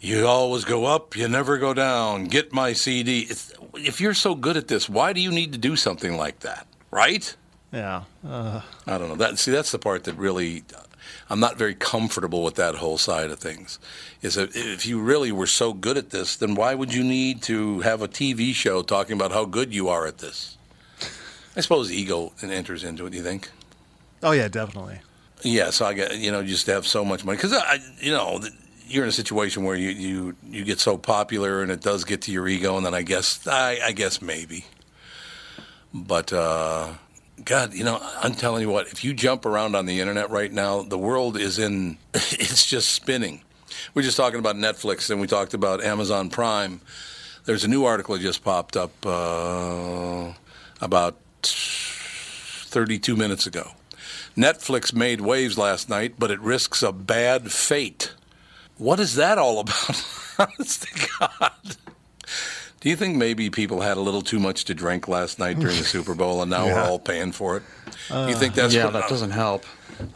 You 0.00 0.26
always 0.26 0.64
go 0.64 0.86
up, 0.86 1.16
you 1.16 1.28
never 1.28 1.58
go 1.58 1.74
down. 1.74 2.24
Get 2.24 2.52
my 2.52 2.72
CD. 2.72 3.20
It's, 3.20 3.52
if 3.74 4.00
you're 4.00 4.14
so 4.14 4.34
good 4.34 4.56
at 4.56 4.68
this, 4.68 4.88
why 4.88 5.12
do 5.12 5.20
you 5.20 5.30
need 5.30 5.52
to 5.52 5.58
do 5.58 5.76
something 5.76 6.16
like 6.16 6.40
that? 6.40 6.66
Right? 6.90 7.34
Yeah. 7.72 8.04
Uh, 8.26 8.62
I 8.86 8.98
don't 8.98 9.08
know. 9.08 9.16
That 9.16 9.38
see, 9.38 9.50
that's 9.50 9.70
the 9.70 9.78
part 9.78 10.04
that 10.04 10.14
really 10.14 10.64
I'm 11.28 11.40
not 11.40 11.56
very 11.56 11.74
comfortable 11.74 12.42
with 12.42 12.56
that 12.56 12.76
whole 12.76 12.98
side 12.98 13.30
of 13.30 13.38
things. 13.38 13.78
Is 14.22 14.34
that 14.34 14.50
if 14.54 14.86
you 14.86 15.00
really 15.00 15.32
were 15.32 15.46
so 15.46 15.72
good 15.72 15.96
at 15.96 16.10
this, 16.10 16.36
then 16.36 16.54
why 16.54 16.74
would 16.74 16.92
you 16.92 17.04
need 17.04 17.42
to 17.42 17.80
have 17.80 18.02
a 18.02 18.08
TV 18.08 18.54
show 18.54 18.82
talking 18.82 19.14
about 19.14 19.32
how 19.32 19.44
good 19.44 19.74
you 19.74 19.88
are 19.88 20.06
at 20.06 20.18
this? 20.18 20.56
I 21.56 21.60
suppose 21.60 21.90
ego 21.90 22.32
enters 22.42 22.84
into 22.84 23.06
it. 23.06 23.10
Do 23.10 23.16
you 23.16 23.22
think? 23.22 23.50
oh 24.22 24.32
yeah, 24.32 24.48
definitely. 24.48 25.00
Yeah. 25.42 25.70
So 25.70 25.86
I 25.86 25.94
get 25.94 26.16
you 26.16 26.30
know 26.30 26.42
just 26.44 26.66
to 26.66 26.72
have 26.72 26.86
so 26.86 27.04
much 27.04 27.24
money 27.24 27.36
because 27.36 27.52
I 27.52 27.78
you 28.00 28.12
know 28.12 28.40
you're 28.86 29.04
in 29.04 29.08
a 29.08 29.12
situation 29.12 29.64
where 29.64 29.76
you, 29.76 29.90
you 29.90 30.36
you 30.48 30.64
get 30.64 30.80
so 30.80 30.98
popular 30.98 31.62
and 31.62 31.70
it 31.70 31.80
does 31.80 32.04
get 32.04 32.22
to 32.22 32.32
your 32.32 32.48
ego, 32.48 32.76
and 32.76 32.84
then 32.84 32.94
I 32.94 33.02
guess 33.02 33.46
I, 33.46 33.78
I 33.84 33.92
guess 33.92 34.20
maybe. 34.20 34.66
But 35.92 36.32
uh, 36.32 36.94
God, 37.44 37.74
you 37.74 37.84
know, 37.84 38.00
I'm 38.18 38.34
telling 38.34 38.62
you 38.62 38.70
what, 38.70 38.88
if 38.88 39.04
you 39.04 39.14
jump 39.14 39.46
around 39.46 39.74
on 39.74 39.86
the 39.86 40.00
internet 40.00 40.30
right 40.30 40.52
now, 40.52 40.82
the 40.82 40.98
world 40.98 41.36
is 41.36 41.58
in, 41.58 41.98
it's 42.14 42.66
just 42.66 42.90
spinning. 42.90 43.42
We're 43.94 44.02
just 44.02 44.16
talking 44.16 44.38
about 44.38 44.56
Netflix 44.56 45.10
and 45.10 45.20
we 45.20 45.26
talked 45.26 45.54
about 45.54 45.82
Amazon 45.82 46.28
Prime. 46.28 46.80
There's 47.44 47.64
a 47.64 47.68
new 47.68 47.84
article 47.84 48.14
that 48.14 48.20
just 48.20 48.44
popped 48.44 48.76
up 48.76 48.92
uh, 49.06 50.32
about 50.80 51.16
32 51.46 53.16
minutes 53.16 53.46
ago. 53.46 53.72
Netflix 54.36 54.92
made 54.94 55.20
waves 55.20 55.58
last 55.58 55.88
night, 55.88 56.14
but 56.18 56.30
it 56.30 56.40
risks 56.40 56.82
a 56.82 56.92
bad 56.92 57.50
fate. 57.50 58.12
What 58.78 59.00
is 59.00 59.16
that 59.16 59.38
all 59.38 59.58
about? 59.60 60.04
Honest 60.38 60.82
to 60.82 61.08
God. 61.18 61.52
Do 62.80 62.88
you 62.88 62.96
think 62.96 63.16
maybe 63.16 63.50
people 63.50 63.82
had 63.82 63.98
a 63.98 64.00
little 64.00 64.22
too 64.22 64.38
much 64.38 64.64
to 64.66 64.74
drink 64.74 65.06
last 65.08 65.38
night 65.38 65.58
during 65.58 65.76
the 65.76 65.84
Super 65.96 66.14
Bowl 66.14 66.40
and 66.40 66.50
now 66.50 66.66
we're 66.66 66.80
all 66.80 66.98
paying 66.98 67.32
for 67.32 67.58
it? 67.58 67.62
you 68.08 68.16
uh, 68.16 68.38
think 68.38 68.54
that's 68.54 68.72
yeah, 68.72 68.84
what- 68.84 68.94
that 68.94 69.08
doesn't 69.08 69.32
help. 69.32 69.64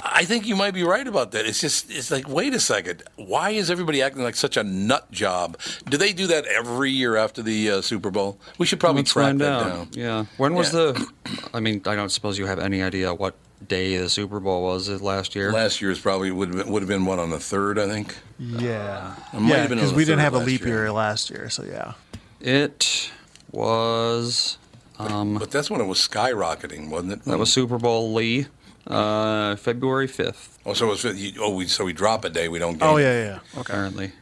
I 0.02 0.24
think 0.24 0.46
you 0.46 0.56
might 0.56 0.72
be 0.74 0.82
right 0.82 1.06
about 1.06 1.32
that. 1.32 1.46
It's 1.46 1.60
just, 1.60 1.90
it's 1.90 2.10
like, 2.10 2.28
wait 2.28 2.54
a 2.54 2.60
second. 2.60 3.02
Why 3.16 3.50
is 3.50 3.70
everybody 3.70 4.02
acting 4.02 4.22
like 4.22 4.36
such 4.36 4.56
a 4.56 4.62
nut 4.64 5.10
job? 5.10 5.58
Do 5.88 5.96
they 5.96 6.12
do 6.12 6.26
that 6.28 6.46
every 6.46 6.90
year 6.90 7.16
after 7.16 7.42
the 7.42 7.70
uh, 7.70 7.80
Super 7.82 8.10
Bowl? 8.10 8.38
We 8.58 8.66
should 8.66 8.80
probably 8.80 9.00
Let's 9.02 9.12
track 9.12 9.26
find 9.26 9.40
that 9.40 9.52
out. 9.52 9.66
down. 9.68 9.88
Yeah. 9.92 10.24
When 10.36 10.54
was 10.54 10.72
Yeah. 10.72 10.92
the? 10.92 11.06
I 11.52 11.60
mean, 11.60 11.82
I 11.86 11.94
don't 11.94 12.10
suppose 12.10 12.38
you 12.38 12.46
have 12.46 12.58
any 12.58 12.82
idea 12.82 13.12
what 13.14 13.34
day 13.66 13.96
the 13.96 14.08
Super 14.10 14.40
Bowl 14.40 14.62
was 14.62 14.88
uh, 14.90 14.98
last 15.00 15.34
year. 15.34 15.50
Last 15.52 15.80
year's 15.80 15.98
probably 16.00 16.30
would 16.30 16.48
have 16.48 16.58
been, 16.64 16.72
would 16.72 16.82
have 16.82 16.88
been 16.88 17.06
what 17.06 17.18
on 17.18 17.30
the 17.30 17.40
third, 17.40 17.78
I 17.78 17.86
think. 17.88 18.16
Yeah. 18.38 19.14
It 19.32 19.40
might 19.40 19.48
Yeah, 19.48 19.56
have 19.58 19.68
been 19.70 19.78
because 19.78 19.94
we 19.94 20.04
didn't 20.04 20.20
have 20.20 20.34
a 20.34 20.38
leap 20.38 20.60
year. 20.60 20.68
year 20.84 20.92
last 20.92 21.30
year, 21.30 21.48
so 21.50 21.64
yeah. 21.64 21.92
It 22.40 23.10
was. 23.52 24.58
Um, 24.98 25.38
But 25.38 25.50
that's 25.50 25.70
when 25.70 25.80
it 25.80 25.86
was 25.86 25.98
skyrocketing, 25.98 26.90
wasn't 26.90 27.12
it? 27.12 27.24
that 27.24 27.38
was 27.38 27.52
Super 27.52 27.78
Bowl 27.78 28.12
Lee, 28.12 28.46
uh, 28.86 29.56
February 29.56 30.06
fifth. 30.06 30.58
Oh, 30.66 30.74
so 30.74 30.86
it 30.86 31.02
was, 31.02 31.04
you- 31.20 31.40
oh, 31.40 31.54
we 31.54 31.66
so 31.66 31.84
we 31.84 31.92
drop 31.92 32.24
a 32.24 32.30
day, 32.30 32.48
we 32.48 32.58
don't. 32.58 32.78
Gain 32.78 32.88
Oh 32.88 32.96
it. 32.96 33.02
yeah, 33.02 33.24
yeah. 33.24 33.60
Apparently. 33.60 34.12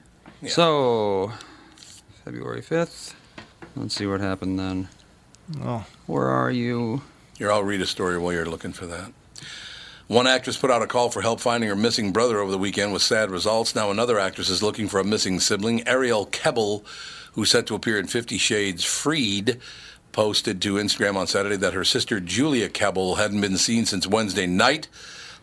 Yeah. 0.41 0.51
So, 0.51 1.33
February 2.25 2.63
fifth. 2.63 3.15
Let's 3.77 3.95
see 3.95 4.07
what 4.07 4.21
happened 4.21 4.59
then. 4.59 4.89
Oh, 5.63 5.85
Where 6.07 6.29
are 6.29 6.51
you? 6.51 7.03
Here, 7.39 7.51
I'll 7.51 7.65
read 7.65 7.81
a 7.81 7.87
story 7.87 8.19
while 8.19 8.33
you're 8.33 8.47
looking 8.47 8.73
for 8.73 8.87
that. 8.87 9.13
One 10.09 10.27
actress 10.27 10.57
put 10.57 10.71
out 10.71 10.83
a 10.83 10.87
call 10.87 11.11
for 11.11 11.23
help 11.23 11.41
finding 11.41 11.69
her 11.71 11.77
missing 11.77 12.13
brother 12.13 12.39
over 12.39 12.51
the 12.51 12.59
weekend 12.59 12.93
with 12.93 13.03
sad 13.03 13.31
results. 13.31 13.75
Now 13.75 13.91
another 13.91 14.19
actress 14.19 14.51
is 14.51 14.63
looking 14.63 14.89
for 14.89 15.01
a 15.01 15.05
missing 15.05 15.41
sibling. 15.41 15.87
Ariel 15.89 16.27
Kebbel, 16.27 16.85
who's 17.33 17.51
set 17.51 17.67
to 17.69 17.75
appear 17.75 17.99
in 17.99 18.07
Fifty 18.07 18.37
Shades 18.37 18.85
Freed, 18.85 19.59
posted 20.13 20.63
to 20.63 20.75
Instagram 20.75 21.17
on 21.17 21.27
Saturday 21.27 21.57
that 21.57 21.75
her 21.75 21.85
sister 21.85 22.21
Julia 22.21 22.69
Kebbel 22.69 23.17
hadn't 23.17 23.41
been 23.41 23.57
seen 23.57 23.87
since 23.87 24.07
Wednesday 24.07 24.47
night. 24.47 24.89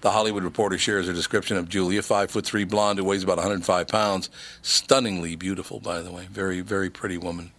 The 0.01 0.11
Hollywood 0.11 0.43
Reporter 0.43 0.77
shares 0.77 1.09
a 1.09 1.13
description 1.13 1.57
of 1.57 1.67
Julia, 1.67 2.01
five 2.01 2.31
foot 2.31 2.45
three 2.45 2.63
blonde 2.63 2.99
who 2.99 3.05
weighs 3.05 3.23
about 3.23 3.37
105 3.37 3.87
pounds, 3.87 4.29
stunningly 4.61 5.35
beautiful, 5.35 5.79
by 5.79 6.01
the 6.01 6.11
way, 6.11 6.27
very 6.31 6.61
very 6.61 6.89
pretty 6.89 7.17
woman. 7.17 7.51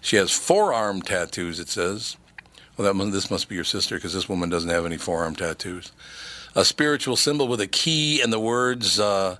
She 0.00 0.16
has 0.16 0.30
forearm 0.30 1.02
tattoos. 1.02 1.58
It 1.58 1.68
says. 1.68 2.16
Well, 2.76 2.94
that 2.94 3.10
this 3.10 3.28
must 3.28 3.48
be 3.48 3.56
your 3.56 3.64
sister 3.64 3.96
because 3.96 4.14
this 4.14 4.28
woman 4.28 4.50
doesn't 4.50 4.70
have 4.70 4.86
any 4.86 4.98
forearm 4.98 5.34
tattoos. 5.34 5.90
A 6.54 6.64
spiritual 6.64 7.16
symbol 7.16 7.48
with 7.48 7.60
a 7.60 7.66
key 7.66 8.22
and 8.22 8.32
the 8.32 8.38
words 8.38 9.00
uh, 9.00 9.38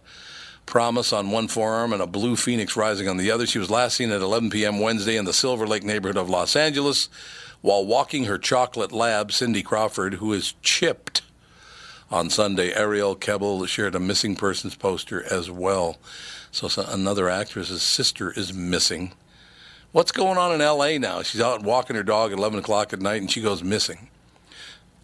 promise 0.69 1.15
on 1.15 1.31
one 1.31 1.49
forearm 1.49 1.95
and 1.95 2.03
a 2.03 2.07
blue 2.07 2.37
phoenix 2.37 2.77
rising 2.77 3.09
on 3.09 3.17
the 3.17 3.31
other. 3.31 3.47
She 3.47 3.59
was 3.59 3.71
last 3.71 3.97
seen 3.97 4.13
at 4.13 4.21
11 4.21 4.51
p.m. 4.51 4.81
Wednesday 4.81 5.17
in 5.17 5.25
the 5.25 5.33
Silver 5.33 5.67
Lake 5.67 5.83
neighborhood 5.83 6.19
of 6.19 6.29
Los 6.29 6.55
Angeles 6.55 7.09
while 7.63 7.85
walking 7.85 8.25
her 8.25 8.37
chocolate 8.37 8.93
lab, 8.93 9.33
Cindy 9.33 9.63
Crawford, 9.63 10.15
who 10.15 10.33
is 10.33 10.55
chipped. 10.63 11.23
On 12.11 12.31
Sunday, 12.31 12.73
Ariel 12.75 13.17
Kebbel 13.17 13.67
shared 13.67 13.95
a 13.95 14.01
missing 14.01 14.37
persons 14.37 14.75
poster 14.75 15.25
as 15.33 15.51
well. 15.51 15.97
So, 16.51 16.69
another 16.87 17.29
actress's 17.29 17.83
sister 17.83 18.31
is 18.31 18.55
missing. 18.55 19.13
What's 19.93 20.13
going 20.13 20.39
on 20.39 20.53
in 20.55 20.61
L.A. 20.61 20.99
now? 20.99 21.23
She's 21.23 21.41
out 21.41 21.63
walking 21.63 21.97
her 21.97 22.03
dog 22.03 22.33
at 22.33 22.39
11 22.39 22.59
o'clock 22.59 22.93
at 22.93 23.01
night 23.01 23.21
and 23.21 23.31
she 23.31 23.41
goes 23.41 23.63
missing. 23.63 24.09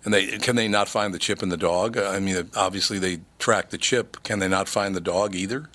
And 0.04 0.12
they 0.12 0.38
can 0.38 0.56
they 0.56 0.68
not 0.68 0.88
find 0.88 1.14
the 1.14 1.18
chip 1.18 1.42
in 1.42 1.48
the 1.48 1.56
dog? 1.56 1.96
I 1.96 2.20
mean, 2.20 2.50
obviously 2.54 2.98
they 2.98 3.20
track 3.38 3.70
the 3.70 3.78
chip. 3.78 4.22
Can 4.22 4.38
they 4.38 4.48
not 4.48 4.68
find 4.68 4.94
the 4.94 5.00
dog 5.00 5.34
either? 5.34 5.68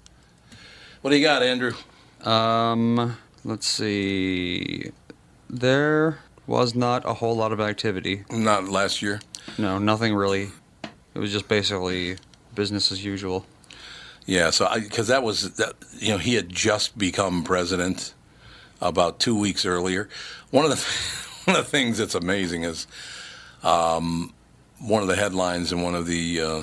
What 1.01 1.11
do 1.11 1.17
you 1.17 1.23
got, 1.23 1.41
Andrew? 1.41 1.73
Um, 2.23 3.17
let's 3.43 3.65
see. 3.65 4.91
There 5.49 6.19
was 6.45 6.75
not 6.75 7.05
a 7.05 7.15
whole 7.15 7.35
lot 7.35 7.51
of 7.51 7.59
activity. 7.59 8.23
Not 8.29 8.67
last 8.67 9.01
year. 9.01 9.21
No, 9.57 9.79
nothing 9.79 10.13
really. 10.13 10.49
It 11.13 11.19
was 11.19 11.31
just 11.31 11.47
basically 11.47 12.17
business 12.53 12.91
as 12.91 13.03
usual. 13.03 13.45
Yeah, 14.25 14.51
so 14.51 14.69
because 14.75 15.07
that 15.07 15.23
was 15.23 15.53
that, 15.55 15.73
you 15.97 16.09
know 16.09 16.17
he 16.17 16.35
had 16.35 16.49
just 16.49 16.97
become 16.97 17.43
president 17.43 18.13
about 18.81 19.19
two 19.19 19.37
weeks 19.37 19.65
earlier. 19.65 20.07
One 20.51 20.65
of 20.65 20.71
the 20.71 20.77
one 21.45 21.57
of 21.57 21.65
the 21.65 21.71
things 21.71 21.97
that's 21.97 22.15
amazing 22.15 22.63
is 22.63 22.85
um, 23.63 24.33
one 24.79 25.01
of 25.01 25.07
the 25.07 25.15
headlines 25.15 25.71
in 25.71 25.81
one 25.81 25.95
of 25.95 26.05
the 26.05 26.41
uh, 26.41 26.61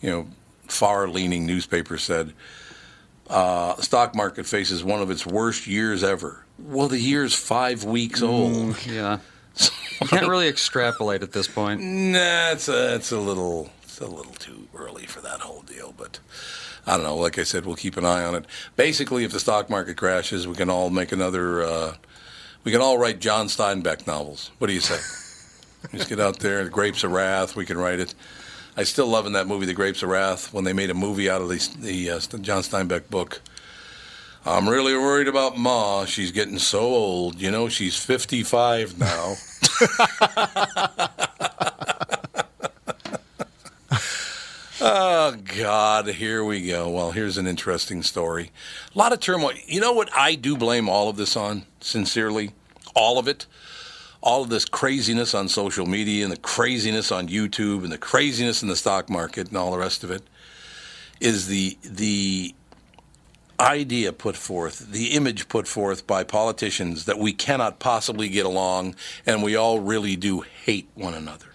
you 0.00 0.10
know 0.10 0.26
far 0.68 1.08
leaning 1.08 1.46
newspapers 1.46 2.02
said 2.02 2.32
uh, 3.28 3.76
stock 3.76 4.14
market 4.14 4.46
faces 4.46 4.82
one 4.84 5.00
of 5.00 5.10
its 5.10 5.26
worst 5.26 5.66
years 5.66 6.02
ever. 6.04 6.44
Well, 6.58 6.88
the 6.88 6.98
year's 6.98 7.34
five 7.34 7.84
weeks 7.84 8.22
old. 8.22 8.84
Yeah. 8.86 9.18
You 10.00 10.08
can't 10.08 10.26
really 10.26 10.48
extrapolate 10.48 11.22
at 11.22 11.30
this 11.30 11.46
point. 11.46 11.80
Nah, 11.80 12.50
it's 12.50 12.68
a, 12.68 12.96
it's 12.96 13.12
a 13.12 13.20
little 13.20 13.70
it's 13.84 14.00
a 14.00 14.06
little 14.06 14.32
too 14.32 14.66
early 14.74 15.06
for 15.06 15.20
that 15.20 15.38
whole 15.40 15.60
deal, 15.62 15.94
but 15.96 16.18
I 16.88 16.96
don't 16.96 17.04
know. 17.04 17.14
Like 17.14 17.38
I 17.38 17.44
said, 17.44 17.64
we'll 17.66 17.76
keep 17.76 17.96
an 17.96 18.04
eye 18.04 18.24
on 18.24 18.34
it. 18.34 18.46
Basically, 18.74 19.22
if 19.22 19.30
the 19.30 19.38
stock 19.38 19.70
market 19.70 19.96
crashes, 19.96 20.48
we 20.48 20.56
can 20.56 20.68
all 20.68 20.90
make 20.90 21.12
another. 21.12 21.62
Uh, 21.62 21.94
we 22.64 22.72
can 22.72 22.80
all 22.80 22.98
write 22.98 23.20
John 23.20 23.46
Steinbeck 23.46 24.06
novels. 24.06 24.50
What 24.58 24.66
do 24.66 24.72
you 24.72 24.80
say? 24.80 24.98
Just 25.90 26.08
get 26.08 26.20
out 26.20 26.38
there. 26.38 26.64
The 26.64 26.70
Grapes 26.70 27.04
of 27.04 27.12
Wrath. 27.12 27.56
We 27.56 27.66
can 27.66 27.76
write 27.76 28.00
it. 28.00 28.14
I 28.76 28.84
still 28.84 29.06
love 29.06 29.26
in 29.26 29.32
that 29.32 29.46
movie, 29.46 29.66
The 29.66 29.74
Grapes 29.74 30.02
of 30.02 30.08
Wrath, 30.08 30.52
when 30.52 30.64
they 30.64 30.72
made 30.72 30.88
a 30.88 30.94
movie 30.94 31.28
out 31.28 31.42
of 31.42 31.48
the, 31.48 31.68
the 31.78 32.10
uh, 32.10 32.20
John 32.38 32.62
Steinbeck 32.62 33.10
book. 33.10 33.42
I'm 34.44 34.68
really 34.68 34.94
worried 34.94 35.28
about 35.28 35.56
Ma. 35.56 36.04
She's 36.04 36.32
getting 36.32 36.58
so 36.58 36.80
old. 36.80 37.40
You 37.40 37.50
know, 37.50 37.68
she's 37.68 37.96
55 37.96 38.98
now. 38.98 39.34
oh, 44.80 45.36
God. 45.56 46.08
Here 46.08 46.42
we 46.42 46.66
go. 46.66 46.88
Well, 46.88 47.12
here's 47.12 47.38
an 47.38 47.46
interesting 47.46 48.02
story. 48.02 48.50
A 48.94 48.98
lot 48.98 49.12
of 49.12 49.20
turmoil. 49.20 49.52
You 49.66 49.80
know 49.80 49.92
what 49.92 50.10
I 50.16 50.34
do 50.34 50.56
blame 50.56 50.88
all 50.88 51.08
of 51.08 51.16
this 51.16 51.36
on, 51.36 51.64
sincerely? 51.80 52.50
All 52.96 53.18
of 53.18 53.28
it? 53.28 53.46
All 54.22 54.42
of 54.42 54.48
this 54.48 54.64
craziness 54.64 55.34
on 55.34 55.48
social 55.48 55.86
media 55.86 56.24
and 56.24 56.32
the 56.32 56.38
craziness 56.38 57.10
on 57.10 57.28
YouTube 57.28 57.82
and 57.82 57.92
the 57.92 57.98
craziness 57.98 58.62
in 58.62 58.68
the 58.68 58.76
stock 58.76 59.10
market 59.10 59.48
and 59.48 59.56
all 59.56 59.72
the 59.72 59.78
rest 59.78 60.04
of 60.04 60.10
it 60.10 60.22
is 61.20 61.48
the 61.48 61.76
the 61.82 62.54
idea 63.60 64.12
put 64.12 64.36
forth, 64.36 64.90
the 64.90 65.08
image 65.08 65.48
put 65.48 65.68
forth 65.68 66.06
by 66.06 66.24
politicians 66.24 67.04
that 67.04 67.18
we 67.18 67.32
cannot 67.32 67.78
possibly 67.78 68.28
get 68.28 68.44
along 68.44 68.94
and 69.24 69.42
we 69.42 69.54
all 69.54 69.78
really 69.78 70.16
do 70.16 70.40
hate 70.40 70.88
one 70.94 71.14
another. 71.14 71.51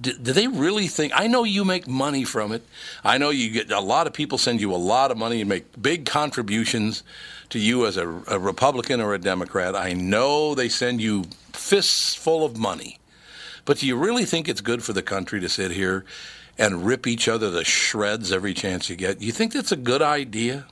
Do, 0.00 0.12
do, 0.12 0.32
they 0.32 0.48
really 0.48 0.88
think? 0.88 1.12
I 1.14 1.28
know 1.28 1.44
you 1.44 1.64
make 1.64 1.86
money 1.86 2.24
from 2.24 2.52
it. 2.52 2.66
I 3.04 3.18
know 3.18 3.30
you 3.30 3.50
get 3.50 3.70
a 3.70 3.80
lot 3.80 4.06
of 4.06 4.12
people 4.12 4.36
send 4.36 4.60
you 4.60 4.74
a 4.74 4.76
lot 4.76 5.10
of 5.10 5.16
money 5.16 5.40
and 5.40 5.48
make 5.48 5.80
big 5.80 6.06
contributions 6.06 7.04
to 7.50 7.58
you 7.58 7.86
as 7.86 7.96
a, 7.96 8.08
a 8.26 8.38
Republican 8.38 9.00
or 9.00 9.14
a 9.14 9.18
Democrat. 9.18 9.76
I 9.76 9.92
know 9.92 10.54
they 10.54 10.68
send 10.68 11.00
you 11.00 11.24
fists 11.52 12.14
full 12.14 12.44
of 12.44 12.56
money. 12.56 12.98
But 13.64 13.78
do 13.78 13.86
you 13.86 13.96
really 13.96 14.24
think 14.24 14.48
it's 14.48 14.60
good 14.60 14.82
for 14.82 14.92
the 14.92 15.02
country 15.02 15.40
to 15.40 15.48
sit 15.48 15.72
here 15.72 16.04
and 16.58 16.86
rip 16.86 17.06
each 17.06 17.28
other 17.28 17.50
to 17.50 17.64
shreds 17.64 18.32
every 18.32 18.54
chance 18.54 18.88
you 18.88 18.96
get? 18.96 19.20
You 19.20 19.32
think 19.32 19.52
that's 19.52 19.72
a 19.72 19.76
good 19.76 20.02
idea? 20.02 20.66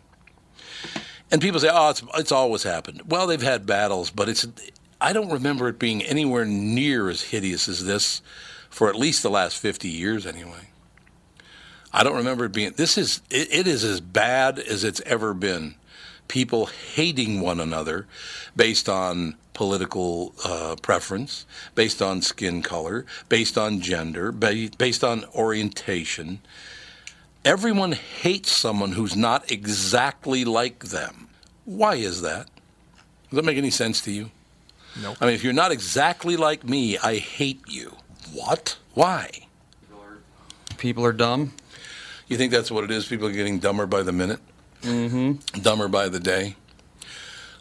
And 1.31 1.43
people 1.43 1.59
say, 1.61 1.71
"Oh, 1.73 1.91
it's 1.91 2.03
it's 2.15 2.33
always 2.33 2.63
happened." 2.63 3.03
Well, 3.07 3.27
they've 3.27 3.43
had 3.43 3.67
battles, 3.67 4.11
but 4.11 4.29
it's 4.29 4.47
I 5.01 5.13
don't 5.13 5.31
remember 5.31 5.69
it 5.69 5.79
being 5.79 6.03
anywhere 6.03 6.45
near 6.45 7.11
as 7.11 7.23
hideous 7.23 7.69
as 7.69 7.85
this 7.85 8.23
for 8.75 8.89
at 8.89 8.97
least 8.97 9.23
the 9.23 9.31
last 9.31 9.57
50 9.57 9.89
years 9.89 10.27
anyway. 10.27 10.69
I 11.93 12.03
don't 12.03 12.17
remember 12.17 12.47
it 12.47 12.53
being 12.53 12.73
this 12.73 12.99
is 12.99 13.23
it, 13.31 13.55
it 13.55 13.67
is 13.69 13.85
as 13.85 14.01
bad 14.01 14.59
as 14.59 14.83
it's 14.83 15.01
ever 15.03 15.33
been. 15.33 15.77
People 16.27 16.67
hating 16.67 17.41
one 17.41 17.61
another 17.61 18.09
based 18.57 18.89
on 18.89 19.37
political 19.53 20.35
uh, 20.45 20.75
preference, 20.83 21.47
based 21.77 22.03
on 22.03 22.21
skin 22.21 22.63
color, 22.63 23.07
based 23.29 23.57
on 23.57 23.81
gender, 23.81 24.33
ba- 24.33 24.71
based 24.77 25.05
on 25.05 25.25
orientation. 25.37 26.41
Everyone 27.45 27.93
hates 27.93 28.51
someone 28.51 28.93
who's 28.93 29.15
not 29.15 29.49
exactly 29.53 30.45
like 30.45 30.87
them. 30.87 31.29
Why 31.65 31.95
is 31.95 32.23
that? 32.23 32.49
Does 33.31 33.37
that 33.37 33.45
make 33.45 33.59
any 33.59 33.71
sense 33.71 34.01
to 34.01 34.11
you? 34.11 34.33
No. 35.01 35.15
I 35.21 35.27
mean, 35.27 35.35
if 35.35 35.45
you're 35.45 35.53
not 35.53 35.71
exactly 35.71 36.37
like 36.37 36.65
me, 36.65 36.99
I 36.99 37.19
hate 37.19 37.63
you. 37.69 37.99
What? 38.35 38.77
Why? 38.95 39.31
People 40.77 41.05
are 41.05 41.13
dumb. 41.13 41.53
You 42.27 42.37
think 42.37 42.53
that's 42.53 42.71
what 42.71 42.85
it 42.85 42.91
is? 42.91 43.07
People 43.07 43.29
are 43.29 43.33
getting 43.33 43.61
dumber 43.61 43.87
by 43.87 44.03
the 44.03 44.13
minute? 44.13 44.41
Mm-hmm. 44.83 45.61
Dumber 45.61 45.89
by 45.89 46.09
the 46.09 46.19
day? 46.19 46.57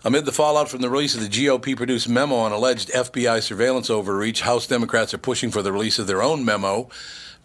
Amid 0.03 0.25
the 0.25 0.31
fallout 0.31 0.69
from 0.69 0.81
the 0.81 0.89
release 0.89 1.15
of 1.15 1.21
the 1.21 1.29
GOP 1.29 1.77
produced 1.77 2.09
memo 2.09 2.35
on 2.35 2.51
alleged 2.51 2.89
FBI 2.89 3.41
surveillance 3.41 3.89
overreach, 3.89 4.41
House 4.41 4.67
Democrats 4.67 5.13
are 5.13 5.19
pushing 5.19 5.51
for 5.51 5.61
the 5.61 5.71
release 5.71 5.99
of 5.99 6.07
their 6.07 6.21
own 6.21 6.43
memo. 6.43 6.89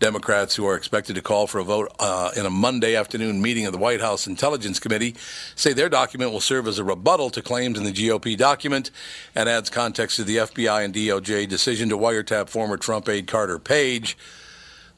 Democrats, 0.00 0.54
who 0.54 0.64
are 0.66 0.76
expected 0.76 1.16
to 1.16 1.22
call 1.22 1.46
for 1.46 1.58
a 1.58 1.64
vote 1.64 1.92
uh, 1.98 2.30
in 2.36 2.46
a 2.46 2.50
Monday 2.50 2.94
afternoon 2.94 3.42
meeting 3.42 3.66
of 3.66 3.72
the 3.72 3.78
White 3.78 4.00
House 4.00 4.28
Intelligence 4.28 4.78
Committee, 4.78 5.16
say 5.56 5.72
their 5.72 5.88
document 5.88 6.30
will 6.30 6.40
serve 6.40 6.68
as 6.68 6.78
a 6.78 6.84
rebuttal 6.84 7.30
to 7.30 7.42
claims 7.42 7.78
in 7.78 7.84
the 7.84 7.92
GOP 7.92 8.36
document 8.36 8.92
and 9.34 9.48
adds 9.48 9.70
context 9.70 10.16
to 10.16 10.24
the 10.24 10.36
FBI 10.36 10.84
and 10.84 10.94
DOJ 10.94 11.48
decision 11.48 11.88
to 11.88 11.98
wiretap 11.98 12.48
former 12.48 12.76
Trump 12.76 13.08
aide 13.08 13.26
Carter 13.26 13.58
Page. 13.58 14.16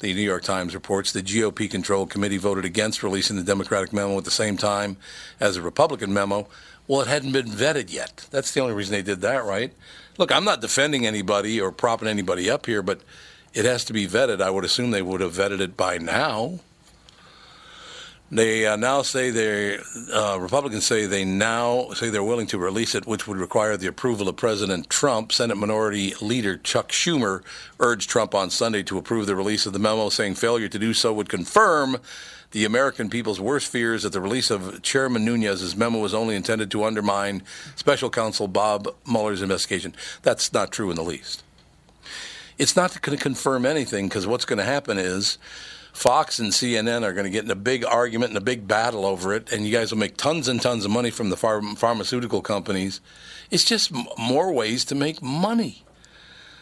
The 0.00 0.14
New 0.14 0.22
York 0.22 0.42
Times 0.42 0.74
reports 0.74 1.12
the 1.12 1.22
GOP 1.22 1.70
controlled 1.70 2.10
committee 2.10 2.38
voted 2.38 2.64
against 2.64 3.02
releasing 3.02 3.36
the 3.36 3.42
Democratic 3.42 3.92
memo 3.92 4.18
at 4.18 4.24
the 4.24 4.30
same 4.30 4.56
time 4.56 4.96
as 5.38 5.54
the 5.54 5.62
Republican 5.62 6.12
memo. 6.12 6.46
Well, 6.86 7.02
it 7.02 7.06
hadn't 7.06 7.32
been 7.32 7.46
vetted 7.46 7.92
yet. 7.92 8.26
That's 8.30 8.52
the 8.52 8.60
only 8.60 8.74
reason 8.74 8.92
they 8.92 9.02
did 9.02 9.20
that, 9.20 9.44
right? 9.44 9.72
Look, 10.18 10.32
I'm 10.32 10.44
not 10.44 10.60
defending 10.60 11.06
anybody 11.06 11.60
or 11.60 11.70
propping 11.70 12.08
anybody 12.08 12.50
up 12.50 12.66
here, 12.66 12.82
but 12.82 13.00
it 13.52 13.64
has 13.64 13.84
to 13.86 13.92
be 13.92 14.06
vetted. 14.06 14.40
I 14.40 14.50
would 14.50 14.64
assume 14.64 14.90
they 14.90 15.02
would 15.02 15.20
have 15.20 15.32
vetted 15.32 15.60
it 15.60 15.76
by 15.76 15.98
now. 15.98 16.60
They 18.32 18.64
uh, 18.64 18.76
now 18.76 19.02
say 19.02 19.30
they 19.30 19.78
uh, 20.14 20.38
Republicans 20.40 20.86
say 20.86 21.06
they 21.06 21.24
now 21.24 21.90
say 21.94 22.10
they're 22.10 22.22
willing 22.22 22.46
to 22.48 22.58
release 22.58 22.94
it, 22.94 23.04
which 23.04 23.26
would 23.26 23.38
require 23.38 23.76
the 23.76 23.88
approval 23.88 24.28
of 24.28 24.36
President 24.36 24.88
Trump. 24.88 25.32
Senate 25.32 25.56
Minority 25.56 26.14
Leader 26.20 26.56
Chuck 26.56 26.90
Schumer 26.90 27.42
urged 27.80 28.08
Trump 28.08 28.32
on 28.32 28.48
Sunday 28.48 28.84
to 28.84 28.98
approve 28.98 29.26
the 29.26 29.34
release 29.34 29.66
of 29.66 29.72
the 29.72 29.80
memo, 29.80 30.10
saying 30.10 30.36
failure 30.36 30.68
to 30.68 30.78
do 30.78 30.94
so 30.94 31.12
would 31.12 31.28
confirm 31.28 31.96
the 32.52 32.64
American 32.64 33.10
people's 33.10 33.40
worst 33.40 33.66
fears 33.66 34.04
that 34.04 34.12
the 34.12 34.20
release 34.20 34.50
of 34.50 34.80
Chairman 34.82 35.24
Nunes's 35.24 35.76
memo 35.76 35.98
was 35.98 36.14
only 36.14 36.36
intended 36.36 36.70
to 36.70 36.84
undermine 36.84 37.42
Special 37.74 38.10
Counsel 38.10 38.46
Bob 38.46 38.94
Mueller's 39.06 39.42
investigation. 39.42 39.92
That's 40.22 40.52
not 40.52 40.70
true 40.70 40.90
in 40.90 40.96
the 40.96 41.02
least. 41.02 41.42
It's 42.60 42.76
not 42.76 43.00
going 43.00 43.16
to 43.16 43.22
confirm 43.22 43.64
anything 43.64 44.06
because 44.06 44.26
what's 44.26 44.44
going 44.44 44.58
to 44.58 44.64
happen 44.64 44.98
is 44.98 45.38
Fox 45.94 46.38
and 46.38 46.52
CNN 46.52 47.04
are 47.04 47.14
going 47.14 47.24
to 47.24 47.30
get 47.30 47.42
in 47.42 47.50
a 47.50 47.54
big 47.54 47.86
argument 47.86 48.32
and 48.32 48.36
a 48.36 48.42
big 48.42 48.68
battle 48.68 49.06
over 49.06 49.32
it, 49.32 49.50
and 49.50 49.64
you 49.64 49.72
guys 49.72 49.90
will 49.90 49.98
make 49.98 50.18
tons 50.18 50.46
and 50.46 50.60
tons 50.60 50.84
of 50.84 50.90
money 50.90 51.10
from 51.10 51.30
the 51.30 51.36
pharm- 51.36 51.78
pharmaceutical 51.78 52.42
companies. 52.42 53.00
It's 53.50 53.64
just 53.64 53.94
m- 53.94 54.04
more 54.18 54.52
ways 54.52 54.84
to 54.84 54.94
make 54.94 55.22
money. 55.22 55.84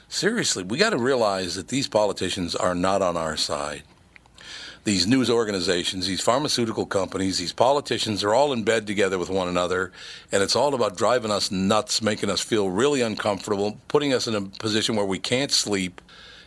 Seriously, 0.08 0.62
we 0.62 0.78
got 0.78 0.90
to 0.90 0.98
realize 0.98 1.56
that 1.56 1.66
these 1.66 1.88
politicians 1.88 2.54
are 2.54 2.76
not 2.76 3.02
on 3.02 3.16
our 3.16 3.36
side. 3.36 3.82
These 4.88 5.06
news 5.06 5.28
organizations, 5.28 6.06
these 6.06 6.22
pharmaceutical 6.22 6.86
companies, 6.86 7.36
these 7.36 7.52
politicians 7.52 8.24
are 8.24 8.34
all 8.34 8.54
in 8.54 8.62
bed 8.62 8.86
together 8.86 9.18
with 9.18 9.28
one 9.28 9.46
another, 9.46 9.92
and 10.32 10.42
it's 10.42 10.56
all 10.56 10.74
about 10.74 10.96
driving 10.96 11.30
us 11.30 11.50
nuts, 11.50 12.00
making 12.00 12.30
us 12.30 12.40
feel 12.40 12.70
really 12.70 13.02
uncomfortable, 13.02 13.78
putting 13.88 14.14
us 14.14 14.26
in 14.26 14.34
a 14.34 14.40
position 14.40 14.96
where 14.96 15.04
we 15.04 15.18
can't 15.18 15.52
sleep. 15.52 16.00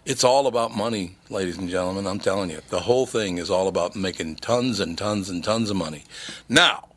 It's 0.07 0.23
all 0.23 0.47
about 0.47 0.75
money, 0.75 1.17
ladies 1.29 1.59
and 1.59 1.69
gentlemen. 1.69 2.07
I'm 2.07 2.17
telling 2.17 2.49
you. 2.49 2.61
The 2.69 2.79
whole 2.79 3.05
thing 3.05 3.37
is 3.37 3.51
all 3.51 3.67
about 3.67 3.95
making 3.95 4.37
tons 4.37 4.79
and 4.79 4.97
tons 4.97 5.29
and 5.29 5.43
tons 5.43 5.69
of 5.69 5.77
money. 5.77 6.03
Now, 6.49 6.87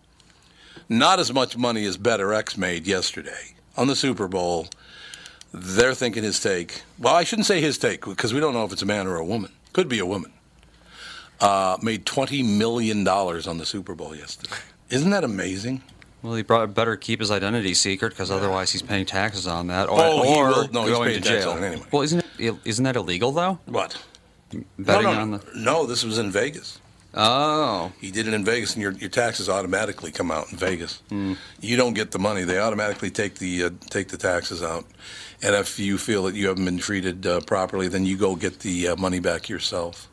not 0.88 1.20
as 1.20 1.30
much 1.30 1.58
money 1.58 1.84
as 1.84 1.98
Bettor 1.98 2.32
X 2.32 2.56
made 2.56 2.86
yesterday 2.86 3.54
on 3.76 3.86
the 3.86 3.96
Super 3.96 4.28
Bowl. 4.28 4.68
They're 5.52 5.94
thinking 5.94 6.22
his 6.22 6.40
take. 6.40 6.84
Well, 6.98 7.14
I 7.14 7.24
shouldn't 7.24 7.44
say 7.44 7.60
his 7.60 7.76
take 7.76 8.06
because 8.06 8.32
we 8.32 8.40
don't 8.40 8.54
know 8.54 8.64
if 8.64 8.72
it's 8.72 8.80
a 8.80 8.86
man 8.86 9.06
or 9.06 9.16
a 9.16 9.24
woman. 9.26 9.52
Could 9.74 9.90
be 9.90 9.98
a 9.98 10.06
woman. 10.06 10.32
Uh, 11.40 11.76
made 11.82 12.06
$20 12.06 12.44
million 12.58 13.06
on 13.06 13.58
the 13.58 13.66
Super 13.66 13.94
Bowl 13.94 14.14
yesterday. 14.14 14.54
Isn't 14.88 15.10
that 15.10 15.24
amazing? 15.24 15.82
Well, 16.22 16.36
he 16.36 16.42
better 16.42 16.96
keep 16.96 17.20
his 17.20 17.30
identity 17.30 17.74
secret 17.74 18.10
because 18.10 18.30
otherwise 18.30 18.70
he's 18.72 18.80
paying 18.82 19.04
taxes 19.04 19.46
on 19.46 19.66
that, 19.66 19.88
or, 19.90 19.98
Oh, 20.00 20.22
or 20.36 20.46
will- 20.48 20.68
no, 20.72 20.84
he's 20.86 20.92
going 20.96 21.14
to 21.14 21.20
jail. 21.20 21.50
anyway. 21.52 21.84
Well, 21.90 22.02
isn't 22.02 22.24
it 22.38 22.54
isn't 22.64 22.84
that 22.84 22.96
illegal 22.96 23.30
though? 23.32 23.58
What? 23.66 24.02
Betting 24.78 25.04
no, 25.04 25.12
no, 25.12 25.20
on 25.20 25.30
the 25.32 25.42
no, 25.54 25.84
this 25.86 26.02
was 26.04 26.16
in 26.18 26.30
Vegas. 26.30 26.78
oh, 27.14 27.92
He 28.00 28.10
did 28.10 28.26
it 28.26 28.32
in 28.34 28.44
Vegas, 28.44 28.72
and 28.74 28.82
your, 28.82 28.92
your 28.92 29.10
taxes 29.10 29.48
automatically 29.48 30.10
come 30.12 30.30
out 30.30 30.50
in 30.50 30.56
Vegas. 30.56 31.02
You 31.10 31.76
don't 31.76 31.94
get 31.94 32.12
the 32.12 32.18
money; 32.18 32.44
they 32.44 32.58
automatically 32.58 33.10
take 33.10 33.34
the 33.36 33.64
uh, 33.64 33.70
take 33.90 34.08
the 34.08 34.16
taxes 34.16 34.62
out. 34.62 34.86
And 35.42 35.54
if 35.54 35.78
you 35.78 35.98
feel 35.98 36.22
that 36.24 36.34
you 36.34 36.48
haven't 36.48 36.64
been 36.64 36.78
treated 36.78 37.26
uh, 37.26 37.40
properly, 37.40 37.88
then 37.88 38.06
you 38.06 38.16
go 38.16 38.34
get 38.36 38.60
the 38.60 38.88
uh, 38.88 38.96
money 38.96 39.18
back 39.20 39.48
yourself. 39.50 40.08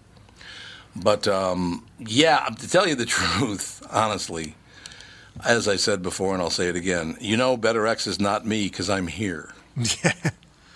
But 0.96 1.28
um, 1.28 1.86
yeah, 2.00 2.48
to 2.60 2.70
tell 2.70 2.88
you 2.88 2.96
the 2.96 3.06
truth, 3.18 3.86
honestly, 3.92 4.56
as 5.46 5.68
I 5.68 5.76
said 5.76 6.02
before, 6.02 6.34
and 6.34 6.42
I'll 6.42 6.50
say 6.50 6.68
it 6.68 6.76
again, 6.76 7.18
you 7.22 7.38
know, 7.38 7.58
Bettor 7.58 7.88
X 7.88 8.08
is 8.08 8.20
not 8.20 8.46
me 8.46 8.68
because 8.68 8.90
I'm 8.90 9.08
here. 9.08 9.54
Yeah. 9.76 10.14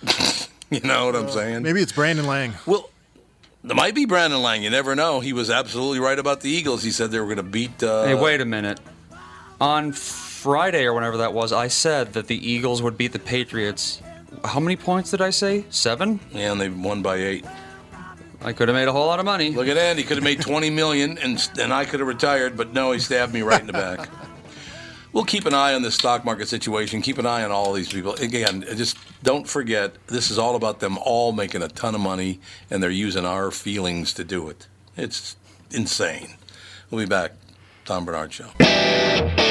you 0.69 0.81
know 0.81 1.05
what 1.05 1.15
I'm 1.15 1.29
saying? 1.29 1.63
Maybe 1.63 1.81
it's 1.81 1.91
Brandon 1.91 2.27
Lang. 2.27 2.53
Well, 2.65 2.89
there 3.63 3.75
might 3.75 3.95
be 3.95 4.05
Brandon 4.05 4.41
Lang. 4.41 4.63
You 4.63 4.69
never 4.69 4.95
know. 4.95 5.19
He 5.19 5.33
was 5.33 5.49
absolutely 5.49 5.99
right 5.99 6.17
about 6.17 6.41
the 6.41 6.49
Eagles. 6.49 6.83
He 6.83 6.91
said 6.91 7.11
they 7.11 7.19
were 7.19 7.25
going 7.25 7.37
to 7.37 7.43
beat. 7.43 7.81
Uh, 7.81 8.05
hey, 8.05 8.15
wait 8.15 8.41
a 8.41 8.45
minute. 8.45 8.79
On 9.59 9.91
Friday 9.91 10.85
or 10.85 10.93
whenever 10.93 11.17
that 11.17 11.33
was, 11.33 11.51
I 11.51 11.67
said 11.69 12.13
that 12.13 12.27
the 12.27 12.35
Eagles 12.51 12.81
would 12.81 12.97
beat 12.97 13.13
the 13.13 13.19
Patriots. 13.19 14.01
How 14.43 14.59
many 14.59 14.75
points 14.75 15.11
did 15.11 15.21
I 15.21 15.31
say? 15.31 15.65
Seven. 15.69 16.19
Yeah, 16.31 16.51
and 16.51 16.61
they 16.61 16.69
won 16.69 17.01
by 17.01 17.15
eight. 17.15 17.45
I 18.45 18.53
could 18.53 18.67
have 18.67 18.75
made 18.75 18.87
a 18.87 18.91
whole 18.91 19.07
lot 19.07 19.19
of 19.19 19.25
money. 19.25 19.49
Look 19.49 19.67
at 19.67 19.73
that. 19.73 19.97
He 19.97 20.03
could 20.03 20.17
have 20.17 20.23
made 20.23 20.39
20 20.39 20.69
million, 20.69 21.17
and 21.17 21.49
and 21.59 21.73
I 21.73 21.83
could 21.83 21.99
have 21.99 22.07
retired, 22.07 22.55
but 22.55 22.73
no, 22.73 22.91
he 22.91 22.99
stabbed 22.99 23.33
me 23.33 23.41
right 23.41 23.59
in 23.59 23.65
the 23.65 23.73
back. 23.73 24.07
we'll 25.13 25.25
keep 25.25 25.47
an 25.47 25.55
eye 25.55 25.73
on 25.73 25.81
this 25.81 25.95
stock 25.95 26.23
market 26.23 26.47
situation. 26.47 27.01
Keep 27.01 27.17
an 27.17 27.25
eye 27.25 27.43
on 27.43 27.51
all 27.51 27.73
these 27.73 27.91
people. 27.91 28.13
Again, 28.13 28.63
just 28.75 28.97
don't 29.23 29.47
forget 29.47 29.95
this 30.07 30.29
is 30.29 30.37
all 30.37 30.55
about 30.55 30.79
them 30.79 30.99
all 30.99 31.31
making 31.31 31.63
a 31.63 31.67
ton 31.69 31.95
of 31.95 32.01
money, 32.01 32.39
and 32.69 32.83
they're 32.83 32.91
using 32.91 33.25
our 33.25 33.49
feelings 33.49 34.13
to 34.13 34.23
do 34.23 34.47
it. 34.47 34.67
It's 34.95 35.35
insane. 35.71 36.35
We'll 36.91 37.03
be 37.03 37.09
back. 37.09 37.31
Tom 37.85 38.05
Barnard 38.05 38.31
Show. 38.31 39.44